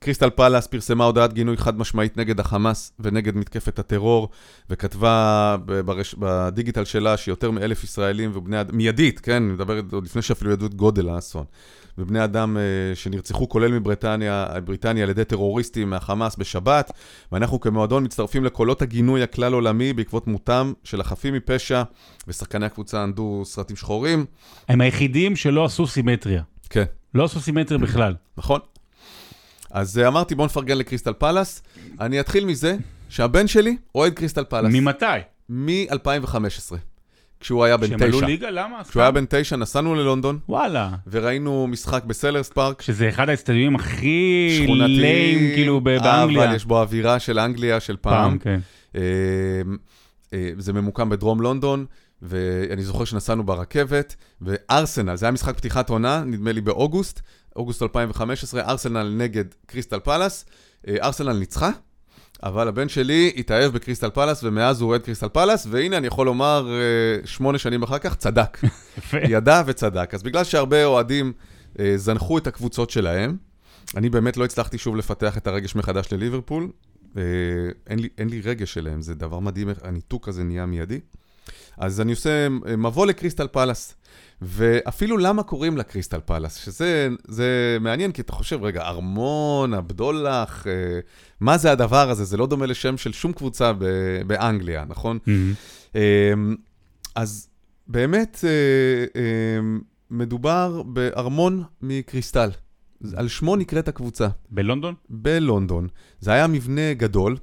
קריסטל 0.04 0.30
פלאס 0.30 0.66
פרסמה 0.66 1.04
הודעת 1.04 1.32
גינוי 1.32 1.56
חד 1.56 1.78
משמעית 1.78 2.16
נגד 2.16 2.40
החמאס 2.40 2.92
ונגד 3.00 3.36
מתקפת 3.36 3.78
הטרור, 3.78 4.28
וכתבה 4.70 5.56
ברש... 5.84 6.14
בדיגיטל 6.18 6.84
שלה 6.84 7.16
שיותר 7.16 7.50
מאלף 7.50 7.84
ישראלים 7.84 8.30
ובני 8.34 8.60
אדם, 8.60 8.76
מיידית, 8.76 9.20
כן, 9.20 9.32
אני 9.32 9.52
מדבר 9.52 9.80
עוד 9.92 10.04
לפני 10.04 10.22
שאפילו 10.22 10.50
ידעו 10.50 10.66
את 10.66 10.74
גודל 10.74 11.08
האסון, 11.08 11.44
ובני 11.98 12.24
אדם 12.24 12.56
אה, 12.56 12.62
שנרצחו, 12.94 13.48
כולל 13.48 13.72
מבריטניה, 13.72 14.46
בריטניה, 14.64 15.04
על 15.04 15.10
ידי 15.10 15.24
טרוריסטים 15.24 15.90
מהחמאס 15.90 16.36
בשבת, 16.36 16.92
ואנחנו 17.32 17.60
כמועדון 17.60 18.04
מצטרפים 18.04 18.44
לקולות 18.44 18.82
הגינוי 18.82 19.22
הכלל 19.22 19.52
עולמי 19.52 19.92
בעקבות 19.92 20.26
מותם 20.26 20.72
של 20.84 21.00
החפים 21.00 21.34
מפשע, 21.34 21.82
ושחקני 22.28 22.66
הקבוצה 22.66 23.02
ענדו 23.02 23.42
סרטים 23.44 23.76
שחורים. 23.76 24.26
הם 24.68 24.80
היחידים 24.80 25.36
שלא 25.36 25.64
עשו 25.64 25.86
סימטריה. 25.86 26.42
כן. 26.70 26.84
לא 27.14 27.24
עשו 27.24 27.40
סימטריה 27.40 27.80
בכלל. 27.80 28.14
נכון. 28.36 28.60
אז 29.70 29.98
אה, 29.98 30.08
אמרתי, 30.08 30.34
בוא 30.34 30.44
נפרגן 30.44 30.78
לקריסטל 30.78 31.12
פלאס. 31.12 31.62
אני 32.00 32.20
אתחיל 32.20 32.44
מזה 32.44 32.76
שהבן 33.08 33.46
שלי 33.46 33.76
אוהד 33.94 34.14
קריסטל 34.14 34.44
פלאס. 34.44 34.74
ממתי? 34.74 35.06
מ-2015, 35.48 36.76
כשהוא 37.40 37.64
היה 37.64 37.76
בן 37.76 37.86
שהם 37.88 38.02
עלו 38.02 38.18
תשע. 38.18 38.26
ליגה? 38.26 38.50
למה? 38.50 38.84
כשהוא 38.88 39.02
היה? 39.02 39.10
בן 39.10 39.24
תשע, 39.28 39.56
נסענו 39.56 39.94
ללונדון, 39.94 40.38
וואלה. 40.48 40.90
וראינו 41.06 41.66
משחק 41.66 42.04
בסלרס 42.04 42.48
פארק. 42.48 42.82
שזה 42.82 43.08
אחד 43.08 43.28
האצטדיונים 43.28 43.76
הכי 43.76 44.66
ליים, 44.68 45.54
כאילו, 45.54 45.80
באנגליה. 45.80 46.44
אבל 46.44 46.54
יש 46.54 46.64
בו 46.64 46.80
אווירה 46.80 47.18
של 47.18 47.38
אנגליה 47.38 47.80
של 47.80 47.96
פעם. 48.00 48.30
פעם, 48.30 48.38
כן. 48.38 48.60
אה, 48.94 49.00
אה, 50.32 50.50
זה 50.58 50.72
ממוקם 50.72 51.08
בדרום 51.08 51.40
לונדון, 51.40 51.86
ואני 52.22 52.82
זוכר 52.82 53.04
שנסענו 53.04 53.42
ברכבת, 53.42 54.16
וארסנל, 54.40 55.16
זה 55.16 55.26
היה 55.26 55.32
משחק 55.32 55.56
פתיחת 55.56 55.90
עונה, 55.90 56.22
נדמה 56.26 56.52
לי 56.52 56.60
באוגוסט, 56.60 57.20
אוגוסט 57.56 57.82
2015, 57.82 58.62
ארסנל 58.62 59.14
נגד 59.16 59.44
קריסטל 59.66 59.98
פלאס. 59.98 60.44
אה, 60.88 60.96
ארסנל 61.02 61.32
ניצחה, 61.32 61.70
אבל 62.42 62.68
הבן 62.68 62.88
שלי 62.88 63.32
התאהב 63.36 63.72
בקריסטל 63.72 64.10
פלאס, 64.10 64.44
ומאז 64.44 64.80
הוא 64.80 64.90
אוהד 64.90 65.02
קריסטל 65.02 65.28
פלאס, 65.28 65.66
והנה 65.70 65.96
אני 65.96 66.06
יכול 66.06 66.26
לומר, 66.26 66.68
אה, 66.70 67.26
שמונה 67.26 67.58
שנים 67.58 67.82
אחר 67.82 67.98
כך, 67.98 68.14
צדק. 68.14 68.58
ידע 69.28 69.62
וצדק. 69.66 70.14
אז 70.14 70.22
בגלל 70.22 70.44
שהרבה 70.44 70.84
אוהדים 70.84 71.32
אה, 71.78 71.92
זנחו 71.96 72.38
את 72.38 72.46
הקבוצות 72.46 72.90
שלהם, 72.90 73.36
אני 73.96 74.10
באמת 74.10 74.36
לא 74.36 74.44
הצלחתי 74.44 74.78
שוב 74.78 74.96
לפתח 74.96 75.38
את 75.38 75.46
הרגש 75.46 75.76
מחדש 75.76 76.12
לליברפול. 76.12 76.70
אין, 77.86 77.98
לי, 77.98 78.08
אין 78.18 78.28
לי 78.28 78.40
רגש 78.40 78.78
אליהם, 78.78 79.02
זה 79.02 79.14
דבר 79.14 79.38
מדהים, 79.38 79.68
הניתוק 79.82 80.28
הזה 80.28 80.44
נהיה 80.44 80.66
מיידי. 80.66 81.00
אז 81.78 82.00
אני 82.00 82.10
עושה 82.10 82.48
מבוא 82.78 83.06
לקריסטל 83.06 83.46
פלאס. 83.46 83.94
ואפילו 84.42 85.18
למה 85.18 85.42
קוראים 85.42 85.76
לה 85.76 85.82
קריסטל 85.82 86.20
פלאס, 86.24 86.56
שזה 86.56 87.08
זה 87.28 87.76
מעניין, 87.80 88.12
כי 88.12 88.22
אתה 88.22 88.32
חושב, 88.32 88.64
רגע, 88.64 88.82
ארמון, 88.82 89.74
הבדולח, 89.74 90.66
אה, 90.66 90.72
מה 91.40 91.58
זה 91.58 91.72
הדבר 91.72 92.10
הזה? 92.10 92.24
זה 92.24 92.36
לא 92.36 92.46
דומה 92.46 92.66
לשם 92.66 92.96
של 92.96 93.12
שום 93.12 93.32
קבוצה 93.32 93.72
ב- 93.72 94.22
באנגליה, 94.26 94.84
נכון? 94.88 95.18
מהמם. 95.26 95.54
אמ, 95.94 96.56
אז 97.14 97.48
באמת 97.88 98.44
אה, 98.44 99.20
אמ, 99.20 99.80
מדובר 100.10 100.82
בארמון 100.82 101.62
מקריסטל. 101.82 102.50
על 103.16 103.28
שמו 103.28 103.56
נקראת 103.56 103.88
הקבוצה, 103.88 104.28
בלונדון? 104.50 104.94
בלונדון. 105.10 105.88
זה 106.20 106.32
היה 106.32 106.46
מבנה 106.46 106.94
גדול, 106.94 107.36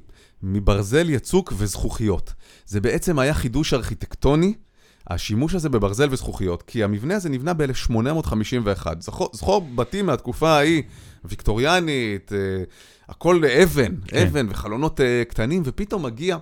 מברזל 0.44 1.10
יצוק 1.10 1.54
וזכוכיות. 1.58 2.34
זה 2.66 2.82
בעצם 2.82 3.20
היה 3.20 3.34
חידוש 3.34 3.74
ארכיטקטוני. 3.74 4.54
השימוש 5.10 5.56
הזה 5.56 5.70
בברזל 5.70 6.08
וזכוכיות, 6.12 6.64
כי 6.64 6.84
המבנה 6.84 7.16
הזה 7.16 7.30
נבנה 7.30 7.54
ב-1851. 7.54 8.88
זכור, 9.00 9.30
זכור 9.34 9.62
בתים 9.76 10.06
מהתקופה 10.06 10.50
ההיא, 10.50 10.84
ויקטוריאנית, 11.26 12.34
אה, 12.34 12.38
הכל 13.10 13.42
אבן, 13.64 13.96
כן. 14.08 14.28
אבן 14.28 14.48
וחלונות 14.50 15.02
אה, 15.02 15.24
קטנים, 15.30 15.62
ופתאום 15.66 16.06
מגיע 16.06 16.38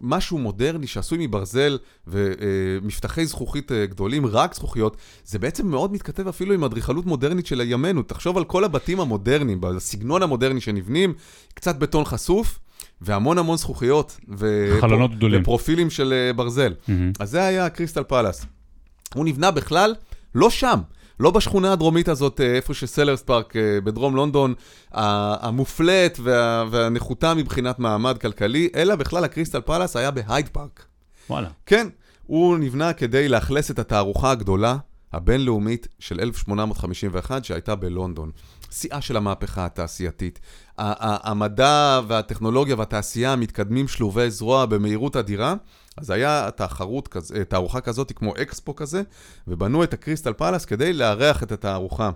משהו 0.00 0.38
מודרני 0.38 0.86
שעשוי 0.86 1.26
מברזל 1.26 1.78
ומפתחי 2.06 3.26
זכוכית 3.26 3.72
אה, 3.72 3.86
גדולים, 3.86 4.26
רק 4.26 4.54
זכוכיות, 4.54 4.96
זה 5.24 5.38
בעצם 5.38 5.66
מאוד 5.66 5.92
מתכתב 5.92 6.28
אפילו 6.28 6.54
עם 6.54 6.64
אדריכלות 6.64 7.06
מודרנית 7.06 7.46
של 7.46 7.60
ימינו. 7.60 8.02
תחשוב 8.02 8.36
על 8.36 8.44
כל 8.44 8.64
הבתים 8.64 9.00
המודרניים, 9.00 9.60
בסגנון 9.60 10.22
המודרני 10.22 10.60
שנבנים, 10.60 11.14
קצת 11.54 11.76
בטון 11.76 12.04
חשוף. 12.04 12.58
והמון 13.00 13.38
המון 13.38 13.56
זכוכיות. 13.56 14.16
ו- 14.38 14.76
חלונות 14.80 15.14
גדולים. 15.14 15.40
ופרופילים 15.40 15.90
של 15.90 16.12
אה, 16.12 16.32
ברזל. 16.32 16.74
מהמם. 16.88 17.12
אז 17.20 17.30
זה 17.30 17.44
היה 17.44 17.68
קריסטל 17.70 18.02
פלאס. 18.02 18.46
הוא 19.14 19.24
נבנה 19.24 19.50
בכלל 19.50 19.94
לא 20.34 20.50
שם, 20.50 20.80
לא 21.20 21.30
בשכונה 21.30 21.72
הדרומית 21.72 22.08
הזאת, 22.08 22.40
אה, 22.40 22.56
איפה 22.56 22.74
שסלרס 22.74 23.22
פארק 23.22 23.56
אה, 23.56 23.80
בדרום 23.84 24.16
לונדון, 24.16 24.54
המופלט 24.92 26.18
וה- 26.22 26.64
והנחותה 26.70 27.34
מבחינת 27.34 27.78
מעמד 27.78 28.18
כלכלי, 28.18 28.68
אלא 28.74 28.94
בכלל 28.96 29.24
הקריסטל 29.24 29.60
פלאס 29.60 29.96
היה 29.96 30.10
בהייד 30.10 30.48
פארק. 30.48 30.84
וואלה. 31.30 31.48
כן, 31.66 31.86
הוא 32.26 32.58
נבנה 32.58 32.92
כדי 32.92 33.28
לאכלס 33.28 33.70
את 33.70 33.78
התערוכה 33.78 34.30
הגדולה 34.30 34.76
הבינלאומית 35.12 35.88
של 35.98 36.20
1851 36.20 37.44
שהייתה 37.44 37.74
בלונדון. 37.74 38.30
שיאה 38.74 39.00
של 39.00 39.16
המהפכה 39.16 39.66
התעשייתית. 39.66 40.40
המדע 40.78 42.00
והטכנולוגיה 42.08 42.74
והתעשייה 42.78 43.36
מתקדמים 43.36 43.88
שלובי 43.88 44.30
זרוע 44.30 44.66
במהירות 44.66 45.16
אדירה, 45.16 45.54
אז 45.96 46.10
היה 46.10 46.48
תחרות, 46.56 47.08
כזה, 47.08 47.44
תערוכה 47.44 47.80
כזאת 47.80 48.12
כמו 48.12 48.32
אקספו 48.42 48.76
כזה, 48.76 49.02
ובנו 49.48 49.84
את 49.84 49.94
הקריסטל 49.94 50.32
פלאס 50.32 50.64
כדי 50.64 50.92
לארח 50.92 51.42
את 51.42 51.52
התערוכה. 51.52 52.10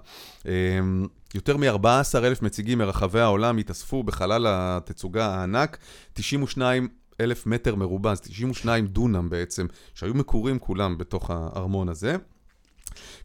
אמ, 0.46 1.06
יותר 1.34 1.56
מ-14 1.56 2.18
אלף 2.18 2.42
מציגים 2.42 2.78
מרחבי 2.78 3.20
העולם 3.20 3.56
התאספו 3.56 4.02
בחלל 4.02 4.46
התצוגה 4.48 5.26
הענק, 5.26 5.78
92 6.12 6.88
אלף 7.20 7.46
מטר 7.46 7.74
מרובע, 7.74 8.12
אז 8.12 8.20
92 8.20 8.86
דונם 8.86 9.30
בעצם, 9.30 9.66
שהיו 9.94 10.14
מקורים 10.14 10.58
כולם 10.58 10.98
בתוך 10.98 11.30
הארמון 11.30 11.88
הזה. 11.88 12.16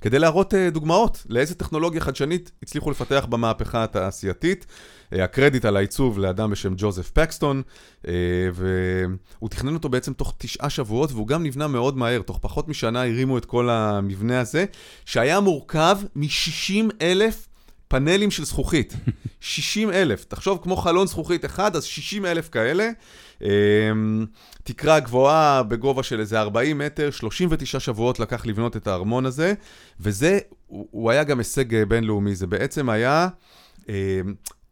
כדי 0.01 0.19
להראות 0.19 0.53
אה, 0.53 0.69
דוגמאות 0.69 1.23
לאיזה 1.29 1.55
טכנולוגיה 1.55 2.01
חדשנית 2.01 2.51
הצליחו 2.63 2.91
לפתח 2.91 3.25
במהפכה 3.29 3.83
התעשייתית. 3.83 4.65
אה, 5.13 5.23
הקרדיט 5.23 5.65
על 5.65 5.77
העיצוב 5.77 6.19
לאדם 6.19 6.51
בשם 6.51 6.73
ג'וזף 6.77 7.11
פקסטון, 7.11 7.61
אה, 8.07 8.13
והוא 8.53 9.49
תכנן 9.49 9.73
אותו 9.73 9.89
בעצם 9.89 10.13
תוך 10.13 10.33
תשעה 10.37 10.69
שבועות, 10.69 11.11
והוא 11.11 11.27
גם 11.27 11.43
נבנה 11.43 11.67
מאוד 11.67 11.97
מהר, 11.97 12.21
תוך 12.21 12.39
פחות 12.41 12.67
משנה 12.67 13.01
הרימו 13.01 13.37
את 13.37 13.45
כל 13.45 13.69
המבנה 13.69 14.39
הזה, 14.39 14.65
שהיה 15.05 15.39
מורכב 15.39 15.97
מ-60 16.15 16.93
אלף 17.01 17.47
פאנלים 17.87 18.31
של 18.31 18.45
זכוכית. 18.45 18.93
60 19.39 19.91
אלף, 19.91 20.25
תחשוב 20.25 20.59
כמו 20.63 20.75
חלון 20.75 21.07
זכוכית 21.07 21.45
אחד, 21.45 21.75
אז 21.75 21.83
60 21.83 22.25
אלף 22.25 22.49
כאלה. 22.49 22.89
אמ, 23.41 24.25
תקרה 24.63 24.99
גבוהה 24.99 25.63
בגובה 25.63 26.03
של 26.03 26.19
איזה 26.19 26.41
40 26.41 26.77
מטר, 26.77 27.11
39 27.11 27.79
שבועות 27.79 28.19
לקח 28.19 28.45
לבנות 28.45 28.77
את 28.77 28.87
הארמון 28.87 29.25
הזה, 29.25 29.53
וזה, 29.99 30.39
הוא 30.67 31.11
היה 31.11 31.23
גם 31.23 31.37
הישג 31.37 31.83
בינלאומי, 31.83 32.35
זה 32.35 32.47
בעצם 32.47 32.89
היה 32.89 33.27
אמ, 33.89 33.93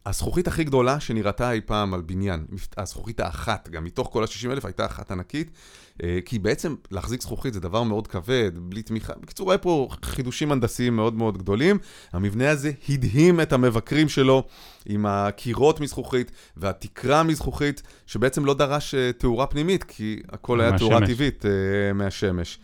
הזכוכית 0.05 0.47
הכי 0.47 0.63
גדולה 0.63 0.99
שנראתה 0.99 1.51
אי 1.51 1.61
פעם 1.61 1.93
על 1.93 2.01
בניין. 2.01 2.45
הזכוכית 2.77 3.19
האחת, 3.19 3.69
גם 3.69 3.83
מתוך 3.83 4.09
כל 4.13 4.23
ה-60 4.23 4.51
אלף 4.51 4.65
הייתה 4.65 4.85
אחת 4.85 5.11
ענקית, 5.11 5.51
כי 6.25 6.39
בעצם 6.39 6.75
להחזיק 6.91 7.21
זכוכית 7.21 7.53
זה 7.53 7.59
דבר 7.59 7.83
מאוד 7.83 8.07
כבד, 8.07 8.51
בלי 8.55 8.81
תמיכה. 8.81 9.13
בקיצור, 9.21 9.51
היה 9.51 9.57
פה 9.57 9.89
חידושים 10.05 10.51
הנדסיים 10.51 10.95
מאוד 10.95 11.13
מאוד 11.13 11.37
גדולים. 11.37 11.77
המבנה 12.13 12.49
הזה 12.49 12.71
הדהים 12.89 13.41
את 13.41 13.53
המבקרים 13.53 14.09
שלו 14.09 14.43
עם 14.85 15.05
הקירות 15.05 15.79
מזכוכית 15.79 16.31
והתקרה 16.57 17.23
מזכוכית, 17.23 17.81
שבעצם 18.07 18.45
לא 18.45 18.53
דרש 18.53 18.95
אה, 18.95 19.11
תאורה 19.13 19.47
פנימית, 19.47 19.83
כי 19.83 20.19
הכל 20.29 20.61
היה 20.61 20.77
תאורה. 20.77 21.07
טבעית 21.07 21.45
אה, 21.45 21.93
מהשמש. 21.93 22.59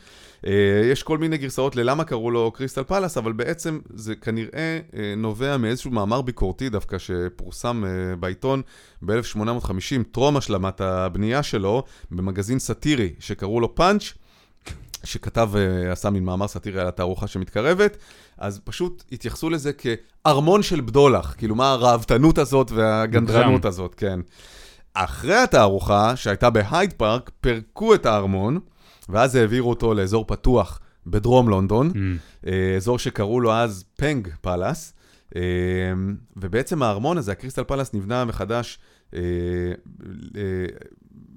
אה, 0.45 0.81
יש 0.91 1.03
כל 1.03 1.17
מיני 1.17 1.37
גרסאות 1.37 1.75
ללמה 1.75 2.03
קראו 2.03 2.31
לו 2.31 2.51
קריסטל 2.51 2.83
פלאס, 2.83 3.17
אבל 3.17 3.31
בעצם 3.31 3.79
זה 3.93 4.15
כנראה 4.15 4.79
אה, 4.95 5.13
נובע 5.17 5.57
מאיזשהו 5.57 5.91
מאמר 5.91 6.21
ביקורתי 6.21 6.69
דווקא 6.69 6.97
שפורסם 6.97 7.83
אה, 7.85 8.15
בעיתון 8.15 8.61
ב-1850, 9.01 10.03
טרום 10.11 10.37
השלמת 10.37 10.81
הבנייה 10.81 11.43
שלו, 11.43 11.83
במגזין 12.11 12.59
סאטירי 12.59 13.13
שקראו 13.19 13.59
לו 13.59 13.75
פאנץ', 13.75 14.13
שכתב, 15.03 15.49
עשה 15.91 16.09
מין 16.09 16.25
מאמר 16.25 16.47
סאטירי 16.47 16.81
על 16.81 16.87
התערוכה 16.87 17.27
שמתקרבת, 17.27 17.97
אז 18.37 18.59
פשוט 18.63 19.03
התייחסו 19.11 19.49
לזה 19.49 19.71
כארמון 19.73 20.63
של 20.63 20.81
בדולח, 20.81 21.35
כאילו 21.37 21.55
מה 21.55 21.71
הראוותנות 21.71 22.37
הזאת 22.37 22.71
והגנדרנות. 22.71 23.65
הזאת, 23.65 23.95
כן. 23.95 24.19
אחרי 24.93 25.35
התערוכה, 25.35 26.15
שהייתה 26.15 26.49
בהייד 26.49 26.93
פארק, 26.93 27.31
פירקו 27.41 27.95
את 27.95 28.05
הארמון, 28.05 28.59
ואז 29.09 29.35
העבירו 29.35 29.69
אותו 29.69 29.93
לאזור 29.93 30.25
פתוח 30.27 30.79
בדרום 31.07 31.49
לונדון, 31.49 31.91
מהמם. 31.95 32.17
אה, 32.47 32.75
אזור 32.75 32.99
שקראו 32.99 33.41
לו 33.41 33.53
אז 33.53 33.85
פנג 33.95 34.27
פלאס, 34.41 34.93
אה, 35.35 35.41
ובעצם 36.37 36.83
הארמון 36.83 37.17
הזה, 37.17 37.31
הקריסטל 37.31 37.63
פלאס, 37.63 37.93
נבנה 37.93 38.25
מחדש, 38.25 38.79
אה, 39.13 39.19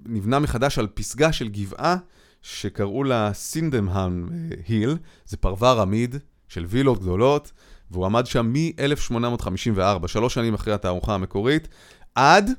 נבנה 0.07 0.39
מחדש 0.39 0.79
על 0.79 0.87
פסגה 0.95 1.33
של 1.33 1.49
גבעה 1.49 1.97
שקראו 2.43 3.05
לה 3.05 3.31
סינדמהאם 3.33 4.29
היל, 4.67 4.97
זה 5.27 5.37
פרוור 5.37 5.81
עמיד 5.81 6.17
של 6.49 6.65
וילות 6.69 7.01
גדולות, 7.01 7.53
והוא 7.91 8.07
עמד 8.07 8.27
שם 8.27 8.53
מ-1854, 8.53 10.09
שלוש 10.09 10.35
שנים 10.35 10.55
אחרי 10.55 10.75
התערוכה 10.75 11.15
המקורית, 11.15 11.69
עד 12.15 12.51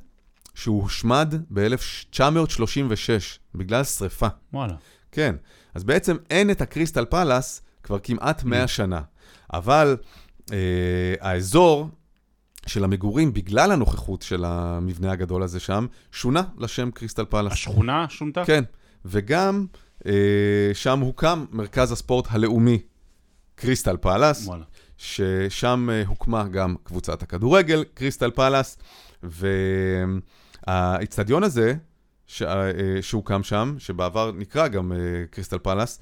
שהוא 0.54 0.82
הושמד 0.82 1.34
ב-1936, 1.50 3.38
בגלל 3.54 3.84
שריפה. 3.84 4.26
וואלה. 4.52 4.74
כן, 5.12 5.34
אז 5.74 5.84
בעצם 5.84 6.16
אין 6.30 6.50
את 6.50 6.60
הקריסטל 6.60 7.04
פלאס 7.04 7.62
כבר 7.82 7.98
כמעט 7.98 8.44
100 8.44 8.68
שנה. 8.68 9.00
אבל 9.52 9.96
אה, 10.52 11.14
האזור 11.20 11.88
של 12.66 12.84
המגורים, 12.84 13.32
בגלל 13.32 13.72
הנוכחות 13.72 14.22
של 14.22 14.44
המבנה 14.44 15.12
הגדול 15.12 15.42
הזה 15.42 15.60
שם, 15.60 15.86
שונה 16.12 16.42
לשם 16.58 16.90
קריסטל 16.90 17.24
פלאס. 17.24 17.52
השכונה 17.52 18.06
שונתה? 18.08 18.44
כן, 18.44 18.64
וגם 19.04 19.66
אה, 20.06 20.70
שם 20.74 21.00
הוקם 21.00 21.44
מרכז 21.50 21.92
הספורט 21.92 22.26
הלאומי 22.30 22.78
קריסטל 23.54 23.96
פלאס. 23.96 24.48
ששם 24.98 25.88
אה, 25.92 26.02
הוקמה 26.06 26.48
גם 26.48 26.74
קבוצת 26.82 27.22
הכדורגל, 27.22 27.84
קריסטל 27.94 28.30
פלאס, 28.30 28.78
והאיצטדיון 30.66 31.42
הזה, 31.42 31.74
שהוקם 33.00 33.42
שם, 33.42 33.74
שבעבר 33.78 34.32
נקרא 34.32 34.68
גם 34.68 34.92
אה, 34.92 34.98
קריסטל 35.30 35.58
פלאס, 35.58 36.00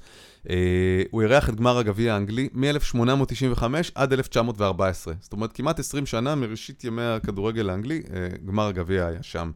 אה, 0.49 1.03
הוא 1.11 1.21
אירח 1.21 1.49
את 1.49 1.55
גמר 1.55 1.77
הגביע 1.77 2.13
האנגלי 2.13 2.49
מ-1895 2.53 3.63
עד 3.95 4.13
1914. 4.13 5.13
זאת 5.19 5.33
אומרת, 5.33 5.53
כמעט 5.53 5.79
20 5.79 6.05
שנה 6.05 6.35
מראשית 6.35 6.83
ימי 6.83 7.01
הכדורגל 7.01 7.69
האנגלי, 7.69 8.01
אה, 8.13 8.27
גמר 8.45 8.67
הגביע 8.67 9.05
היה 9.05 9.23
שם. 9.23 9.51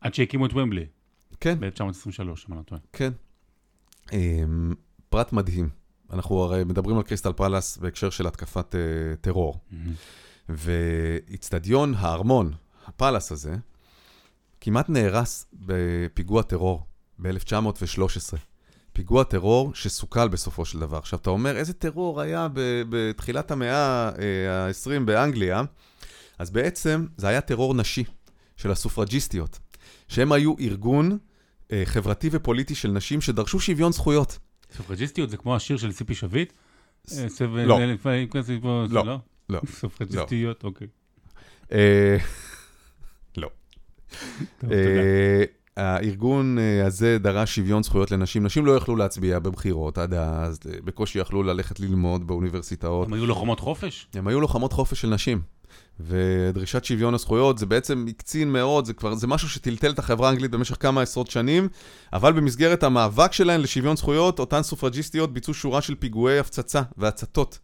עד 0.00 0.14
שהקימו 0.14 0.46
את 0.46 0.54
ומבלי, 0.54 0.86
כן, 1.40 1.60
ב-1923, 1.60 2.20
אם 2.20 2.24
אני 2.48 2.56
לא 2.58 2.62
טועה. 2.62 2.80
כן. 2.92 3.12
אמ, 4.12 4.74
פרט 5.08 5.32
מדהים. 5.32 5.68
אנחנו 6.12 6.42
הרי 6.42 6.64
מדברים 6.64 6.96
על 6.96 7.02
קריסטל 7.02 7.32
פלאס 7.32 7.76
בהקשר 7.76 8.10
של 8.10 8.26
התקפת 8.26 8.74
טרור. 9.20 9.60
ואיצטדיון 10.48 11.94
הארמון, 11.96 12.52
הפלאס 12.86 13.32
הזה, 13.32 13.56
כמעט 14.60 14.88
נהרס 14.88 15.46
בפיגוע 15.52 16.42
טרור 16.42 16.86
ב-1913. 17.18 18.36
פיגוע 18.92 19.24
טרור 19.24 19.74
שסוכל 19.74 20.28
בסופו 20.28 20.64
של 20.64 20.78
דבר. 20.78 20.96
עכשיו, 20.96 21.18
אתה 21.18 21.30
אומר, 21.30 21.56
איזה 21.56 21.72
טרור 21.72 22.20
היה 22.20 22.48
בתחילת 22.88 23.50
המאה 23.50 24.08
אה, 24.08 24.12
ה-20 24.66 25.00
באנגליה? 25.04 25.62
אז 26.38 26.50
בעצם 26.50 27.06
זה 27.16 27.28
היה 27.28 27.40
טרור 27.40 27.74
נשי 27.74 28.04
של 28.56 28.70
הסופרג'יסטיות, 28.70 29.58
שהם 30.08 30.32
היו 30.32 30.54
ארגון 30.60 31.18
אה, 31.72 31.82
חברתי 31.84 32.28
ופוליטי 32.32 32.74
של 32.74 32.90
נשים 32.90 33.20
שדרשו 33.20 33.60
שוויון 33.60 33.92
זכויות. 33.92 34.38
סופרג'יסטיות 34.76 35.30
זה 35.30 35.36
כמו 35.36 35.56
השיר 35.56 35.76
של 35.76 35.92
ציפי 35.92 36.14
שביט? 36.14 36.52
ס- 37.06 37.18
אה, 37.18 37.28
סבל- 37.28 37.64
לא. 37.64 37.76
זה 38.88 38.94
לא. 38.94 39.04
לא? 39.06 39.18
לא. 39.48 39.60
סופרג'יסטיות, 39.72 40.64
אוקיי. 40.64 40.86
אה, 41.72 42.16
לא. 43.36 43.48
טוב, 43.48 43.48
תודה. 43.48 43.50
אה, 43.50 43.97
הארגון 45.78 46.58
אה, 46.58 46.86
הזה 46.86 47.18
דרש 47.18 47.54
שוויון 47.54 47.82
זכויות 47.82 48.10
לנשים. 48.10 48.44
נשים 48.44 48.66
לא 48.66 48.72
יכלו 48.76 48.96
להצביע 48.96 49.38
בבחירות 49.38 49.98
עד 49.98 50.14
אז, 50.14 50.58
אה, 50.66 50.78
בקושי 50.84 51.18
יכלו 51.18 51.42
ללכת 51.42 51.80
ללמוד 51.80 52.26
באוניברסיטאות. 52.26 53.06
הם 53.06 53.12
היו 53.12 53.26
לוחמות 53.26 53.60
חופש? 53.60 54.06
הם 54.14 54.28
היו 54.28 54.40
לוחמות 54.40 54.72
חופש 54.72 55.00
של 55.00 55.08
נשים. 55.08 55.40
ודרישת 56.00 56.84
שוויון 56.84 57.14
הזכויות 57.14 57.58
זה 57.58 57.66
בעצם 57.66 58.06
הקצין 58.08 58.52
מאוד, 58.52 58.84
זה 58.84 58.92
כבר, 58.92 59.14
זה 59.14 59.26
משהו 59.26 59.48
שטלטל 59.48 59.90
את 59.90 59.98
החברה 59.98 60.28
האנגלית 60.28 60.50
במשך 60.50 60.76
כמה 60.80 61.02
עשרות 61.02 61.30
שנים, 61.30 61.68
אבל 62.12 62.32
במסגרת 62.32 62.82
המאבק 62.82 63.32
שלהן 63.32 63.60
לשוויון 63.60 63.96
זכויות, 63.96 64.38
אותן 64.38 64.62
סופרג'יסטיות 64.62 65.32
ביצעו 65.32 65.54
שורה 65.54 65.82
של 65.82 65.94
פיגועי 65.94 66.38
הפצצה 66.38 66.82
והצתות 66.96 67.58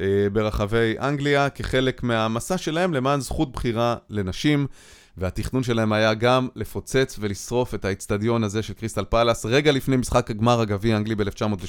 אה, 0.00 0.26
ברחבי 0.32 0.94
אנגליה, 1.00 1.50
כחלק 1.50 2.02
מהמסע 2.02 2.58
שלהם 2.58 2.94
למען 2.94 3.20
זכות 3.20 3.52
בחירה 3.52 3.96
לנשים. 4.10 4.66
והתכנון 5.18 5.62
שלהם 5.62 5.92
היה 5.92 6.14
גם 6.14 6.48
לפוצץ 6.56 7.16
ולשרוף 7.20 7.74
את 7.74 7.84
האיצטדיון 7.84 8.44
הזה 8.44 8.62
של 8.62 8.74
קריסטל 8.74 9.04
פלאס, 9.04 9.46
רגע 9.46 9.72
לפני 9.72 9.96
משחק 9.96 10.30
הגמר 10.30 10.60
הגביע 10.60 10.94
האנגלי 10.94 11.14
ב-1913. 11.14 11.66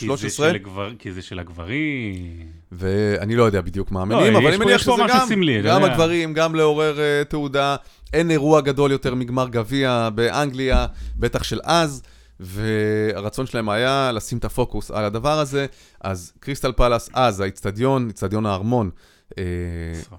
כי 0.99 1.11
זה 1.11 1.21
של 1.21 1.39
הגברים. 1.39 2.47
ואני 2.71 3.35
לא 3.35 3.43
יודע 3.43 3.61
בדיוק 3.61 3.91
מה 3.91 4.01
המניעים, 4.01 4.33
לא, 4.33 4.39
אבל 4.39 4.47
אני 4.47 4.57
מניח 4.57 4.81
שזה 4.81 4.91
גם, 5.07 5.25
סמלי, 5.27 5.61
גם 5.61 5.83
הגברים, 5.83 6.33
גם 6.33 6.55
לעורר 6.55 6.97
uh, 6.97 7.29
תעודה. 7.29 7.75
אין 8.13 8.31
אירוע 8.31 8.61
גדול 8.61 8.91
יותר 8.91 9.15
מגמר 9.15 9.47
גביע 9.49 10.09
באנגליה, 10.15 10.85
בטח 11.15 11.43
של 11.43 11.59
אז. 11.63 12.03
והרצון 12.39 13.45
שלהם 13.45 13.69
היה 13.69 14.11
לשים 14.13 14.37
את 14.37 14.45
הפוקוס 14.45 14.91
על 14.91 15.05
הדבר 15.05 15.39
הזה. 15.39 15.65
אז 16.01 16.33
קריסטל 16.39 16.71
פלאס, 16.71 17.09
אז 17.13 17.39
האיצטדיון, 17.39 18.07
איצטדיון 18.07 18.45
הארמון, 18.45 18.89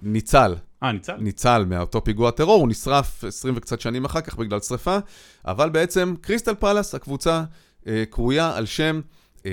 ניצל 0.03 0.55
אה, 0.83 0.93
ניצל? 0.93 1.17
ניצל 1.17 1.65
מאותו 1.69 2.05
פיגוע 2.05 2.31
טרור, 2.31 2.61
הוא 2.61 2.69
נשרף 2.69 3.25
20 3.25 3.55
וקצת 3.57 3.81
שנים 3.81 4.05
אחר 4.05 4.21
כך 4.21 4.37
בגלל 4.37 4.61
שרפה, 4.61 4.99
אבל 5.47 5.71
בעצם 5.71 6.15
קריסטל 6.21 6.55
פלאס, 6.55 6.95
הקבוצה, 6.95 7.45
אה, 7.87 8.05
קרויה 8.11 8.57
על 8.57 8.67
שם 8.67 9.01
אה, 9.47 9.51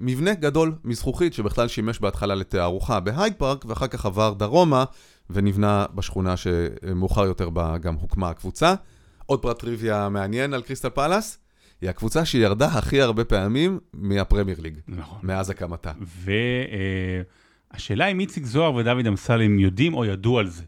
מבנה 0.00 0.34
גדול 0.34 0.74
מזכוכית, 0.84 1.34
שבכלל 1.34 1.68
שימש 1.68 1.98
בהתחלה 2.00 2.34
לתערוכה 2.34 3.00
בהייד 3.00 3.34
פארק, 3.38 3.64
ואחר 3.68 3.86
כך 3.86 4.06
עבר 4.06 4.32
דרומה, 4.32 4.84
ונבנה 5.30 5.86
בשכונה 5.94 6.34
שמאוחר 6.36 7.24
יותר 7.24 7.50
בה 7.50 7.78
גם 7.78 7.94
הוקמה 7.94 8.30
הקבוצה. 8.30 8.74
עוד 9.26 9.42
פרט 9.42 9.58
טריוויה 9.58 10.08
מעניין 10.08 10.54
על 10.54 10.62
קריסטל 10.62 10.88
פלאס, 10.88 11.38
היא 11.80 11.90
הקבוצה 11.90 12.24
שירדה 12.24 12.66
הכי 12.66 13.00
הרבה 13.00 13.24
פעמים 13.24 13.78
מהפרמייר 13.92 14.60
ליג, 14.60 14.78
נכון. 14.88 15.18
מאז 15.22 15.50
הקמתה. 15.50 15.92
ו... 16.02 16.30
השאלה 17.74 18.06
אם 18.06 18.20
איציק 18.20 18.44
זוהר 18.44 18.74
ודוד 18.74 19.06
אמסלם 19.06 19.58
יודעים 19.58 19.94
או 19.94 20.04
ידעו 20.04 20.38
על 20.38 20.48
זה, 20.48 20.62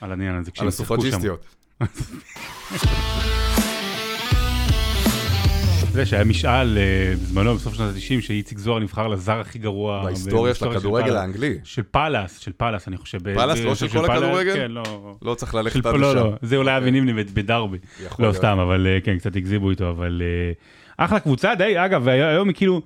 על 0.00 0.10
העניין 0.10 0.36
הזה, 0.36 0.50
על 0.58 0.68
הסופרג'יסטיות. 0.68 1.46
אתה 1.76 1.84
יודע 5.92 6.06
שהיה 6.06 6.24
משאל 6.24 6.78
אה, 6.78 7.14
בזמנו, 7.22 7.54
בסוף 7.54 7.74
שנות 7.74 7.94
ה-90, 7.94 8.20
שאיציק 8.20 8.58
זוהר 8.58 8.78
נבחר 8.78 9.08
לזר 9.08 9.40
הכי 9.40 9.58
גרוע. 9.58 10.04
בהיסטוריה 10.04 10.54
של 10.54 10.68
הכדורגל 10.68 11.16
האנגלי. 11.16 11.58
של 11.64 11.82
פאלאס, 11.82 12.38
של 12.38 12.52
פאלאס, 12.56 12.88
אני 12.88 12.96
חושב. 12.96 13.34
פאלאס, 13.34 13.58
לא 13.58 13.74
של 13.74 13.88
כל 13.88 14.04
הכדורגל? 14.04 14.54
כן, 14.54 14.70
לא. 14.70 15.16
לא 15.22 15.34
צריך 15.34 15.54
ללכת 15.54 15.86
עד 15.86 15.94
לשם. 15.94 16.00
לא, 16.00 16.14
לא, 16.14 16.32
זה 16.42 16.56
אולי 16.56 16.76
אבי 16.76 16.90
נימני 16.90 17.24
בדרבי. 17.24 17.78
לא 18.18 18.32
סתם, 18.32 18.58
אבל 18.58 18.86
אה, 18.86 18.98
כן, 19.00 19.18
קצת 19.18 19.36
הגזיבו 19.36 19.70
איתו, 19.70 19.90
אבל... 19.90 20.22
אה, 20.24 20.52
אחלה 21.04 21.20
קבוצה, 21.20 21.54
די, 21.54 21.84
אגב, 21.84 22.08
היום 22.08 22.48
היא 22.48 22.56
כאילו... 22.56 22.82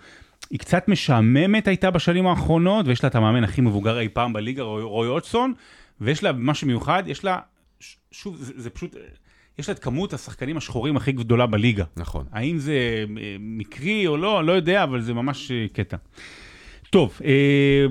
היא 0.50 0.58
קצת 0.58 0.88
משעממת 0.88 1.68
הייתה 1.68 1.90
בשנים 1.90 2.26
האחרונות, 2.26 2.86
ויש 2.86 3.02
לה 3.02 3.08
את 3.08 3.14
המאמן 3.14 3.44
הכי 3.44 3.60
מבוגר 3.60 3.98
אי 4.00 4.08
פעם 4.08 4.32
בליגה, 4.32 4.62
רוי 4.62 5.08
אוטסון, 5.08 5.52
ויש 6.00 6.22
לה 6.22 6.32
משהו 6.32 6.66
מיוחד, 6.66 7.02
יש 7.06 7.24
לה, 7.24 7.38
שוב, 8.10 8.36
זה, 8.36 8.52
זה 8.56 8.70
פשוט, 8.70 8.96
יש 9.58 9.68
לה 9.68 9.74
את 9.74 9.78
כמות 9.78 10.12
השחקנים 10.12 10.56
השחורים 10.56 10.96
הכי 10.96 11.12
גדולה 11.12 11.46
בליגה. 11.46 11.84
נכון. 11.96 12.26
האם 12.32 12.58
זה 12.58 12.72
אה, 13.20 13.36
מקרי 13.40 14.06
או 14.06 14.16
לא, 14.16 14.44
לא 14.44 14.52
יודע, 14.52 14.84
אבל 14.84 15.00
זה 15.00 15.14
ממש 15.14 15.50
אה, 15.50 15.66
קטע. 15.72 15.96
טוב, 16.90 17.18
אה, 17.24 17.86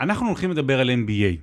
אנחנו 0.00 0.26
הולכים 0.26 0.50
לדבר 0.50 0.80
על 0.80 0.90
NBA. 0.90 1.36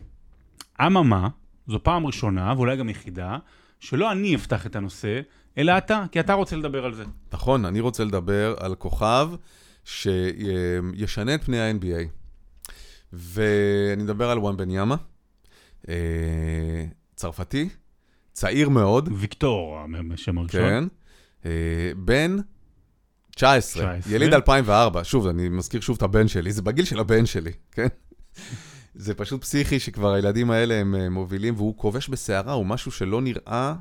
אממה, 0.85 1.27
זו 1.67 1.83
פעם 1.83 2.05
ראשונה, 2.05 2.53
ואולי 2.57 2.77
גם 2.77 2.89
יחידה, 2.89 3.37
שלא 3.79 4.11
אני 4.11 4.35
אפתח 4.35 4.65
את 4.65 4.75
הנושא, 4.75 5.19
אלא 5.57 5.77
אתה, 5.77 6.03
כי 6.11 6.19
אתה 6.19 6.33
רוצה 6.33 6.55
לדבר 6.55 6.85
על 6.85 6.93
זה. 6.93 7.03
נכון, 7.33 7.65
אני 7.65 7.79
רוצה 7.79 8.03
לדבר 8.03 8.55
על 8.59 8.75
כוכב 8.75 9.29
שישנה 9.85 11.35
את 11.35 11.43
פני 11.43 11.59
ה-NBA. 11.59 12.07
ואני 13.13 14.03
מדבר 14.03 14.29
על 14.29 14.39
וואן 14.39 14.57
בן 14.57 14.71
ימה, 14.71 14.95
אה, 15.89 16.85
צרפתי, 17.15 17.69
צעיר 18.31 18.69
מאוד. 18.69 19.09
ויקטור, 19.11 19.79
השם 20.13 20.37
הראשון. 20.37 20.61
כן. 20.61 20.83
אה, 21.45 21.91
בן 21.97 22.37
19, 23.35 23.97
19, 23.99 24.15
יליד 24.15 24.33
2004. 24.33 25.03
שוב, 25.03 25.27
אני 25.27 25.49
מזכיר 25.49 25.81
שוב 25.81 25.95
את 25.97 26.01
הבן 26.01 26.27
שלי, 26.27 26.51
זה 26.51 26.61
בגיל 26.61 26.85
של 26.85 26.99
הבן 26.99 27.25
שלי, 27.25 27.51
כן? 27.71 27.87
זה 28.95 29.13
פשוט 29.13 29.41
פסיכי 29.41 29.79
שכבר 29.79 30.13
הילדים 30.13 30.51
האלה 30.51 30.73
הם 30.73 30.95
אה, 30.95 31.09
מובילים, 31.09 31.55
והוא 31.55 31.77
כובש 31.77 32.09
בסערה, 32.09 32.53
הוא 32.53 32.65
משהו 32.65 32.91
שלא 32.91 33.21
נראה 33.21 33.73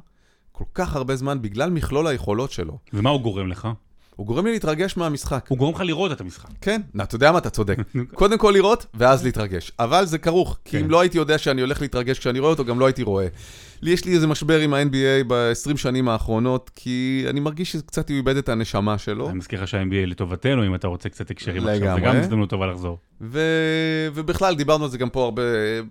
כל 0.53 0.65
כך 0.75 0.97
הרבה 0.97 1.17
זמן 1.17 1.43
בגלל 1.43 1.71
מכלול 1.71 2.07
היכולות 2.07 2.51
שלו. 2.51 2.79
ומה 2.93 3.11
הוא 3.11 3.21
גורם 3.21 3.49
לך? 3.49 3.69
הוא 4.17 4.27
גורם 4.27 4.47
לי 4.47 4.53
להתרגש 4.53 4.97
מהמשחק. 4.97 5.47
הוא 5.49 5.59
גורם 5.59 5.75
לך 5.75 5.81
לראות 5.81 6.13
את 6.13 6.21
המשחק. 6.21 6.49
כן, 6.61 6.81
אתה 7.03 7.15
יודע 7.15 7.33
מה, 7.33 7.39
אתה 7.39 7.51
צודק. 7.51 7.77
קודם 8.15 8.39
כל 8.39 8.51
לראות, 8.55 8.87
ואז 8.95 9.25
להתרגש. 9.25 9.73
אבל 9.79 10.05
זה 10.05 10.19
כרוך, 10.19 10.59
כי 10.65 10.77
אם 10.77 10.83
כן. 10.83 10.89
לא 10.91 11.01
הייתי 11.01 11.19
יודע 11.19 11.39
שאני 11.39 11.61
הולך 11.61 11.81
להתרגש 11.81 12.19
כשאני 12.19 12.39
רואה 12.39 12.51
אותו, 12.51 12.65
גם 12.65 12.81
לא 12.81 12.87
הייתי 12.87 13.03
רואה. 13.03 13.27
לי 13.83 13.91
יש 13.91 14.05
לי 14.05 14.15
איזה 14.15 14.27
משבר 14.27 14.59
עם 14.59 14.75
ה-NBA 14.75 15.25
ב-20 15.27 15.77
שנים 15.77 16.09
האחרונות, 16.09 16.71
כי 16.75 17.25
אני 17.31 17.41
מרגיש 17.41 17.73
שקצת 17.73 18.09
הוא 18.09 18.17
איבד 18.17 18.37
את 18.37 18.49
הנשמה 18.49 18.99
שלו. 18.99 19.29
אני 19.29 19.39
מזכיר 19.39 19.63
לך 19.63 19.69
שה-NBA 19.69 20.07
לטובתנו, 20.07 20.67
אם 20.67 20.75
אתה 20.75 20.89
רוצה 20.89 21.09
קצת 21.09 21.31
הקשרים 21.31 21.67
עכשיו, 21.67 21.95
זה 21.95 22.01
גם 22.01 22.17
הזדמנות 22.17 22.51
טובה 22.51 22.67
לחזור. 22.67 22.99
ובכלל, 24.15 24.55
דיברנו 24.55 24.85
על 24.85 24.91
זה 24.91 24.99
גם 24.99 25.11
פה 25.11 25.25
הרבה, 25.25 25.43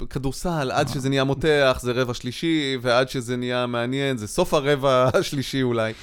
כדורסל, 0.09 0.71
עד 0.73 0.87
שזה 0.87 1.09
נהיה 1.09 1.23
מותח, 1.23 1.79
זה 1.81 1.91
רבע 1.91 2.13
שלישי, 2.13 2.77
ועד 2.81 3.09
שזה 3.09 3.37
נהיה 3.37 3.67
מעניין, 3.67 4.17
זה 4.17 4.27
סוף 4.27 4.53
הרבע 4.53 5.09
השלישי 5.13 5.63
אולי. 5.63 5.93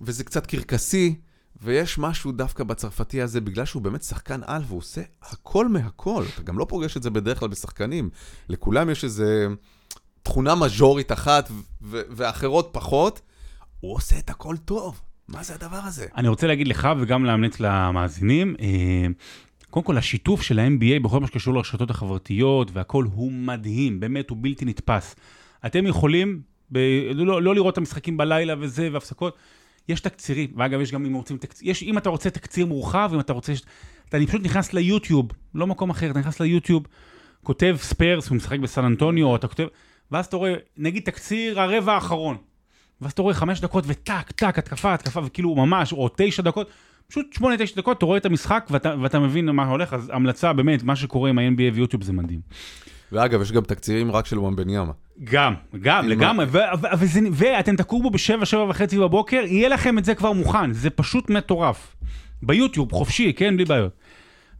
וזה 0.00 0.24
קצת 0.24 0.46
קרקסי, 0.46 1.14
ויש 1.62 1.98
משהו 1.98 2.32
דווקא 2.32 2.64
בצרפתי 2.64 3.22
הזה, 3.22 3.40
בגלל 3.40 3.64
שהוא 3.64 3.82
באמת 3.82 4.02
שחקן 4.02 4.40
על, 4.46 4.62
והוא 4.66 4.78
עושה 4.78 5.00
הכל 5.22 5.68
מהכל. 5.68 6.24
אתה 6.34 6.42
גם 6.42 6.58
לא 6.58 6.66
פוגש 6.68 6.96
את 6.96 7.02
זה 7.02 7.10
בדרך 7.10 7.38
כלל 7.38 7.48
בשחקנים. 7.48 8.10
לכולם 8.48 8.90
יש 8.90 9.04
איזה 9.04 9.46
תכונה 10.22 10.54
מז'ורית 10.54 11.12
אחת, 11.12 11.50
ואחרות 11.90 12.68
פחות. 12.72 13.20
הוא 13.80 13.94
עושה 13.94 14.18
את 14.18 14.30
הכל 14.30 14.56
טוב. 14.56 15.00
מה 15.28 15.42
זה 15.42 15.54
הדבר 15.54 15.80
הזה? 15.84 16.06
אני 16.16 16.28
רוצה 16.28 16.46
להגיד 16.46 16.68
לך 16.68 16.88
וגם 17.00 17.24
להמליץ 17.24 17.60
למאזינים, 17.60 18.56
אה, 18.60 19.06
קודם 19.70 19.86
כל, 19.86 19.98
השיתוף 19.98 20.42
של 20.42 20.58
ה-NBA 20.58 21.02
בכל 21.02 21.20
מה 21.20 21.26
שקשור 21.26 21.54
לרשתות 21.54 21.90
החברתיות 21.90 22.70
והכל 22.72 23.04
הוא 23.14 23.32
מדהים, 23.32 24.00
באמת, 24.00 24.30
הוא 24.30 24.38
בלתי 24.40 24.64
נתפס. 24.64 25.16
אתם 25.66 25.86
יכולים 25.86 26.40
ב- 26.72 26.78
לא, 27.14 27.42
לא 27.42 27.54
לראות 27.54 27.72
את 27.72 27.78
המשחקים 27.78 28.16
בלילה 28.16 28.54
וזה, 28.60 28.88
והפסקות. 28.92 29.36
יש 29.90 30.00
תקצירים, 30.00 30.50
ואגב, 30.56 30.80
יש 30.80 30.92
גם 30.92 31.06
אם 31.06 31.14
רוצים 31.14 31.36
תקציר, 31.36 31.70
יש, 31.70 31.82
אם 31.82 31.98
אתה 31.98 32.08
רוצה 32.08 32.30
תקציר 32.30 32.66
מורחב, 32.66 33.10
אם 33.14 33.20
אתה 33.20 33.32
רוצה, 33.32 33.52
אתה 34.08 34.18
פשוט 34.26 34.42
נכנס 34.42 34.72
ליוטיוב, 34.72 35.28
לא 35.54 35.66
מקום 35.66 35.90
אחר, 35.90 36.10
אתה 36.10 36.18
נכנס 36.18 36.40
ליוטיוב, 36.40 36.86
כותב 37.42 37.76
ספיירס, 37.80 38.28
הוא 38.28 38.36
משחק 38.36 38.58
בסן 38.58 38.84
אנטוניו, 38.84 39.36
אתה 39.36 39.48
כותב, 39.48 39.66
ואז 40.10 40.26
אתה 40.26 40.36
רואה, 40.36 40.54
נגיד 40.76 41.02
תקציר 41.02 41.60
הרבע 41.60 41.92
האחרון, 41.92 42.36
ואז 43.00 43.12
אתה 43.12 43.22
רואה 43.22 43.34
חמש 43.34 43.60
דקות 43.60 43.84
וטק, 43.86 44.30
טק, 44.30 44.58
התקפה, 44.58 44.94
התקפה, 44.94 45.20
וכאילו 45.24 45.54
ממש, 45.54 45.92
או 45.92 46.08
תשע 46.16 46.42
דקות, 46.42 46.70
פשוט 47.08 47.32
שמונה, 47.32 47.56
תשע 47.58 47.76
דקות, 47.76 47.98
אתה 47.98 48.06
רואה 48.06 48.18
את 48.18 48.26
המשחק 48.26 48.66
ואתה, 48.70 48.94
ואתה 49.02 49.18
מבין 49.18 49.50
מה 49.50 49.64
הולך, 49.64 49.92
אז 49.92 50.10
המלצה, 50.14 50.52
באמת, 50.52 50.82
מה 50.82 50.96
שקורה 50.96 51.30
עם 51.30 51.38
ה-NBA 51.38 51.74
ויוטיוב 51.74 52.02
זה 52.02 52.12
מדהים. 52.12 52.40
ואגב, 53.12 53.42
יש 53.42 53.52
גם 53.52 53.62
תקצירים 53.62 54.10
רק 54.10 54.26
של 54.26 54.38
וואמבניאמה. 54.38 54.92
גם, 55.24 55.54
גם, 55.80 56.08
לגמרי, 56.08 56.46
ואתם 57.32 57.76
תקומו 57.76 58.10
בשבע, 58.10 58.44
שבע 58.44 58.66
וחצי 58.68 58.98
בבוקר, 58.98 59.42
יהיה 59.46 59.68
לכם 59.68 59.98
את 59.98 60.04
זה 60.04 60.14
כבר 60.14 60.32
מוכן, 60.32 60.72
זה 60.72 60.90
פשוט 60.90 61.30
מטורף. 61.30 61.96
ביוטיוב, 62.42 62.92
חופשי, 62.92 63.32
כן, 63.32 63.56
בלי 63.56 63.64
בעיות. 63.64 63.92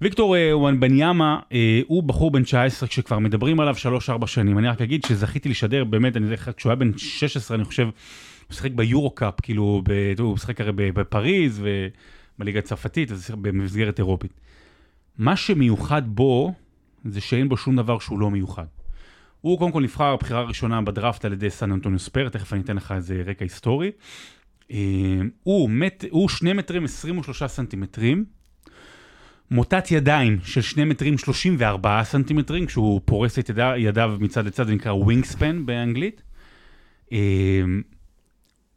ויקטור 0.00 0.36
אה, 0.36 0.58
וואנבניאמה 0.58 1.40
אה, 1.52 1.80
הוא 1.86 2.02
בחור 2.02 2.30
בן 2.30 2.42
19 2.42 2.88
כשכבר 2.88 3.18
מדברים 3.18 3.60
עליו 3.60 3.74
3-4 4.22 4.26
שנים. 4.26 4.58
אני 4.58 4.68
רק 4.68 4.80
אגיד 4.80 5.04
שזכיתי 5.04 5.48
לשדר, 5.48 5.84
באמת, 5.84 6.16
אני 6.16 6.26
זוכר, 6.26 6.52
כשהוא 6.52 6.70
היה 6.70 6.76
בן 6.76 6.98
16, 6.98 7.56
אני 7.56 7.64
חושב, 7.64 7.82
הוא 7.82 8.54
שיחק 8.54 8.70
ביורו-קאפ, 8.70 9.34
כאילו, 9.42 9.82
ב, 9.84 10.20
הוא 10.20 10.36
שיחק 10.36 10.60
הרי 10.60 10.72
בפריז 10.72 11.62
ובליגה 12.38 12.58
הצרפתית, 12.58 13.12
אז 13.12 13.30
במסגרת 13.40 13.98
אירופית. 13.98 14.40
מה 15.18 15.36
שמיוחד 15.36 16.02
בו, 16.06 16.52
זה 17.04 17.20
שאין 17.20 17.48
בו 17.48 17.56
שום 17.56 17.76
דבר 17.76 17.98
שהוא 17.98 18.18
לא 18.18 18.30
מיוחד. 18.30 18.64
הוא 19.40 19.58
קודם 19.58 19.72
כל 19.72 19.82
נבחר 19.82 20.16
בחירה 20.16 20.42
ראשונה 20.42 20.82
בדראפט 20.82 21.24
על 21.24 21.32
ידי 21.32 21.50
סן 21.50 21.72
אנטוניו 21.72 21.98
ספייר, 21.98 22.28
תכף 22.28 22.52
אני 22.52 22.62
אתן 22.62 22.76
לך 22.76 22.92
איזה 22.92 23.22
רקע 23.26 23.44
היסטורי. 23.44 23.90
אה, 24.70 24.76
הוא, 25.42 25.70
מט, 25.70 26.04
הוא 26.10 26.28
2 26.28 26.56
מטרים 26.56 26.84
23 26.84 27.42
סנטימטרים, 27.42 28.24
מוטת 29.50 29.90
ידיים 29.90 30.38
של 30.44 30.60
2 30.60 30.88
מטרים 30.88 31.18
34 31.18 32.04
סנטימטרים, 32.04 32.66
כשהוא 32.66 33.00
פורס 33.04 33.38
את 33.38 33.48
ידיו, 33.48 33.74
ידיו 33.76 34.16
מצד 34.20 34.46
לצד, 34.46 34.66
זה 34.66 34.74
נקרא 34.74 34.92
ווינגספן 34.92 35.66
באנגלית. 35.66 36.22
אה, 37.12 37.62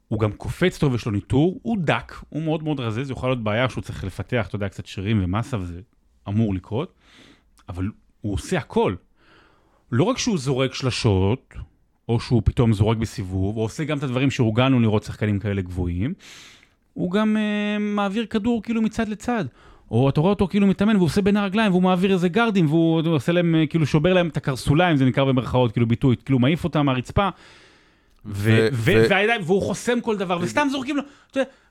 הוא 0.07 0.19
גם 0.19 0.31
קופץ 0.31 0.77
טוב, 0.77 0.95
יש 0.95 1.05
לו 1.05 1.11
ניטור, 1.11 1.59
הוא 1.61 1.77
דק, 1.79 2.13
הוא 2.29 2.43
מאוד 2.43 2.63
מאוד 2.63 2.79
רזה, 2.79 3.03
זה 3.03 3.13
יכול 3.13 3.29
להיות 3.29 3.43
בעיה 3.43 3.69
שהוא 3.69 3.81
צריך 3.81 4.03
לפתח, 4.03 4.45
אתה 4.47 4.55
יודע, 4.55 4.69
קצת 4.69 4.85
שרירים 4.85 5.23
ומסה, 5.23 5.57
וזה 5.57 5.81
אמור 6.27 6.53
לקרות, 6.53 6.93
אבל 7.69 7.89
הוא 8.23 8.33
עושה 8.33 8.57
הכל. 8.57 8.95
לא 9.91 10.03
רק 10.03 10.17
שהוא 10.17 10.37
זורק 10.37 10.73
שלשות, 10.73 11.53
או 12.09 12.19
שהוא 12.19 12.41
פתאום 12.45 12.73
זורק 12.73 12.97
בסיבוב, 12.97 13.57
או 13.57 13.61
עושה 13.61 13.83
גם 13.83 13.97
את 13.97 14.03
הדברים 14.03 14.31
שהורגלנו 14.31 14.79
לראות 14.79 15.03
שחקנים 15.03 15.39
כאלה 15.39 15.61
גבוהים, 15.61 16.13
הוא 16.93 17.11
גם 17.11 17.37
אה, 17.37 17.79
מעביר 17.79 18.25
כדור 18.25 18.63
כאילו 18.63 18.81
מצד 18.81 19.09
לצד. 19.09 19.45
או 19.91 20.09
אתה 20.09 20.21
רואה 20.21 20.29
אותו 20.29 20.47
כאילו 20.47 20.67
מתאמן 20.67 20.95
והוא 20.95 21.05
עושה 21.05 21.21
בין 21.21 21.37
הרגליים 21.37 21.71
והוא 21.71 21.83
מעביר 21.83 22.13
איזה 22.13 22.29
גרדים 22.29 22.65
והוא 22.65 23.01
עושה 23.05 23.31
להם, 23.31 23.55
אה, 23.55 23.67
כאילו 23.67 23.85
שובר 23.85 24.13
להם 24.13 24.27
את 24.27 24.37
הקרסוליים, 24.37 24.97
זה 24.97 25.05
נקרא 25.05 25.23
במרכאות, 25.23 25.71
כאילו 25.71 25.87
ביטוי, 25.87 26.15
כאילו 26.25 26.39
מעיף 26.39 26.63
אותם 26.63 26.85
מהרצפה. 26.85 27.29
ו- 27.29 27.29
ו- 27.29 27.31
ו- 27.31 27.39
והידיים, 27.39 28.12
והוא 28.25 29.61
חוסם 29.61 30.01
כל 30.01 30.17
דבר, 30.17 30.37
וסתם 30.41 30.67
זורקים 30.71 30.97
לו, 30.97 31.03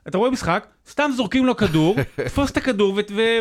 אתה, 0.07 0.17
רואה 0.17 0.31
משחק, 0.31 0.67
סתם 0.89 1.11
זורקים 1.15 1.45
לו 1.45 1.57
כדור, 1.57 1.95
תפוס 2.27 2.51
את 2.51 2.57
הכדור 2.57 2.99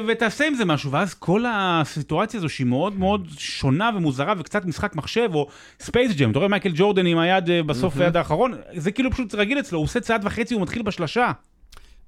ותעשה 0.08 0.46
עם 0.46 0.54
זה 0.54 0.64
משהו, 0.64 0.90
ואז 0.90 1.14
כל 1.14 1.44
הסיטואציה 1.48 2.38
הזו 2.38 2.48
שהיא 2.48 2.66
מאוד 2.66 2.98
מאוד 2.98 3.28
שונה 3.38 3.90
ומוזרה 3.96 4.34
וקצת 4.38 4.64
משחק 4.64 4.94
מחשב, 4.94 5.30
או 5.34 5.48
ספייס 5.80 6.12
ג'ם, 6.16 6.30
אתה 6.30 6.38
רואה 6.38 6.48
מייקל 6.48 6.72
ג'ורדן 6.74 7.06
עם 7.06 7.18
היד 7.18 7.50
אה, 7.50 7.62
בסוף 7.62 7.96
היד 7.96 8.16
האחרון, 8.16 8.54
זה 8.76 8.92
כאילו 8.92 9.10
פשוט 9.10 9.34
רגיל 9.34 9.58
אצלו, 9.58 9.78
הוא 9.78 9.84
עושה 9.84 10.00
צעד 10.00 10.24
וחצי, 10.24 10.54
הוא 10.54 10.62
מתחיל 10.62 10.82
בשלשה. 10.82 11.32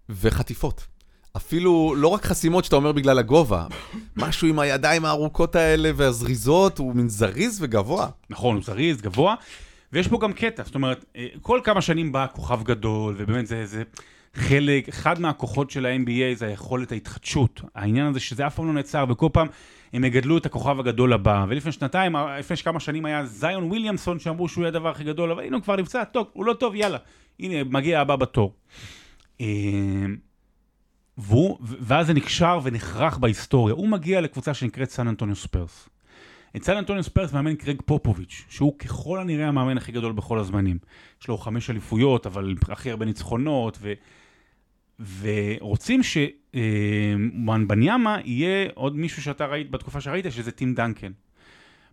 וחטיפות. 0.09 0.87
אפילו 1.37 1.95
לא 1.97 2.09
רק 2.09 2.25
חסימות 2.27 2.65
שאתה 2.65 2.77
אומר 2.77 2.93
בגלל 2.93 3.19
הגובה, 3.19 3.67
משהו 4.17 4.49
עם 4.49 4.59
הידיים 4.59 5.05
הארוכות 5.05 5.57
האלה 5.57 5.91
והזריזות, 5.97 6.79
הוא 6.79 6.95
מין 6.95 7.09
זריז 7.09 7.63
וגבוה. 7.63 8.09
נכון, 8.31 8.57
הוא 8.57 8.65
זריז, 8.65 9.01
גבוה. 9.03 9.35
ויש 9.95 10.09
פה 10.09 10.19
גם 10.19 10.33
קטע, 10.33 10.63
זאת 10.65 10.75
אומרת, 10.75 11.05
אה, 11.17 11.27
כל 11.43 11.61
כמה 11.65 11.81
שנים 11.81 12.13
בא 12.13 12.27
כוכב 12.33 12.63
גדול, 12.63 13.15
ובאמת 13.19 13.47
זה, 13.47 13.67
זה 13.67 13.83
חלק, 14.35 14.89
אחד 14.89 15.21
מהכוחות 15.21 15.71
של 15.71 15.87
ה-NBA 15.87 16.39
זה 16.39 16.47
היכולת 16.47 16.93
ההתחדשות. 16.93 17.63
העניין 17.75 18.07
הזה 18.07 18.21
שזה 18.21 18.47
אף 18.47 18.55
פעם 18.55 18.67
לא 18.67 18.73
נעצר, 18.73 19.05
וכל 19.09 19.29
פעם 19.33 19.47
הם 19.93 20.05
יגדלו 20.05 20.39
את 20.39 20.47
הכוכב 20.47 20.81
הגדול 20.81 21.13
הבא. 21.13 21.47
ולפני 21.49 21.73
שנתיים, 21.73 22.17
אה, 22.17 22.39
לפני 22.39 22.57
כמה 22.57 22.81
שנים 22.81 23.05
היה 23.05 23.25
זיון 23.25 23.65
וויליאמסון, 23.65 24.19
שאמרו 24.19 24.49
שהוא 24.49 24.63
יהיה 24.63 24.69
הדבר 24.69 24.89
הכי 24.89 25.05
גדול, 25.05 25.31
אבל 25.31 25.45
הנה 25.45 25.57
הוא 25.57 25.63
כבר 25.63 25.77
נפצע, 25.77 26.05
טוב, 26.05 26.27
הוא 26.33 26.45
לא 26.45 26.53
טוב, 26.53 26.75
יאללה. 26.75 26.99
הנה, 27.41 27.65
מגיע 27.65 28.01
הבא 28.01 28.17
בתור. 28.17 28.55
אה, 29.41 29.47
והוא, 31.19 31.59
ואז 31.61 32.07
זה 32.07 32.13
נקשר 32.13 32.59
ונחרך 32.63 33.19
בהיסטוריה. 33.19 33.75
הוא 33.75 33.89
מגיע 33.89 34.21
לקבוצה 34.21 34.55
שנקראת 34.55 34.91
סן 34.91 35.09
אנטוניו 35.09 35.37
ספרס. 35.37 35.89
את 36.57 36.65
סן 36.65 36.77
אנטוניו 36.77 37.03
ספרס 37.03 37.33
מאמן 37.33 37.55
קרג 37.55 37.83
פופוביץ', 37.85 38.45
שהוא 38.49 38.79
ככל 38.79 39.19
הנראה 39.19 39.49
המאמן 39.49 39.77
הכי 39.77 39.93
גדול 39.93 40.13
בכל 40.13 40.39
הזמנים. 40.39 40.79
יש 41.23 41.29
לו 41.29 41.39
חמש 41.39 41.71
אליפויות, 41.71 42.27
אבל 42.27 42.55
הכי 42.69 42.91
הרבה 42.91 43.05
ניצחונות, 43.05 43.79
ו... 43.81 43.93
ורוצים 45.21 46.01
שמואנבניאמה 47.13 48.19
יהיה 48.25 48.69
עוד 48.75 48.97
מישהו 48.97 49.23
שאתה 49.23 49.47
ראית 49.47 49.71
בתקופה 49.71 50.01
שראית, 50.01 50.27
שזה 50.31 50.51
טים 50.51 50.75
דנקן. 50.75 51.13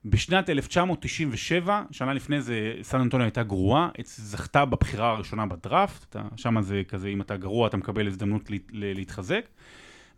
בשנת 0.05 0.49
1997, 0.49 1.83
שנה 1.91 2.13
לפני 2.13 2.41
זה, 2.41 2.73
סן 2.81 3.01
אנטוניו 3.01 3.25
הייתה 3.25 3.43
גרועה, 3.43 3.89
זכתה 4.03 4.65
בבחירה 4.65 5.11
הראשונה 5.11 5.45
בדראפט, 5.45 6.15
שם 6.35 6.61
זה 6.61 6.81
כזה, 6.87 7.07
אם 7.07 7.21
אתה 7.21 7.37
גרוע 7.37 7.67
אתה 7.67 7.77
מקבל 7.77 8.07
הזדמנות 8.07 8.49
להתחזק. 8.71 9.45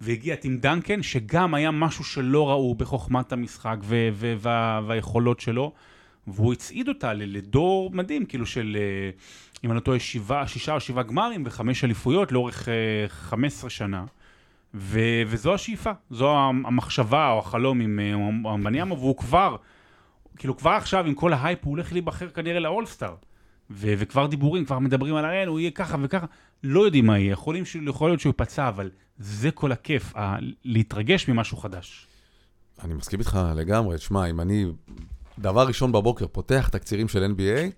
והגיע 0.02 0.36
טים 0.36 0.58
דנקן, 0.58 1.04
שגם 1.04 1.54
היה 1.54 1.72
משהו 1.72 2.04
שלא 2.04 2.50
ראו 2.50 2.76
בחוכמת 2.76 3.32
המשחק 3.32 3.78
והיכולות 4.88 5.40
שלו, 5.40 5.72
והוא 6.28 6.54
הצעיד 6.54 6.88
אותה 6.88 7.14
לדור 7.14 7.92
מדהים, 7.94 8.26
כאילו 8.26 8.46
של, 8.46 8.78
אה, 8.80 9.10
אם 9.64 9.72
אני 9.72 9.76
לא 9.76 9.82
טועה, 9.82 10.00
שישה 10.48 10.74
או 10.74 10.80
שבעה 10.80 11.04
גמרים 11.04 11.44
וחמש 11.46 11.84
אליפויות 11.84 12.32
לאורך 12.32 12.68
15 13.08 13.66
אה, 13.66 13.70
שנה. 13.70 14.06
ו- 14.74 15.22
וזו 15.28 15.54
השאיפה, 15.54 15.92
זו 16.10 16.38
המחשבה 16.40 17.32
או 17.32 17.40
החלום 17.40 17.82
עם 17.82 18.00
וומבניאמה, 18.54 18.96
אה, 18.96 19.00
והוא 19.00 19.18
כבר, 19.18 19.56
כאילו 20.38 20.58
כבר 20.58 20.72
עכשיו 20.72 21.06
עם 21.06 21.14
כל 21.14 21.34
ההייפ 21.34 21.60
הוא 21.64 21.72
הולך 21.72 21.92
להיבחר 21.92 22.30
כנראה 22.30 22.60
לאולסטאר. 22.60 23.16
ו- 23.74 23.94
וכבר 23.98 24.28
דיבורים, 24.28 24.66
כבר 24.66 24.80
מדברים 24.80 25.16
על 25.16 25.26
האל, 25.26 25.48
הוא 25.48 25.60
יהיה 25.60 25.72
ככה 25.72 25.98
וככה, 26.02 26.26
לא 26.64 26.86
יודעים 26.86 27.06
מה 27.06 27.20
יהיה, 27.20 27.32
יכול, 27.32 27.56
יכול 27.88 28.10
להיות 28.10 28.20
שהוא 28.20 28.30
ייפצע, 28.30 28.68
אבל 28.68 28.90
זה 29.18 29.52
כל 29.52 29.72
הכיף, 29.72 30.16
ה- 30.16 30.36
להתרגש 30.66 31.28
ממשהו 31.28 31.58
חדש. 31.58 32.08
אני 32.84 32.94
מסכים 32.94 33.20
איתך 33.20 33.40
לגמרי, 33.56 33.98
תשמע, 33.98 34.26
אם 34.30 34.42
אני 34.42 34.66
דבר 35.40 35.68
ראשון 35.68 35.92
בבוקר 35.92 36.26
פותח 36.28 36.70
תקצירים 36.72 37.08
של 37.08 37.34
NBA, 37.38 37.72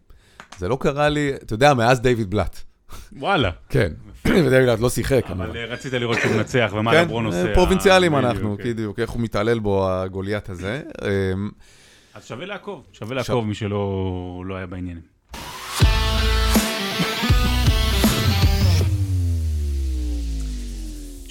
זה 0.57 0.67
לא 0.67 0.77
קרה 0.81 1.09
לי, 1.09 1.33
אתה 1.33 1.53
יודע, 1.53 1.73
מאז 1.73 2.01
דיוויד 2.01 2.29
בלאט. 2.29 2.59
וואלה. 3.11 3.49
כן, 3.69 3.93
ודייוויד 4.25 4.51
בלאט 4.65 4.79
לא 4.79 4.89
שיחק. 4.89 5.25
אבל 5.31 5.57
אה, 5.57 5.65
רצית 5.65 5.93
לראות 5.93 6.17
שהוא 6.21 6.35
מנצח 6.35 6.71
ומה 6.75 6.91
כן, 6.91 7.01
לברון 7.03 7.25
עושה. 7.25 7.53
פרובינציאלים 7.53 8.15
אנחנו, 8.15 8.57
כן. 8.57 8.63
בדיוק, 8.63 8.99
איך 8.99 9.09
הוא 9.09 9.21
מתעלל 9.21 9.59
בו, 9.59 9.89
הגוליית 9.91 10.49
הזה. 10.49 10.81
אמ, 11.33 11.49
אז 12.13 12.25
שווה 12.25 12.45
לעקוב, 12.45 12.87
שווה 12.93 13.15
לעקוב 13.15 13.45
מי 13.45 13.55
שלא 13.55 14.43
לא 14.45 14.55
היה 14.55 14.65
בעניינים. 14.65 15.14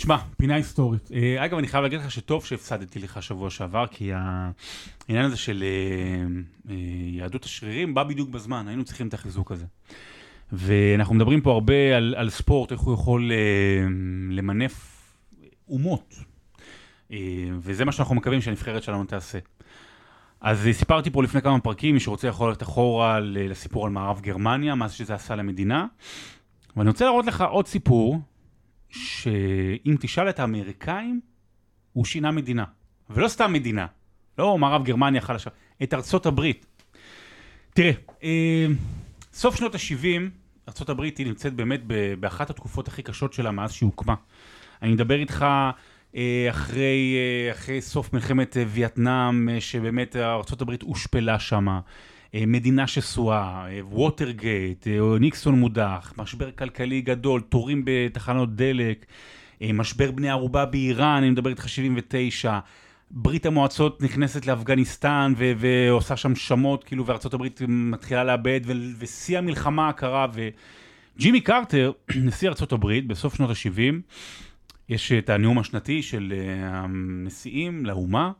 שמע, 0.05 0.17
פינה 0.37 0.55
היסטורית. 0.55 1.11
אה, 1.15 1.45
אגב, 1.45 1.59
אני 1.59 1.69
חייב 1.69 1.83
להגיד 1.83 2.01
לך 2.01 2.11
שטוב 2.11 2.45
שהפסדתי 2.45 2.99
לך 2.99 3.23
שבוע 3.23 3.51
שעבר, 3.51 3.87
כי 3.91 4.11
העניין 4.13 5.25
הזה 5.25 5.37
של 5.37 5.65
אה, 5.67 6.27
אה, 6.71 6.77
יהדות 7.07 7.45
השרירים 7.45 7.95
בא 7.95 8.03
בדיוק 8.03 8.29
בזמן, 8.29 8.69
היינו 8.69 8.85
צריכים 8.85 9.09
את 9.09 9.15
החיזוק 9.15 9.53
הזה. 9.53 9.65
ואנחנו 10.53 11.15
מדברים 11.15 11.41
פה 11.41 11.53
הרבה 11.53 11.97
על, 11.97 12.15
על 12.19 12.31
ספורט, 12.31 12.73
איך 12.73 12.81
הוא 12.81 12.95
יכול 12.95 13.31
למנף 14.31 15.03
אומות. 15.69 16.15
וזה 17.59 17.85
מה 17.85 17.93
שאנחנו 17.93 18.15
מקווים 18.15 18.41
שהנבחרת 18.41 18.83
שלנו 18.83 19.05
תעשה. 19.05 19.39
אז 20.41 20.69
סיפרתי 20.73 21.11
פה 21.11 21.23
לפני 21.23 21.43
כמה 21.43 21.61
פרקים, 21.61 21.95
מי 21.95 22.01
שרוצה 22.01 22.29
יכול 22.29 22.49
ללכת 22.49 22.63
אחורה 22.63 23.21
לסיפור 23.21 23.87
על 23.87 23.93
מערב 23.93 24.21
גרמניה, 24.21 24.75
מה 24.75 24.89
שזה 24.89 25.15
עשה 25.15 25.37
למדינה. 25.37 25.87
ואני 26.77 26.89
רוצה 26.89 27.05
להראות 27.05 27.27
לך 27.27 27.45
עוד 27.51 27.67
סיפור 27.67 28.21
שאם 28.95 29.97
תשאל 30.01 30.29
את 30.29 30.39
האמריקאים, 30.39 31.21
הוא 31.93 32.05
שינה 32.05 32.31
מדינה. 32.31 32.65
ולא 33.11 33.29
סתם 33.29 33.53
מדינה, 33.53 33.87
לא 34.39 34.59
מערב 34.59 34.85
גרמניה 34.85 35.21
חלשה, 35.21 35.51
את 35.83 35.95
ארצות 35.95 36.27
הברית. 36.27 36.67
תראה, 37.75 37.93
אה, 38.23 38.67
סוף 39.33 39.57
שנות 39.57 39.75
ה-70, 39.75 40.31
ארצות 40.69 40.89
הברית 40.89 41.19
היא 41.19 41.27
נמצאת 41.27 41.55
באמת 41.55 41.81
באחת 42.21 42.51
התקופות 42.51 42.89
הכי 42.89 43.03
קשות 43.03 43.33
שלה 43.33 43.51
מאז 43.51 43.73
שהיא 43.73 43.87
הוקמה. 43.87 44.15
אני 44.83 44.93
מדבר 44.93 45.15
איתך 45.15 45.47
אה, 46.17 46.47
אחרי, 46.51 47.17
אה, 47.17 47.53
אחרי 47.53 47.81
סוף 47.81 48.13
מלחמת 48.13 48.57
אה, 48.57 48.65
וייטנאם, 48.67 49.49
שבאמת 49.61 50.17
ארצות 50.17 50.63
הברית 50.63 50.83
הושפלה 50.83 51.39
שמה. 51.39 51.81
אה, 52.35 52.47
מדינה 52.47 52.87
שסועה, 52.87 53.67
אה, 53.71 53.81
ווטרגייט, 53.87 54.87
אה, 54.87 55.19
ניקסון 55.21 55.55
מודח, 55.55 56.13
משבר 56.19 56.51
כלכלי 56.51 57.01
גדול, 57.01 57.41
תורים 57.41 57.83
בתחנות 57.85 58.57
דלק, 58.57 59.07
משבר 59.75 60.11
בני 60.11 60.31
ערובה 60.31 60.67
באיראן, 60.67 61.17
אני 61.17 61.31
מדבר 61.31 61.51
איתך 61.51 61.69
79, 61.69 62.59
ברית 63.11 63.47
המועצות 63.47 64.03
נכנסת 64.03 64.47
לאפגניסטן 64.47 65.33
ו- 65.37 65.53
ועושה 65.57 66.17
שם 66.17 66.35
שמות, 66.35 66.85
כאילו, 66.85 67.07
וארצות 67.07 67.35
הברית 67.35 67.61
מתחילה 67.69 68.25
לאבד, 68.25 68.61
ושיא 68.99 69.39
המלחמה 69.39 69.89
הקרה, 69.89 70.27
וג'ימי 70.35 71.41
קרטר, 71.41 71.93
נשיא 72.27 72.49
ארצות 72.49 72.73
הברית, 72.73 73.07
בסוף 73.07 73.35
שנות 73.35 73.51
ה-70, 73.51 73.95
יש 74.89 75.13
את 75.13 75.31
הנאום 75.31 75.59
השנתי 75.59 76.03
של 76.03 76.33
הנשיאים 76.63 77.87
לאומה, 77.87 78.33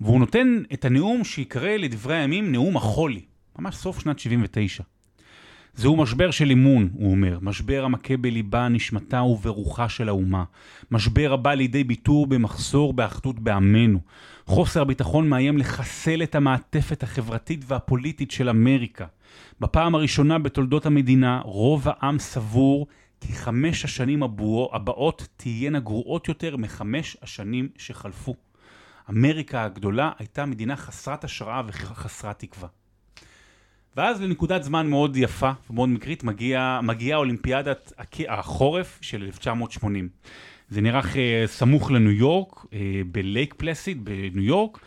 והוא 0.00 0.20
נותן 0.20 0.62
את 0.72 0.84
הנאום 0.84 1.24
שיקרא 1.24 1.76
לדברי 1.76 2.16
הימים 2.16 2.52
נאום 2.52 2.76
החולי, 2.76 3.20
ממש 3.58 3.76
סוף 3.76 4.00
שנת 4.00 4.18
79. 4.18 4.82
זהו 5.74 5.96
משבר 5.96 6.30
של 6.30 6.50
אמון, 6.50 6.88
הוא 6.92 7.10
אומר, 7.10 7.38
משבר 7.42 7.84
המכה 7.84 8.16
בליבה, 8.16 8.68
נשמתה 8.68 9.22
וברוחה 9.22 9.88
של 9.88 10.08
האומה. 10.08 10.44
משבר 10.90 11.32
הבא 11.32 11.54
לידי 11.54 11.84
ביטור 11.84 12.26
במחסור 12.26 12.92
באחדות 12.92 13.38
בעמנו. 13.38 14.00
חוסר 14.46 14.82
הביטחון 14.82 15.28
מאיים 15.28 15.58
לחסל 15.58 16.22
את 16.22 16.34
המעטפת 16.34 17.02
החברתית 17.02 17.64
והפוליטית 17.66 18.30
של 18.30 18.48
אמריקה. 18.48 19.06
בפעם 19.60 19.94
הראשונה 19.94 20.38
בתולדות 20.38 20.86
המדינה, 20.86 21.40
רוב 21.44 21.86
העם 21.86 22.18
סבור 22.18 22.86
כי 23.20 23.32
חמש 23.32 23.84
השנים 23.84 24.22
הבאות 24.72 25.28
תהיינה 25.36 25.80
גרועות 25.80 26.28
יותר 26.28 26.56
מחמש 26.56 27.16
השנים 27.22 27.68
שחלפו. 27.76 28.34
אמריקה 29.10 29.64
הגדולה 29.64 30.10
הייתה 30.18 30.46
מדינה 30.46 30.76
חסרת 30.76 31.24
השראה 31.24 31.62
וחסרת 31.66 32.38
תקווה. 32.38 32.68
ואז 33.96 34.22
לנקודת 34.22 34.62
זמן 34.62 34.86
מאוד 34.86 35.16
יפה 35.16 35.50
ומאוד 35.70 35.88
מקרית 35.88 36.24
מגיעה 36.24 36.80
מגיע 36.82 37.16
אולימפיאדת 37.16 37.92
החורף 38.28 38.98
של 39.00 39.22
1980. 39.22 40.08
זה 40.68 40.80
נערך 40.80 41.14
uh, 41.14 41.18
סמוך 41.46 41.90
לניו 41.90 42.10
יורק, 42.10 42.52
uh, 42.52 42.68
בלייק 43.12 43.54
פלסיד 43.56 44.04
בניו 44.04 44.42
יורק, 44.42 44.78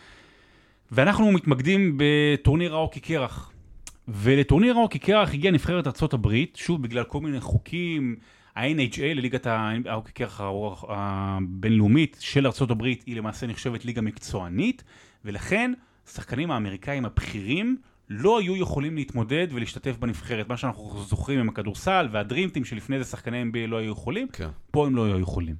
ואנחנו 0.91 1.31
מתמקדים 1.31 1.97
בטורניר 1.97 2.75
האוקי 2.75 2.99
קרח. 2.99 3.51
ולטורניר 4.07 4.77
האוקי 4.77 4.99
קרח 4.99 5.33
הגיעה 5.33 5.53
נבחרת 5.53 5.87
ארה"ב, 5.87 6.27
שוב 6.55 6.83
בגלל 6.83 7.03
כל 7.03 7.19
מיני 7.21 7.41
חוקים, 7.41 8.15
ה-NHA, 8.59 9.01
לליגת 9.01 9.47
ההוקי 9.85 10.11
קרח 10.11 10.41
הבינלאומית 10.87 12.17
של 12.19 12.47
ארה"ב, 12.47 12.83
היא 12.83 13.15
למעשה 13.15 13.47
נחשבת 13.47 13.85
ליגה 13.85 14.01
מקצוענית, 14.01 14.83
ולכן 15.25 15.73
השחקנים 16.07 16.51
האמריקאים 16.51 17.05
הבכירים 17.05 17.77
לא 18.09 18.39
היו 18.39 18.55
יכולים 18.55 18.95
להתמודד 18.95 19.47
ולהשתתף 19.51 19.97
בנבחרת. 19.97 20.49
מה 20.49 20.57
שאנחנו 20.57 21.03
זוכרים 21.03 21.39
עם 21.39 21.49
הכדורסל 21.49 22.07
והדרימטים 22.11 22.65
שלפני 22.65 23.03
זה 23.03 23.09
שחקני 23.09 23.43
NBA 23.43 23.67
לא 23.67 23.77
היו 23.77 23.91
יכולים, 23.91 24.27
כן. 24.27 24.49
פה 24.71 24.85
הם 24.87 24.95
לא 24.95 25.05
היו 25.05 25.19
יכולים. 25.19 25.55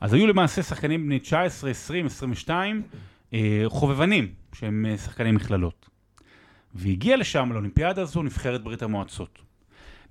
אז 0.00 0.12
היו 0.12 0.26
למעשה 0.26 0.62
שחקנים 0.62 1.06
בני 1.06 1.18
19, 1.18 1.70
20, 1.70 2.06
22, 2.06 2.82
אה, 3.32 3.64
חובבנים, 3.66 4.28
שהם 4.52 4.86
אה, 4.88 4.98
שחקני 4.98 5.32
מכללות. 5.32 5.90
והגיע 6.74 7.16
לשם, 7.16 7.52
לאולימפיאדה 7.52 8.02
הזו, 8.02 8.22
נבחרת 8.22 8.64
ברית 8.64 8.82
המועצות. 8.82 9.42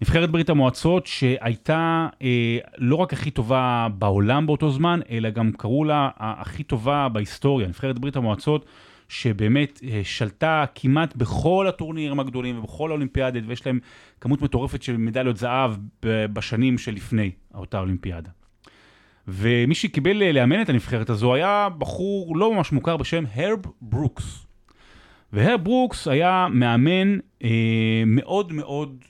נבחרת 0.03 0.31
ברית 0.31 0.49
המועצות 0.49 1.07
שהייתה 1.07 2.07
אה, 2.21 2.57
לא 2.77 2.95
רק 2.95 3.13
הכי 3.13 3.31
טובה 3.31 3.87
בעולם 3.97 4.45
באותו 4.45 4.71
זמן, 4.71 4.99
אלא 5.09 5.29
גם 5.29 5.51
קראו 5.51 5.83
לה 5.83 6.09
הכי 6.17 6.63
טובה 6.63 7.09
בהיסטוריה. 7.09 7.67
נבחרת 7.67 7.99
ברית 7.99 8.15
המועצות 8.15 8.65
שבאמת 9.09 9.79
אה, 9.83 10.01
שלטה 10.03 10.65
כמעט 10.75 11.15
בכל 11.15 11.65
הטורנירים 11.69 12.19
הגדולים 12.19 12.59
ובכל 12.59 12.89
האולימפיאדות, 12.89 13.43
ויש 13.47 13.65
להם 13.65 13.79
כמות 14.21 14.41
מטורפת 14.41 14.83
של 14.83 14.97
מדליות 14.97 15.37
זהב 15.37 15.71
בשנים 16.03 16.77
שלפני 16.77 17.31
אותה 17.53 17.79
אולימפיאדה. 17.79 18.29
ומי 19.27 19.75
שקיבל 19.75 20.23
אה, 20.23 20.31
לאמן 20.31 20.61
את 20.61 20.69
הנבחרת 20.69 21.09
הזו 21.09 21.33
היה 21.33 21.67
בחור 21.77 22.37
לא 22.37 22.53
ממש 22.53 22.71
מוכר 22.71 22.97
בשם 22.97 23.23
הרב 23.35 23.59
ברוקס. 23.81 24.45
והרב 25.33 25.63
ברוקס 25.63 26.07
היה 26.07 26.47
מאמן 26.51 27.17
אה, 27.43 28.03
מאוד 28.05 28.53
מאוד 28.53 29.03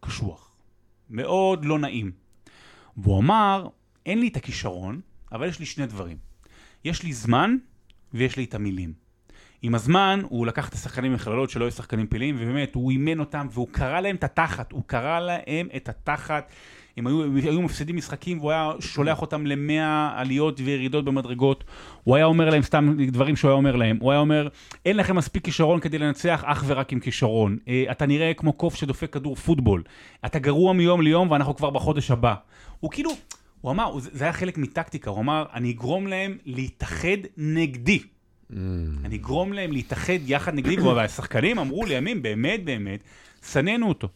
קשוח, 0.00 0.54
מאוד 1.10 1.64
לא 1.64 1.78
נעים. 1.78 2.12
והוא 2.96 3.18
אמר, 3.18 3.68
אין 4.06 4.20
לי 4.20 4.28
את 4.28 4.36
הכישרון, 4.36 5.00
אבל 5.32 5.48
יש 5.48 5.58
לי 5.60 5.66
שני 5.66 5.86
דברים. 5.86 6.16
יש 6.84 7.02
לי 7.02 7.12
זמן 7.12 7.56
ויש 8.14 8.36
לי 8.36 8.44
את 8.44 8.54
המילים. 8.54 8.92
עם 9.62 9.74
הזמן 9.74 10.20
הוא 10.28 10.46
לקח 10.46 10.68
את 10.68 10.74
השחקנים 10.74 11.12
ממכללות 11.12 11.50
שלא 11.50 11.64
היו 11.64 11.72
שחקנים 11.72 12.06
פעילים, 12.06 12.36
ובאמת 12.38 12.74
הוא 12.74 12.90
אימן 12.90 13.20
אותם 13.20 13.46
והוא 13.50 13.68
קרא 13.70 14.00
להם 14.00 14.16
את 14.16 14.24
התחת, 14.24 14.72
הוא 14.72 14.82
קרא 14.86 15.20
להם 15.20 15.68
את 15.76 15.88
התחת. 15.88 16.52
הם 16.96 17.06
היו, 17.06 17.36
היו 17.36 17.62
מפסידים 17.62 17.96
משחקים 17.96 18.38
והוא 18.38 18.50
היה 18.50 18.72
שולח 18.80 19.22
אותם 19.22 19.46
למאה 19.46 20.12
עליות 20.16 20.60
וירידות 20.64 21.04
במדרגות. 21.04 21.64
הוא 22.04 22.16
היה 22.16 22.24
אומר 22.24 22.50
להם 22.50 22.62
סתם 22.62 22.96
דברים 23.06 23.36
שהוא 23.36 23.48
היה 23.48 23.56
אומר 23.56 23.76
להם. 23.76 23.98
הוא 24.00 24.10
היה 24.10 24.20
אומר, 24.20 24.48
אין 24.86 24.96
לכם 24.96 25.16
מספיק 25.16 25.44
כישרון 25.44 25.80
כדי 25.80 25.98
לנצח 25.98 26.42
אך 26.46 26.64
ורק 26.66 26.92
עם 26.92 27.00
כישרון. 27.00 27.58
אה, 27.68 27.84
אתה 27.90 28.06
נראה 28.06 28.34
כמו 28.34 28.52
קוף 28.52 28.74
שדופק 28.74 29.12
כדור 29.12 29.36
פוטבול. 29.36 29.82
אתה 30.26 30.38
גרוע 30.38 30.72
מיום 30.72 31.02
ליום 31.02 31.30
ואנחנו 31.30 31.56
כבר 31.56 31.70
בחודש 31.70 32.10
הבא. 32.10 32.34
הוא 32.80 32.90
כאילו, 32.90 33.10
הוא 33.60 33.70
אמר, 33.70 33.98
זה 33.98 34.24
היה 34.24 34.32
חלק 34.32 34.58
מטקטיקה, 34.58 35.10
הוא 35.10 35.20
אמר, 35.20 35.44
אני 35.54 35.70
אגרום 35.70 36.06
להם 36.06 36.38
להתאחד 36.46 37.16
נגדי. 37.36 38.02
אני 39.04 39.16
אגרום 39.16 39.52
להם 39.52 39.72
להתאחד 39.72 40.18
יחד 40.26 40.54
נגדי, 40.54 40.76
והשחקנים 40.80 41.58
אמרו 41.58 41.84
לימים, 41.84 42.22
באמת 42.22 42.64
באמת, 42.64 43.00
שנאנו 43.52 43.88
אותו. 43.88 44.08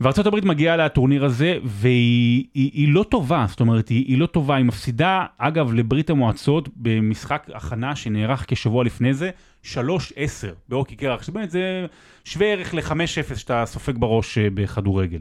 וארצות 0.00 0.26
הברית 0.26 0.44
מגיעה 0.44 0.76
לטורניר 0.76 1.24
הזה, 1.24 1.58
והיא 1.64 2.44
היא, 2.54 2.70
היא 2.74 2.88
לא 2.88 3.04
טובה, 3.08 3.46
זאת 3.48 3.60
אומרת, 3.60 3.88
היא, 3.88 4.04
היא 4.08 4.18
לא 4.18 4.26
טובה, 4.26 4.56
היא 4.56 4.64
מפסידה, 4.64 5.26
אגב, 5.38 5.72
לברית 5.72 6.10
המועצות 6.10 6.68
במשחק 6.76 7.46
הכנה 7.54 7.96
שנערך 7.96 8.44
כשבוע 8.48 8.84
לפני 8.84 9.14
זה, 9.14 9.30
3-10 9.64 9.76
באוקי 10.68 10.96
קרח, 10.96 11.22
שבאמת 11.22 11.50
זה 11.50 11.86
שווה 12.24 12.46
ערך 12.46 12.74
ל-5-0 12.74 13.36
שאתה 13.36 13.66
סופג 13.66 13.98
בראש 13.98 14.38
אה, 14.38 14.48
בכדורגל. 14.54 15.18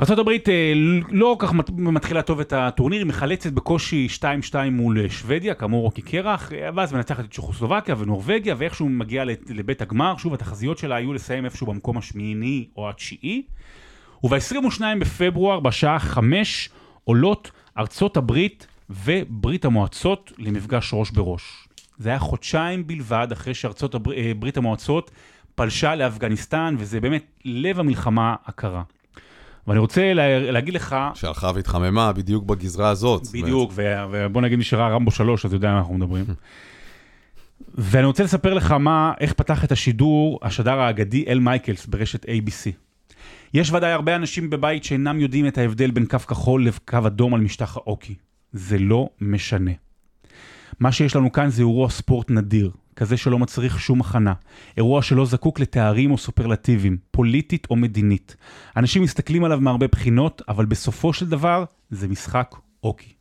ארה"ב 0.00 0.28
אה, 0.48 0.72
לא 1.10 1.36
כל 1.38 1.46
כך 1.46 1.54
מתחילה 1.68 2.22
טוב 2.22 2.40
את 2.40 2.52
הטורניר, 2.52 2.98
היא 2.98 3.06
מחלצת 3.06 3.52
בקושי 3.52 4.08
2-2 4.52 4.54
מול 4.70 5.00
אה, 5.00 5.10
שוודיה, 5.10 5.54
כאמור 5.54 5.82
רוקי 5.82 6.02
קרח, 6.02 6.52
אה, 6.52 6.68
ואז 6.74 6.92
מנצחת 6.92 7.24
את 7.24 7.30
צ'כוסלובקיה 7.30 7.94
ונורבגיה, 7.98 8.54
ואיכשהו 8.58 8.88
מגיעה 8.88 9.24
לבית 9.48 9.82
הגמר, 9.82 10.16
שוב 10.16 10.34
התחזיות 10.34 10.78
שלה 10.78 10.96
היו 10.96 11.12
לסיים 11.12 11.44
איפשהו 11.44 11.66
במקום 11.66 11.98
השמיני 11.98 12.66
או 12.76 12.88
התשיעי. 12.88 13.42
וב-22 14.24 14.80
בפברואר 15.00 15.60
בשעה 15.60 15.98
5 15.98 16.70
עולות 17.04 17.50
ארצות 17.78 18.16
הברית 18.16 18.66
וברית 18.90 19.64
המועצות 19.64 20.32
למפגש 20.38 20.90
ראש 20.94 21.10
בראש. 21.10 21.68
זה 21.98 22.08
היה 22.08 22.18
חודשיים 22.18 22.86
בלבד 22.86 23.28
אחרי 23.32 23.54
שארצות 23.54 23.94
הבר... 23.94 24.12
ברית 24.38 24.56
המועצות 24.56 25.10
פלשה 25.54 25.94
לאפגניסטן, 25.94 26.74
וזה 26.78 27.00
באמת 27.00 27.24
לב 27.44 27.80
המלחמה 27.80 28.34
הקרה. 28.46 28.82
ואני 29.66 29.78
רוצה 29.78 30.14
לה, 30.14 30.52
להגיד 30.52 30.74
לך... 30.74 30.96
שהלכה 31.14 31.50
והתחממה 31.54 32.12
בדיוק 32.12 32.44
בגזרה 32.44 32.88
הזאת. 32.88 33.22
בדיוק, 33.32 33.72
ובוא 34.10 34.42
נגיד 34.42 34.62
שראה 34.62 34.88
רמבו 34.88 35.10
3, 35.10 35.46
אז 35.46 35.52
יודע 35.52 35.68
על 35.68 35.74
מה 35.74 35.80
אנחנו 35.80 35.94
מדברים. 35.94 36.24
ואני 37.74 38.06
רוצה 38.06 38.24
לספר 38.24 38.54
לך 38.54 38.70
מה, 38.70 39.12
איך 39.20 39.32
פתח 39.32 39.64
את 39.64 39.72
השידור, 39.72 40.38
השדר 40.42 40.80
האגדי 40.80 41.24
אל 41.28 41.38
מייקלס 41.38 41.86
ברשת 41.86 42.24
ABC. 42.24 42.70
יש 43.54 43.72
ודאי 43.72 43.92
הרבה 43.92 44.16
אנשים 44.16 44.50
בבית 44.50 44.84
שאינם 44.84 45.20
יודעים 45.20 45.46
את 45.46 45.58
ההבדל 45.58 45.90
בין 45.90 46.06
קו 46.06 46.18
כחול 46.18 46.66
לקו 46.66 46.98
אדום 47.06 47.34
על 47.34 47.40
משטח 47.40 47.76
האוקי. 47.76 48.14
זה 48.52 48.78
לא 48.78 49.08
משנה. 49.20 49.70
מה 50.80 50.92
שיש 50.92 51.16
לנו 51.16 51.32
כאן 51.32 51.50
זה 51.50 51.62
אירוע 51.62 51.90
ספורט 51.90 52.30
נדיר, 52.30 52.70
כזה 52.96 53.16
שלא 53.16 53.38
מצריך 53.38 53.80
שום 53.80 54.00
הכנה. 54.00 54.32
אירוע 54.76 55.02
שלא 55.02 55.26
זקוק 55.26 55.60
לתארים 55.60 56.10
או 56.10 56.18
סופרלטיבים, 56.18 56.96
פוליטית 57.10 57.66
או 57.70 57.76
מדינית. 57.76 58.36
אנשים 58.76 59.02
מסתכלים 59.02 59.44
עליו 59.44 59.60
מהרבה 59.60 59.86
בחינות, 59.86 60.42
אבל 60.48 60.64
בסופו 60.64 61.12
של 61.12 61.28
דבר 61.28 61.64
זה 61.90 62.08
משחק 62.08 62.54
אוקי. 62.84 63.12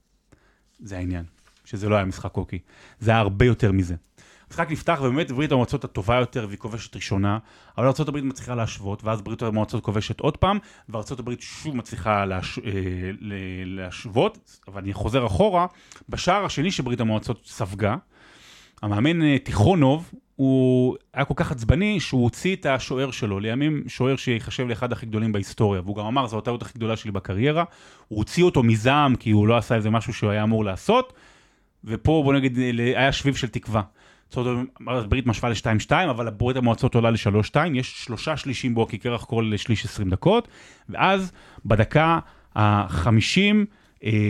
זה 0.80 0.98
העניין, 0.98 1.24
שזה 1.66 1.90
לא 1.90 1.96
היה 1.96 2.06
משחק 2.06 2.38
אוקי. 2.38 2.60
זה 3.00 3.12
היה 3.12 3.20
הרבה 3.20 3.46
יותר 3.46 3.72
מזה. 3.72 3.96
המשחק 4.52 4.72
נפתח 4.72 5.00
ובאמת 5.02 5.32
ברית 5.32 5.52
המועצות 5.52 5.84
הטובה 5.84 6.16
יותר 6.16 6.46
והיא 6.48 6.60
כובשת 6.60 6.96
ראשונה, 6.96 7.38
אבל 7.78 7.86
ארה"ב 7.86 8.22
מצליחה 8.22 8.56
להשוות, 8.56 9.04
ואז 9.04 9.22
ברית 9.22 9.42
המועצות 9.42 9.84
כובשת 9.84 10.20
עוד 10.20 10.38
פעם, 10.38 10.58
וארה"ב 10.90 11.32
שוב 11.40 11.76
מצליחה 11.76 12.26
להש... 12.26 12.60
אה, 12.60 13.12
להשוות, 13.66 14.60
אבל 14.68 14.82
אני 14.82 14.94
חוזר 14.94 15.26
אחורה, 15.26 15.66
בשער 16.10 16.46
השני 16.46 16.72
שברית 16.72 17.00
המועצות 17.00 17.46
ספגה, 17.46 17.96
המאמן 18.82 19.22
אה, 19.22 19.38
תיכונוב, 19.40 20.12
הוא 20.36 20.96
היה 21.14 21.26
כל 21.26 21.34
כך 21.38 21.52
עצבני 21.52 22.00
שהוא 22.00 22.24
הוציא 22.24 22.56
את 22.56 22.66
השוער 22.66 23.12
שלו, 23.12 23.40
לימים 23.40 23.84
שוער 23.88 24.16
שיחשב 24.16 24.68
לאחד 24.68 24.92
הכי 24.92 25.06
גדולים 25.06 25.32
בהיסטוריה, 25.32 25.82
והוא 25.82 25.96
גם 25.96 26.06
אמר, 26.06 26.28
זו 26.28 26.38
הטעות 26.38 26.62
הכי 26.62 26.74
גדולה 26.76 26.96
שלי 26.96 27.12
בקריירה, 27.12 27.64
הוא 28.08 28.18
הוציא 28.18 28.44
אותו 28.44 28.64
מזעם 28.64 29.16
כי 29.16 29.32
הוא 29.32 29.48
לא 29.48 29.58
עשה 29.58 29.76
איזה 29.76 29.90
משהו 29.90 30.14
שהוא 30.14 30.30
היה 30.32 30.44
אמור 30.44 30.66
לעשות, 30.66 31.14
ופה 31.84 32.22
בוא 32.26 32.34
נגיד 32.34 32.60
היה 32.78 33.12
שביב 33.12 33.36
של 33.36 33.48
תקווה. 33.48 33.82
זאת 34.30 34.48
אומרת, 34.80 35.08
ברית 35.08 35.26
משווה 35.26 35.50
ל-2-2, 35.50 35.92
אבל 36.10 36.30
ברית 36.30 36.58
המועצות 36.58 36.96
עולה 36.96 37.12
ל-3-2, 37.12 37.56
יש 37.74 38.04
שלושה 38.04 38.38
שלישים 38.38 38.76
בו, 38.76 38.88
כי 38.88 38.98
קרח 38.98 39.26
כל 39.26 39.54
שליש 39.58 39.86
20 39.86 40.10
דקות, 40.10 40.48
ואז 40.90 41.32
בדקה 41.66 42.20
ה-50, 42.56 43.08
אה, 43.08 43.64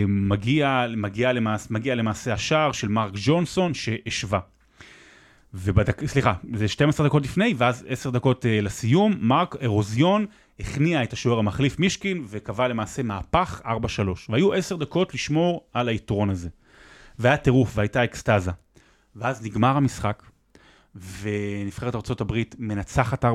מגיע, 0.08 0.86
מגיע, 0.96 1.32
למעשה, 1.32 1.66
מגיע 1.70 1.94
למעשה 1.94 2.32
השער 2.32 2.72
של 2.72 2.88
מרק 2.88 3.12
ג'ונסון 3.14 3.74
שהשווה. 3.74 4.40
ובדק, 5.54 6.06
סליחה, 6.06 6.34
זה 6.54 6.68
12 6.68 7.06
דקות 7.06 7.24
לפני, 7.24 7.54
ואז 7.56 7.84
10 7.88 8.10
דקות 8.10 8.44
uh, 8.44 8.48
לסיום, 8.48 9.14
מרק 9.20 9.56
אירוזיון 9.60 10.26
הכניע 10.60 11.02
את 11.02 11.12
השוער 11.12 11.38
המחליף 11.38 11.78
מישקין, 11.78 12.24
וקבע 12.28 12.68
למעשה 12.68 13.02
מהפך 13.02 13.60
4-3. 13.64 13.68
והיו 14.28 14.52
10 14.52 14.76
דקות 14.76 15.14
לשמור 15.14 15.64
על 15.72 15.88
היתרון 15.88 16.30
הזה. 16.30 16.48
והיה 17.18 17.36
טירוף, 17.36 17.72
והייתה 17.74 18.04
אקסטזה. 18.04 18.50
ואז 19.16 19.44
נגמר 19.44 19.76
המשחק, 19.76 20.22
ונבחרת 21.20 21.94
ארה"ב 21.94 22.42
מנצחת 22.58 23.24
4-3, 23.24 23.28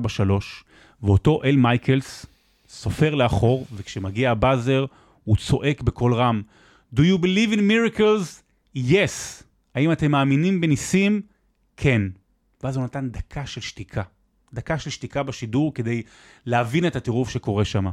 ואותו 1.04 1.42
אל 1.44 1.56
מייקלס 1.56 2.26
סופר 2.70 3.16
לאחור, 3.16 3.66
וכשמגיע 3.76 4.32
ה 4.32 4.38
buzzer, 4.39 4.86
הוא 5.28 5.38
צועק 5.38 5.82
בקול 5.82 6.14
רם, 6.14 6.42
Do 6.96 7.00
you 7.00 7.22
believe 7.22 7.54
in 7.54 7.60
miracles? 7.60 8.42
Yes. 8.78 9.44
האם 9.76 9.92
אתם 9.92 10.12
מאמינים 10.12 10.62
בניסים? 10.62 11.22
כן. 11.78 12.02
ואז 12.64 12.78
הוא 12.78 12.84
נתן 12.84 13.10
דקה 13.10 13.46
של 13.46 13.62
שתיקה. 13.62 14.02
דקה 14.54 14.80
של 14.80 14.90
שתיקה 14.90 15.24
בשידור 15.24 15.74
כדי 15.74 16.04
להבין 16.46 16.88
את 16.88 16.96
הטירוף 16.96 17.30
שקורה 17.30 17.66
שם. 17.66 17.86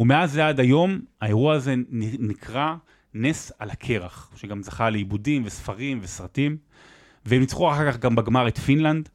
ומאז 0.00 0.32
זה 0.32 0.46
עד 0.46 0.60
היום, 0.60 1.00
האירוע 1.20 1.54
הזה 1.54 1.74
נקרא 2.18 2.74
נס 3.14 3.52
על 3.58 3.70
הקרח, 3.70 4.30
שגם 4.36 4.62
זכה 4.62 4.90
לעיבודים 4.90 5.42
וספרים 5.44 5.98
וסרטים, 6.02 6.56
והם 7.26 7.40
ניצחו 7.40 7.72
אחר 7.72 7.92
כך 7.92 7.98
גם 7.98 8.14
בגמר 8.14 8.48
את 8.48 8.58
פינלנד, 8.58 9.08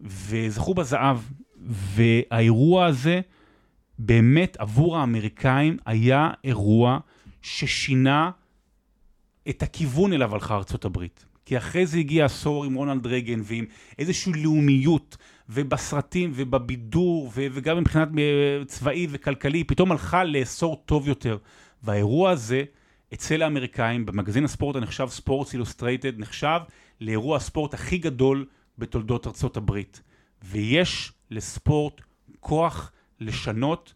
וזכו 0.00 0.74
בזהב. 0.74 1.18
והאירוע 1.66 2.86
הזה, 2.86 3.20
באמת 3.98 4.56
עבור 4.58 4.98
האמריקאים 4.98 5.76
היה 5.86 6.30
אירוע 6.44 6.98
ששינה 7.42 8.30
את 9.48 9.62
הכיוון 9.62 10.12
אליו 10.12 10.34
הלכה 10.34 10.54
ארצות 10.54 10.84
הברית. 10.84 11.24
כי 11.46 11.58
אחרי 11.58 11.86
זה 11.86 11.98
הגיע 11.98 12.24
עשור 12.24 12.64
עם 12.64 12.74
רונלד 12.74 13.06
רייגן 13.06 13.40
ועם 13.44 13.64
איזושהי 13.98 14.32
לאומיות, 14.32 15.16
ובסרטים 15.48 16.32
ובבידור, 16.34 17.26
ו- 17.34 17.46
וגם 17.52 17.78
מבחינת 17.78 18.08
אה, 18.18 18.64
צבאי 18.64 19.06
וכלכלי, 19.10 19.64
פתאום 19.64 19.92
הלכה 19.92 20.24
לעשור 20.24 20.82
טוב 20.86 21.08
יותר. 21.08 21.38
והאירוע 21.82 22.30
הזה, 22.30 22.62
אצל 23.14 23.42
האמריקאים, 23.42 24.06
במגזין 24.06 24.44
הספורט 24.44 24.76
הנחשב 24.76 25.06
ספורטס 25.10 25.52
אילוסטרייטד, 25.52 26.18
נחשב 26.18 26.60
לאירוע 27.00 27.36
הספורט 27.36 27.74
הכי 27.74 27.98
גדול 27.98 28.46
בתולדות 28.78 29.26
ארצות 29.26 29.56
הברית. 29.56 30.02
ויש 30.42 31.12
לספורט 31.30 32.00
כוח 32.40 32.92
לשנות 33.24 33.94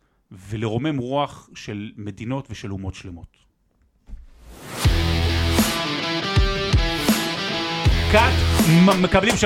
ולרומם 0.48 0.98
רוח 0.98 1.48
של 1.54 1.90
מדינות 1.96 2.46
ושל 2.50 2.72
אומות 2.72 2.94
שלמות. 2.94 3.38
מקבלים 9.02 9.34
3-0 9.34 9.38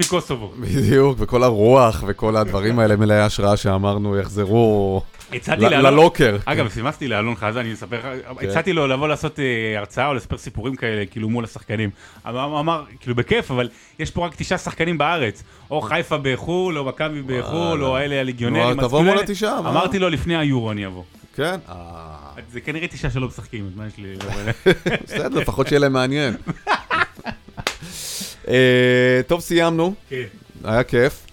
מקוסובו. 0.00 0.52
בדיוק, 0.60 1.16
וכל 1.20 1.42
הרוח 1.42 2.04
וכל 2.06 2.36
הדברים 2.36 2.78
האלה 2.78 2.96
מלאי 2.96 3.20
השראה 3.20 3.56
שאמרנו 3.56 4.16
יחזרו 4.18 5.02
הצעתי 5.34 5.62
לאלון, 5.62 5.92
ללוקר. 5.92 6.36
אגב, 6.44 6.68
סימסתי 6.68 7.08
לאלון 7.08 7.34
חזן, 7.36 7.58
אני 7.60 7.72
אספר 7.72 7.98
לך, 7.98 8.04
הצעתי 8.42 8.72
לו 8.72 8.86
לבוא 8.86 9.08
לעשות 9.08 9.40
אה, 9.40 9.44
הרצאה 9.78 10.06
או 10.06 10.14
לספר 10.14 10.38
סיפורים 10.38 10.76
כאלה, 10.76 11.06
כאילו 11.06 11.28
מול 11.28 11.44
השחקנים. 11.44 11.90
אבל 12.26 12.40
הוא 12.40 12.60
אמר, 12.60 12.84
כאילו 13.00 13.14
בכיף, 13.16 13.50
אבל 13.50 13.68
יש 13.98 14.10
פה 14.10 14.26
רק 14.26 14.34
תשעה 14.36 14.58
שחקנים 14.58 14.98
בארץ. 14.98 15.42
או 15.70 15.80
חיפה 15.80 16.16
בחו"ל, 16.22 16.78
או 16.78 16.84
מכבי 16.84 17.22
בחו"ל, 17.22 17.84
או 17.84 17.98
אלה 17.98 18.20
הליגיונרים. 18.20 18.62
נו, 18.64 18.70
אז 18.70 18.76
תבוא 18.76 18.88
כאילו 18.88 19.02
מול 19.02 19.12
אלה- 19.18 19.22
התשעה, 19.22 19.62
מה? 19.62 19.70
אמרתי 19.70 19.98
לו 19.98 20.08
לפני 20.08 20.36
היורו 20.36 20.72
אני 20.72 20.86
אבוא. 20.86 21.02
כן, 21.36 21.56
זה 22.52 22.60
כנראה 22.60 22.86
תשעה 22.88 23.10
שלא 23.10 23.26
משחקים, 23.28 23.66
אז 23.66 23.76
מה 23.76 23.86
יש 23.86 23.92
לי... 23.98 24.14
בסדר, 25.06 25.40
לפחות 25.40 25.66
שיהיה 25.66 25.80
להם 25.80 25.92
מעניין. 25.92 26.34
אה, 28.48 29.20
טוב, 29.26 29.40
סיימנו, 29.40 29.94
כן. 30.08 30.22
היה 30.64 30.82
כיף. 30.84 31.23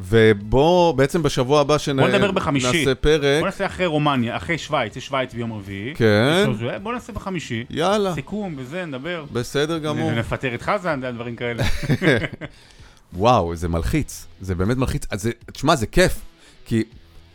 ובוא, 0.00 0.92
בעצם 0.92 1.22
בשבוע 1.22 1.60
הבא 1.60 1.76
בוא 1.96 2.08
נדבר 2.08 2.30
בחמישי. 2.30 2.72
שנעשה 2.72 2.94
פרק, 2.94 3.38
בוא 3.38 3.46
נעשה 3.46 3.66
אחרי 3.66 3.86
רומניה, 3.86 4.36
אחרי 4.36 4.58
שווייץ, 4.58 4.96
יש 4.96 5.06
שווייץ 5.06 5.34
ביום 5.34 5.52
רביעי. 5.52 5.94
כן. 5.94 6.46
בוא 6.82 6.92
נעשה 6.92 7.12
בחמישי. 7.12 7.64
יאללה, 7.70 8.14
סיכום 8.14 8.54
וזה, 8.58 8.84
נדבר. 8.84 9.24
בסדר 9.32 9.78
גמור. 9.78 10.06
ונפטר 10.06 10.54
את 10.54 10.62
חזן, 10.62 11.00
דברים 11.14 11.36
כאלה. 11.36 11.64
וואו, 13.16 13.56
זה 13.56 13.68
מלחיץ, 13.68 14.26
זה 14.40 14.54
באמת 14.54 14.76
מלחיץ. 14.76 15.06
אז 15.10 15.22
זה, 15.22 15.30
תשמע, 15.52 15.76
זה 15.76 15.86
כיף, 15.86 16.20
כי 16.66 16.84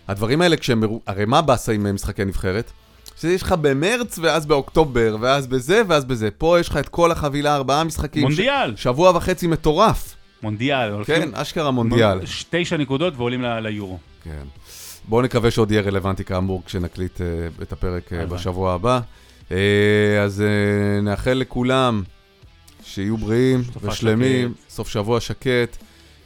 הדברים 0.07 0.41
האלה 0.41 0.57
כשהם, 0.57 0.84
הרי 1.07 1.26
מה 1.26 1.41
באסה 1.41 1.72
עם 1.72 1.95
משחקי 1.95 2.26
נבחרת? 2.26 2.72
שיש 3.20 3.41
לך 3.41 3.51
במרץ, 3.62 4.20
ואז 4.22 4.45
באוקטובר, 4.45 5.18
ואז 5.20 5.47
בזה, 5.47 5.82
ואז 5.88 6.05
בזה. 6.05 6.30
פה 6.38 6.60
יש 6.60 6.70
לך 6.70 6.78
את 6.78 6.89
כל 6.89 7.12
החבילה, 7.12 7.55
ארבעה 7.55 7.84
משחקים. 7.84 8.24
מונדיאל. 8.24 8.76
ש... 8.76 8.84
שבוע 8.84 9.18
וחצי 9.18 9.47
מטורף. 9.47 10.16
מונדיאל. 10.44 11.04
כן, 11.04 11.30
אשכרה 11.34 11.72
מונדיאל. 11.72 12.20
תשע 12.50 12.78
נקודות 12.78 13.14
ועולים 13.18 13.42
ליורו. 13.42 13.98
כן. 14.24 14.44
בואו 15.08 15.22
נקווה 15.22 15.52
שעוד 15.52 15.72
יהיה 15.72 15.82
רלוונטי 15.82 16.24
כאמור 16.24 16.64
כשנקליט 16.66 17.22
אה, 17.22 17.26
את 17.62 17.72
הפרק 17.72 18.14
אה. 18.14 18.26
בשבוע 18.26 18.74
הבא. 18.74 19.00
אה, 19.52 19.58
אז 20.24 20.44
נאחל 21.04 21.34
לכולם 21.34 22.04
שיהיו 22.84 23.18
בריאים 23.18 23.64
ושלמים, 23.82 24.54
שקט. 24.54 24.70
סוף 24.70 24.90
שבוע 24.90 25.20
שקט. 25.20 25.78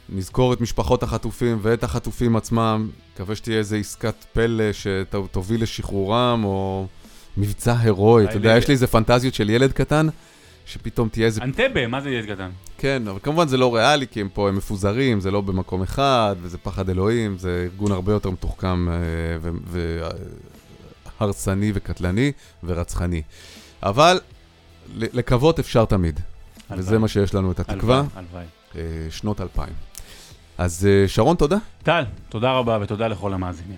נזכור 0.08 0.52
את 0.52 0.60
משפחות 0.60 1.02
החטופים 1.02 1.58
ואת 1.62 1.84
החטופים 1.84 2.36
עצמם. 2.36 2.88
מקווה 3.14 3.36
שתהיה 3.36 3.58
איזו 3.58 3.76
עסקת 3.76 4.14
פלא 4.32 4.64
שתוביל 4.72 5.62
לשחרורם, 5.62 6.44
או 6.44 6.86
מבצע 7.36 7.74
הירואי. 7.80 8.24
אתה 8.24 8.36
יודע, 8.36 8.56
יש 8.56 8.68
לי 8.68 8.72
איזה 8.72 8.86
פנטזיות 8.86 9.34
של 9.34 9.50
ילד 9.50 9.72
קטן, 9.72 10.08
שפתאום 10.66 11.08
תהיה 11.08 11.26
איזה... 11.26 11.42
אנטבה, 11.42 11.86
מה 11.86 12.00
זה 12.00 12.10
ילד 12.10 12.34
קטן? 12.34 12.50
כן, 12.78 13.08
אבל 13.08 13.18
כמובן 13.22 13.48
זה 13.48 13.56
לא 13.56 13.74
ריאלי, 13.74 14.06
כי 14.06 14.20
הם 14.20 14.28
פה, 14.28 14.48
הם 14.48 14.56
מפוזרים, 14.56 15.20
זה 15.20 15.30
לא 15.30 15.40
במקום 15.40 15.82
אחד, 15.82 16.36
וזה 16.42 16.58
פחד 16.58 16.88
אלוהים, 16.88 17.38
זה 17.38 17.68
ארגון 17.72 17.92
הרבה 17.92 18.12
יותר 18.12 18.30
מתוחכם 18.30 18.88
והרסני 21.20 21.72
וקטלני 21.74 22.32
ורצחני. 22.64 23.22
אבל 23.82 24.20
לקוות 24.96 25.58
אפשר 25.58 25.84
תמיד, 25.84 26.20
וזה 26.70 26.88
הלוואי. 26.88 26.98
מה 26.98 27.08
שיש 27.08 27.34
לנו 27.34 27.52
את 27.52 27.60
התקווה, 27.60 28.02
הלוואי. 28.14 28.44
אה, 28.76 28.82
שנות 29.10 29.40
2000. 29.40 29.68
אז 30.58 30.88
אה, 30.90 31.08
שרון, 31.08 31.36
תודה. 31.36 31.56
טל, 31.82 32.04
תודה 32.28 32.52
רבה 32.52 32.78
ותודה 32.80 33.08
לכל 33.08 33.32
המאזינים. 33.32 33.76